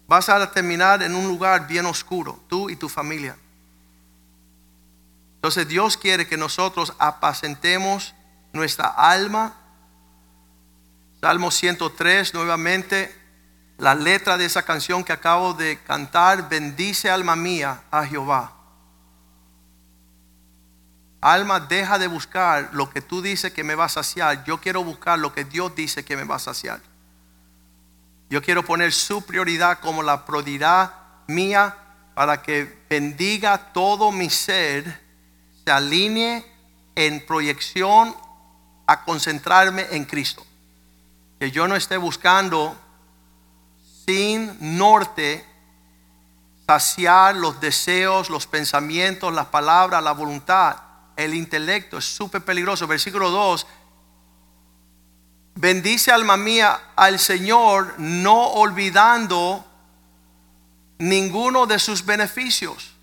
vas 0.08 0.30
a 0.30 0.52
terminar 0.52 1.04
en 1.04 1.14
un 1.14 1.28
lugar 1.28 1.68
bien 1.68 1.86
oscuro, 1.88 2.40
tú 2.48 2.70
y 2.70 2.76
tu 2.76 2.88
familia. 2.88 3.36
Entonces 5.46 5.68
Dios 5.68 5.96
quiere 5.96 6.26
que 6.26 6.38
nosotros 6.38 6.94
apacentemos 6.98 8.16
nuestra 8.52 8.88
alma. 8.88 9.54
Salmo 11.22 11.52
103, 11.52 12.34
nuevamente, 12.34 13.16
la 13.78 13.94
letra 13.94 14.40
de 14.40 14.46
esa 14.46 14.64
canción 14.64 15.04
que 15.04 15.14
acabo 15.14 15.54
de 15.54 15.78
cantar, 15.84 16.50
bendice 16.50 17.12
alma 17.12 17.36
mía 17.36 17.84
a 17.92 18.04
Jehová. 18.08 18.54
Alma, 21.22 21.60
deja 21.60 22.00
de 22.00 22.08
buscar 22.08 22.72
lo 22.72 22.90
que 22.90 23.02
tú 23.02 23.22
dices 23.22 23.54
que 23.54 23.64
me 23.64 23.76
va 23.76 23.86
a 23.86 23.90
saciar. 23.90 24.44
Yo 24.46 24.60
quiero 24.60 24.84
buscar 24.84 25.20
lo 25.20 25.32
que 25.32 25.46
Dios 25.46 25.76
dice 25.76 26.04
que 26.04 26.18
me 26.18 26.24
va 26.24 26.38
a 26.38 26.40
saciar. 26.40 26.82
Yo 28.32 28.42
quiero 28.42 28.66
poner 28.66 28.92
su 28.92 29.24
prioridad 29.24 29.78
como 29.78 30.02
la 30.02 30.26
prioridad 30.26 30.92
mía 31.28 31.78
para 32.16 32.42
que 32.42 32.84
bendiga 32.90 33.72
todo 33.74 34.12
mi 34.12 34.32
ser, 34.32 35.05
se 35.66 35.72
alinee 35.72 36.46
en 36.96 37.26
proyección 37.26 38.16
a 38.88 39.04
concentrarme 39.04 39.88
en 39.92 40.06
Cristo. 40.06 40.46
Que 41.40 41.52
yo 41.52 41.68
no 41.68 41.76
esté 41.76 41.98
buscando 41.98 42.78
sin 44.06 44.78
norte 44.78 45.46
saciar 46.68 47.36
los 47.36 47.60
deseos, 47.60 48.30
los 48.30 48.48
pensamientos, 48.48 49.34
las 49.34 49.48
palabras, 49.48 50.04
la 50.04 50.12
voluntad 50.12 50.86
el 51.16 51.34
intelecto 51.34 51.98
es 51.98 52.06
súper 52.06 52.44
peligroso. 52.44 52.88
Versículo 52.88 53.30
2. 53.30 53.66
Bendice 55.56 56.12
alma 56.12 56.36
mía 56.36 56.92
al 56.96 57.20
Señor, 57.20 57.96
no 57.98 58.48
olvidando 58.48 59.66
ninguno 60.98 61.66
de 61.66 61.80
sus 61.80 62.06
beneficios. 62.06 62.95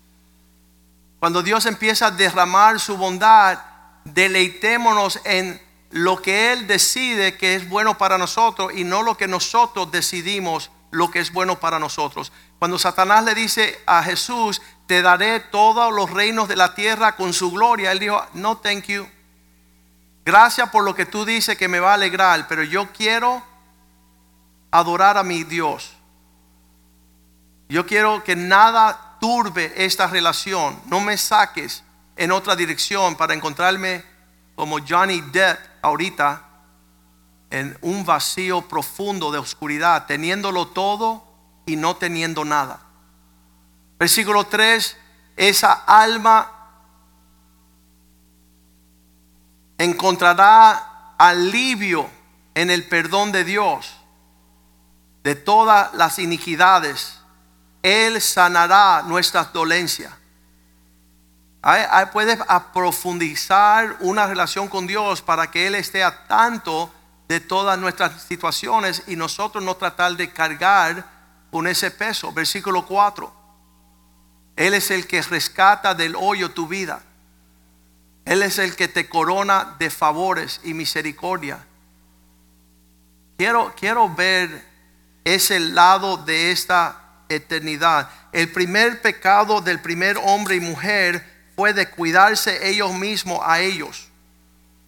Cuando 1.23 1.41
Dios 1.41 1.65
empieza 1.67 2.07
a 2.07 2.11
derramar 2.11 2.81
su 2.81 2.97
bondad, 2.97 3.57
deleitémonos 4.03 5.21
en 5.23 5.57
lo 5.91 6.21
que 6.21 6.51
Él 6.51 6.67
decide 6.67 7.37
que 7.37 7.55
es 7.55 7.69
bueno 7.69 7.97
para 7.97 8.17
nosotros 8.17 8.73
y 8.75 8.83
no 8.83 9.03
lo 9.03 9.15
que 9.15 9.25
nosotros 9.29 9.89
decidimos 9.89 10.69
lo 10.91 11.09
que 11.09 11.19
es 11.19 11.31
bueno 11.31 11.61
para 11.61 11.79
nosotros. 11.79 12.33
Cuando 12.59 12.77
Satanás 12.77 13.23
le 13.23 13.35
dice 13.35 13.81
a 13.85 14.03
Jesús, 14.03 14.61
te 14.85 15.01
daré 15.01 15.39
todos 15.39 15.93
los 15.93 16.09
reinos 16.09 16.49
de 16.49 16.57
la 16.57 16.75
tierra 16.75 17.15
con 17.15 17.31
su 17.31 17.51
gloria, 17.51 17.93
él 17.93 17.99
dijo, 17.99 18.21
no, 18.33 18.57
thank 18.57 18.87
you. 18.87 19.07
Gracias 20.25 20.69
por 20.71 20.83
lo 20.83 20.93
que 20.93 21.05
tú 21.05 21.23
dices 21.23 21.57
que 21.57 21.69
me 21.69 21.79
va 21.79 21.91
a 21.91 21.93
alegrar, 21.93 22.49
pero 22.49 22.63
yo 22.63 22.91
quiero 22.91 23.41
adorar 24.71 25.17
a 25.17 25.23
mi 25.23 25.45
Dios. 25.45 25.93
Yo 27.69 27.85
quiero 27.85 28.25
que 28.25 28.35
nada 28.35 29.02
turbe 29.23 29.71
esta 29.77 30.07
relación. 30.07 30.81
No 30.87 30.99
me 30.99 31.17
saques 31.17 31.81
en 32.17 32.33
otra 32.33 32.57
dirección 32.57 33.15
para 33.15 33.33
encontrarme 33.33 34.03
como 34.53 34.79
Johnny 34.85 35.21
Depp 35.21 35.57
ahorita 35.81 36.41
en 37.49 37.77
un 37.79 38.05
vacío 38.05 38.63
profundo 38.63 39.31
de 39.31 39.37
oscuridad, 39.37 40.07
teniéndolo 40.07 40.67
todo 40.67 41.23
y 41.65 41.77
no 41.77 41.95
teniendo 41.95 42.43
nada. 42.43 42.81
Versículo 43.97 44.43
3, 44.43 44.97
esa 45.37 45.71
alma 45.71 46.51
encontrará 49.77 51.15
alivio 51.17 52.09
en 52.55 52.69
el 52.69 52.85
perdón 52.89 53.31
de 53.31 53.45
Dios. 53.45 53.95
de 55.23 55.35
todas 55.35 55.93
las 55.93 56.19
iniquidades. 56.19 57.22
Él 57.83 58.21
sanará 58.21 59.03
nuestras 59.03 59.51
dolencias. 59.51 60.11
Puedes 62.11 62.39
profundizar 62.73 63.97
una 63.99 64.25
relación 64.25 64.67
con 64.69 64.87
Dios 64.87 65.21
para 65.21 65.51
que 65.51 65.67
Él 65.67 65.75
esté 65.75 66.03
a 66.03 66.25
tanto 66.27 66.91
de 67.27 67.39
todas 67.39 67.77
nuestras 67.77 68.21
situaciones 68.23 69.03
y 69.07 69.15
nosotros 69.15 69.63
no 69.63 69.75
tratar 69.75 70.15
de 70.15 70.31
cargar 70.31 71.05
con 71.51 71.67
ese 71.67 71.91
peso. 71.91 72.31
Versículo 72.31 72.85
4. 72.85 73.31
Él 74.55 74.73
es 74.73 74.89
el 74.91 75.05
que 75.05 75.21
rescata 75.21 75.93
del 75.93 76.15
hoyo 76.15 76.51
tu 76.51 76.67
vida. 76.67 77.01
Él 78.25 78.43
es 78.43 78.59
el 78.59 78.75
que 78.75 78.87
te 78.87 79.09
corona 79.09 79.75
de 79.77 79.89
favores 79.89 80.61
y 80.63 80.73
misericordia. 80.73 81.65
Quiero, 83.37 83.73
quiero 83.77 84.13
ver 84.13 84.65
ese 85.25 85.59
lado 85.59 86.17
de 86.17 86.51
esta 86.51 87.02
eternidad. 87.35 88.09
El 88.31 88.51
primer 88.51 89.01
pecado 89.01 89.61
del 89.61 89.79
primer 89.79 90.17
hombre 90.17 90.55
y 90.55 90.59
mujer 90.59 91.23
fue 91.55 91.73
de 91.73 91.89
cuidarse 91.89 92.67
ellos 92.69 92.93
mismos 92.93 93.39
a 93.43 93.59
ellos. 93.61 94.09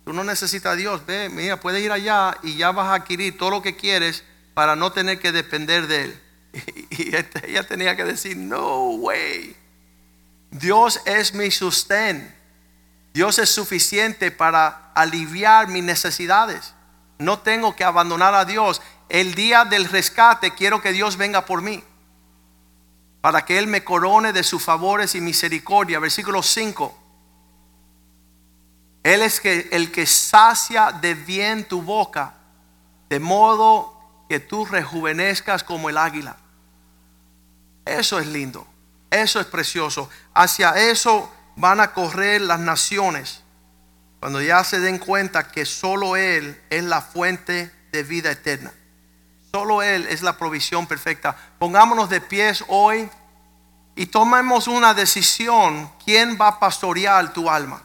Tú 0.04 0.14
no 0.14 0.24
necesitas 0.24 0.74
a 0.74 0.76
Dios. 0.76 1.06
Ve, 1.06 1.30
mira, 1.30 1.60
puedes 1.60 1.84
ir 1.84 1.92
allá 1.92 2.38
y 2.44 2.58
ya 2.58 2.72
vas 2.72 2.88
a 2.88 2.96
adquirir 2.96 3.38
todo 3.38 3.50
lo 3.50 3.62
que 3.62 3.76
quieres 3.76 4.24
para 4.54 4.76
no 4.76 4.92
tener 4.92 5.20
que 5.20 5.32
depender 5.32 5.88
de 5.88 6.04
Él. 6.04 6.22
Y 6.90 7.16
este- 7.16 7.50
ella 7.50 7.64
tenía 7.68 7.96
que 7.96 8.06
decir, 8.06 8.38
no 8.38 8.92
way. 8.92 9.56
Dios 10.52 11.02
es 11.06 11.34
mi 11.34 11.52
sustén. 11.52 12.34
Dios 13.14 13.40
es 13.40 13.50
suficiente 13.50 14.32
para 14.32 14.92
aliviar 14.94 15.68
mis 15.68 15.84
necesidades. 15.84 16.74
No 17.18 17.40
tengo 17.40 17.76
que 17.76 17.84
abandonar 17.84 18.34
a 18.34 18.46
Dios. 18.46 18.82
El 19.10 19.36
día 19.36 19.66
del 19.66 19.86
rescate 19.86 20.52
quiero 20.54 20.82
que 20.82 20.92
Dios 20.92 21.18
venga 21.18 21.46
por 21.46 21.62
mí. 21.62 21.84
Para 23.26 23.44
que 23.44 23.58
Él 23.58 23.66
me 23.66 23.84
corone 23.84 24.34
de 24.34 24.44
sus 24.44 24.62
favores 24.62 25.16
y 25.16 25.20
misericordia. 25.20 25.98
Versículo 25.98 26.44
5. 26.44 26.96
Él 29.02 29.24
es 29.24 29.42
que, 29.42 29.68
el 29.72 29.92
que 29.92 30.06
sacia 30.06 30.92
de 30.92 31.16
bien 31.16 31.68
tu 31.68 31.82
boca, 31.82 32.36
de 33.10 33.20
modo 33.20 34.00
que 34.30 34.40
tú 34.40 34.64
rejuvenezcas 34.64 35.64
como 35.64 35.90
el 35.90 35.98
águila. 35.98 36.38
Eso 37.84 38.20
es 38.20 38.28
lindo, 38.28 38.68
eso 39.10 39.40
es 39.40 39.48
precioso. 39.48 40.08
Hacia 40.36 40.74
eso 40.92 41.34
van 41.56 41.80
a 41.80 41.94
correr 41.94 42.42
las 42.42 42.60
naciones 42.60 43.42
cuando 44.20 44.40
ya 44.40 44.64
se 44.64 44.80
den 44.80 45.00
cuenta 45.00 45.48
que 45.48 45.66
solo 45.66 46.16
Él 46.16 46.62
es 46.70 46.84
la 46.84 47.02
fuente 47.02 47.72
de 47.92 48.04
vida 48.04 48.30
eterna. 48.30 48.72
Solo 49.56 49.82
Él 49.82 50.06
es 50.10 50.22
la 50.22 50.38
provisión 50.38 50.86
perfecta. 50.86 51.34
Pongámonos 51.58 52.10
de 52.10 52.20
pies 52.20 52.62
hoy 52.68 53.10
y 53.96 54.06
tomemos 54.08 54.68
una 54.68 54.94
decisión. 54.94 55.90
¿Quién 56.04 56.38
va 56.38 56.50
a 56.50 56.60
pastorear 56.60 57.32
tu 57.32 57.50
alma? 57.50 57.82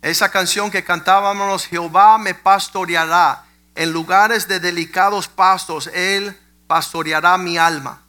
Esa 0.00 0.30
canción 0.30 0.70
que 0.70 0.84
cantábamos, 0.84 1.66
Jehová 1.66 2.18
me 2.18 2.34
pastoreará. 2.34 3.46
En 3.74 3.90
lugares 3.90 4.46
de 4.46 4.60
delicados 4.60 5.26
pastos, 5.26 5.88
Él 5.88 6.38
pastoreará 6.68 7.36
mi 7.36 7.58
alma. 7.58 8.02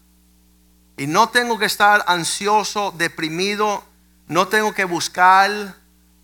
Y 0.98 1.08
no 1.08 1.30
tengo 1.30 1.58
que 1.58 1.66
estar 1.66 2.04
ansioso, 2.06 2.94
deprimido. 2.96 3.84
No 4.28 4.48
tengo 4.48 4.72
que 4.76 4.86
buscar 4.86 5.50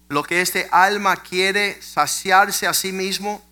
lo 0.09 0.21
que 0.21 0.41
este 0.41 0.69
alma 0.71 1.15
quiere, 1.15 1.81
saciarse 1.81 2.67
a 2.67 2.75
sí 2.75 2.91
mismo. 2.91 3.43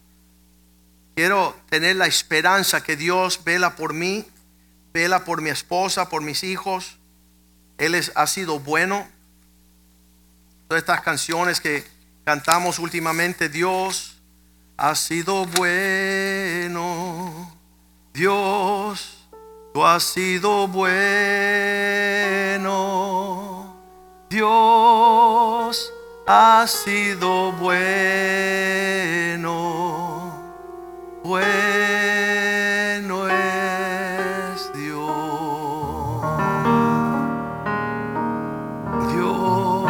Quiero 1.15 1.55
tener 1.69 1.95
la 1.95 2.07
esperanza 2.07 2.81
que 2.83 2.95
Dios 2.95 3.43
vela 3.43 3.75
por 3.75 3.93
mí, 3.93 4.25
vela 4.93 5.23
por 5.25 5.41
mi 5.41 5.49
esposa, 5.51 6.09
por 6.09 6.21
mis 6.23 6.43
hijos. 6.43 6.97
Él 7.77 7.93
es- 7.95 8.11
ha 8.15 8.25
sido 8.27 8.59
bueno. 8.59 9.07
Todas 10.67 10.81
estas 10.81 11.01
canciones 11.01 11.59
que 11.61 11.83
cantamos 12.25 12.79
últimamente, 12.79 13.49
Dios 13.49 14.21
ha 14.77 14.95
sido 14.95 15.45
bueno. 15.45 16.71
Dios, 18.13 19.27
tú 19.73 19.85
has 19.85 20.03
sido 20.03 20.67
bueno. 22.53 23.75
Dios 24.29 25.91
ha 26.25 26.65
sido 26.67 27.51
bueno. 27.53 27.83
Bueno 31.23 33.29
es 33.29 34.73
Dios. 34.73 36.21
Dios 39.13 39.85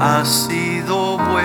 ha 0.00 0.24
sido 0.24 1.18
bueno. 1.18 1.44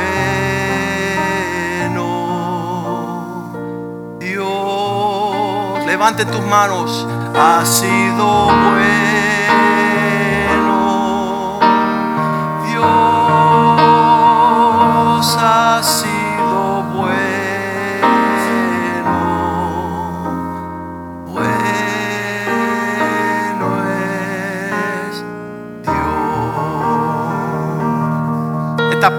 Dios, 4.22 5.86
levanten 5.86 6.32
tus 6.32 6.46
manos. 6.46 7.06
Ha 7.36 7.66
sido 7.66 8.46
bueno. 8.46 9.29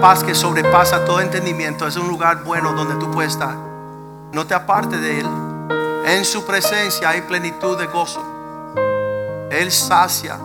Paz 0.01 0.23
que 0.23 0.33
sobrepasa 0.33 1.05
todo 1.05 1.21
entendimiento 1.21 1.85
es 1.85 1.95
un 1.95 2.07
lugar 2.07 2.43
bueno 2.43 2.73
donde 2.73 2.95
tú 2.95 3.11
puedes 3.11 3.33
estar. 3.33 3.55
No 4.33 4.47
te 4.47 4.55
aparte 4.55 4.97
de 4.97 5.19
Él. 5.19 5.27
En 6.07 6.25
su 6.25 6.43
presencia 6.43 7.09
hay 7.09 7.21
plenitud 7.21 7.77
de 7.77 7.85
gozo. 7.85 8.19
Él 9.51 9.71
sacia 9.71 10.39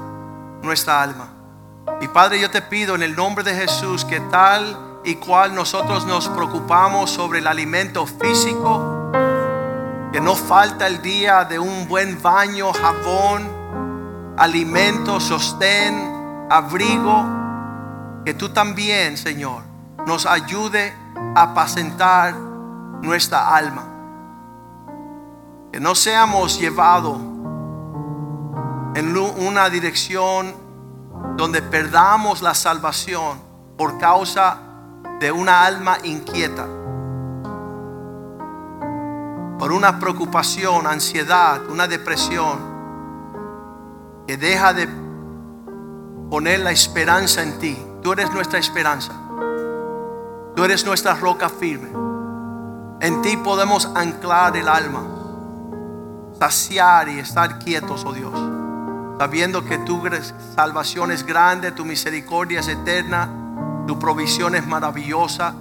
nuestra 0.61 1.03
alma. 1.03 1.29
Y 2.03 2.09
Padre, 2.09 2.39
yo 2.39 2.51
te 2.51 2.61
pido 2.61 2.97
en 2.97 3.03
el 3.03 3.17
nombre 3.17 3.43
de 3.43 3.55
Jesús 3.55 4.05
que 4.05 4.21
tal 4.21 5.01
y 5.05 5.15
cual 5.15 5.55
nosotros 5.55 6.05
nos 6.05 6.29
preocupamos 6.29 7.11
sobre 7.11 7.39
el 7.39 7.47
alimento 7.47 8.05
físico, 8.07 9.11
que 10.13 10.21
no 10.21 10.35
falta 10.35 10.87
el 10.87 11.01
día 11.01 11.45
de 11.45 11.59
un 11.59 11.89
buen 11.89 12.21
baño, 12.21 12.75
jabón, 12.75 13.49
alimento, 14.37 15.19
sostén, 15.19 16.47
abrigo, 16.51 17.36
que 18.27 18.35
tú 18.35 18.49
también, 18.49 19.17
Señor, 19.17 19.63
nos 20.05 20.27
ayude 20.27 20.93
a 21.37 21.43
apacentar 21.43 22.35
nuestra 22.35 23.55
alma. 23.55 23.85
Que 25.73 25.79
no 25.79 25.95
seamos 25.95 26.59
llevados 26.59 27.19
en 28.97 29.17
una 29.17 29.71
dirección 29.71 30.53
donde 31.37 31.63
perdamos 31.63 32.43
la 32.43 32.53
salvación 32.55 33.39
por 33.79 33.97
causa 33.97 34.59
de 35.21 35.31
una 35.31 35.65
alma 35.65 35.99
inquieta, 36.03 36.67
por 39.57 39.71
una 39.71 40.01
preocupación, 40.01 40.89
ansiedad, 40.89 41.65
una 41.71 41.87
depresión, 41.87 42.59
que 44.27 44.37
deja 44.37 44.73
de 44.73 44.89
poner 46.29 46.59
la 46.59 46.73
esperanza 46.73 47.45
en 47.45 47.59
ti. 47.61 47.86
Tú 48.07 48.13
eres 48.13 48.33
nuestra 48.33 48.61
esperanza. 48.61 49.13
Tú 50.55 50.63
eres 50.63 50.87
nuestra 50.87 51.15
roca 51.15 51.49
firme. 51.49 51.89
En 53.01 53.21
ti 53.21 53.37
podemos 53.37 53.91
anclar 53.97 54.57
el 54.57 54.69
alma, 54.69 55.03
saciar 56.39 57.09
y 57.09 57.19
estar 57.19 57.59
quietos, 57.59 58.05
oh 58.07 58.13
Dios, 58.13 58.33
sabiendo 59.19 59.65
que 59.65 59.79
tu 59.79 60.01
salvación 60.55 61.11
es 61.11 61.27
grande, 61.27 61.73
tu 61.73 61.85
misericordia 61.85 62.61
es 62.61 62.69
eterna, 62.69 63.29
tu 63.89 63.99
provisión 63.99 64.55
es 64.55 64.65
maravillosa 64.65 65.57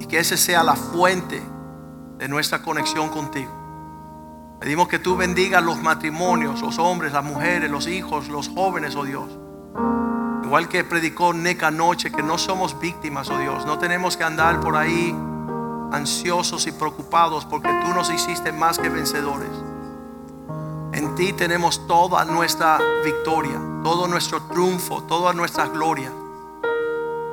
y 0.00 0.06
que 0.06 0.18
ese 0.18 0.36
sea 0.36 0.64
la 0.64 0.74
fuente 0.74 1.40
de 2.18 2.26
nuestra 2.26 2.62
conexión 2.62 3.10
contigo. 3.10 4.56
Pedimos 4.58 4.88
que 4.88 4.98
tú 4.98 5.16
bendigas 5.16 5.62
los 5.62 5.80
matrimonios, 5.80 6.62
los 6.62 6.80
hombres, 6.80 7.12
las 7.12 7.22
mujeres, 7.22 7.70
los 7.70 7.86
hijos, 7.86 8.26
los 8.26 8.48
jóvenes, 8.48 8.96
oh 8.96 9.04
Dios. 9.04 9.30
Igual 10.50 10.68
que 10.68 10.82
predicó 10.82 11.32
Nick 11.32 11.62
anoche, 11.62 12.10
que 12.10 12.24
no 12.24 12.36
somos 12.36 12.80
víctimas, 12.80 13.30
oh 13.30 13.38
Dios. 13.38 13.64
No 13.66 13.78
tenemos 13.78 14.16
que 14.16 14.24
andar 14.24 14.58
por 14.58 14.74
ahí 14.74 15.14
ansiosos 15.92 16.66
y 16.66 16.72
preocupados 16.72 17.44
porque 17.44 17.68
tú 17.84 17.94
nos 17.94 18.10
hiciste 18.10 18.50
más 18.50 18.76
que 18.76 18.88
vencedores. 18.88 19.48
En 20.92 21.14
ti 21.14 21.32
tenemos 21.34 21.86
toda 21.86 22.24
nuestra 22.24 22.80
victoria, 23.04 23.60
todo 23.84 24.08
nuestro 24.08 24.42
triunfo, 24.42 25.04
toda 25.04 25.32
nuestra 25.34 25.68
gloria. 25.68 26.10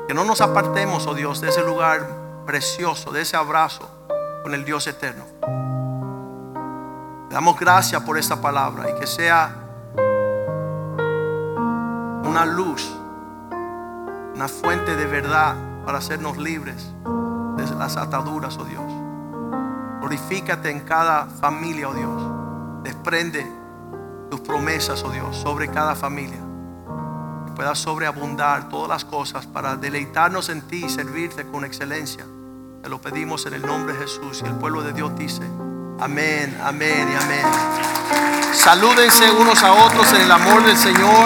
Que 0.07 0.13
no 0.13 0.23
nos 0.23 0.39
apartemos, 0.39 1.07
oh 1.07 1.15
Dios, 1.15 1.41
de 1.41 1.49
ese 1.49 1.63
lugar 1.63 2.07
precioso, 2.45 3.09
de 3.09 3.21
ese 3.21 3.35
abrazo 3.35 3.89
con 4.43 4.53
el 4.53 4.63
Dios 4.63 4.85
eterno. 4.85 5.25
Damos 7.31 7.59
gracias 7.59 7.99
por 8.03 8.19
esta 8.19 8.39
palabra 8.39 8.91
y 8.91 8.99
que 8.99 9.07
sea 9.07 9.55
una 12.23 12.45
luz, 12.45 12.93
una 14.37 14.47
fuente 14.47 14.95
de 14.95 15.07
verdad 15.07 15.55
para 15.83 15.97
hacernos 15.97 16.37
libres 16.37 16.93
de 17.57 17.75
las 17.75 17.97
ataduras, 17.97 18.55
oh 18.59 18.65
Dios. 18.65 18.85
Glorifícate 19.99 20.69
en 20.69 20.81
cada 20.81 21.25
familia, 21.25 21.89
oh 21.89 21.93
Dios. 21.95 22.83
Desprende 22.83 23.51
tus 24.29 24.39
promesas, 24.41 25.03
oh 25.03 25.09
Dios, 25.09 25.35
sobre 25.35 25.69
cada 25.69 25.95
familia. 25.95 26.37
Que 27.47 27.51
pueda 27.53 27.73
sobreabundar 27.73 28.69
todas 28.69 28.89
las 28.89 29.05
cosas 29.05 29.47
para 29.47 29.75
deleitarnos 29.75 30.49
en 30.49 30.61
ti 30.61 30.85
y 30.85 30.89
servirte 30.89 31.47
con 31.47 31.65
excelencia. 31.65 32.23
Te 32.83 32.89
lo 32.89 33.01
pedimos 33.01 33.47
en 33.47 33.55
el 33.55 33.65
nombre 33.65 33.93
de 33.93 34.01
Jesús 34.01 34.43
y 34.45 34.47
el 34.47 34.53
pueblo 34.53 34.83
de 34.83 34.93
Dios 34.93 35.17
dice, 35.17 35.41
amén, 35.99 36.55
amén 36.63 37.09
y 37.11 37.23
amén. 37.23 38.53
Salúdense 38.53 39.31
unos 39.31 39.63
a 39.63 39.73
otros 39.73 40.13
en 40.13 40.21
el 40.21 40.31
amor 40.31 40.63
del 40.63 40.77
Señor. 40.77 41.25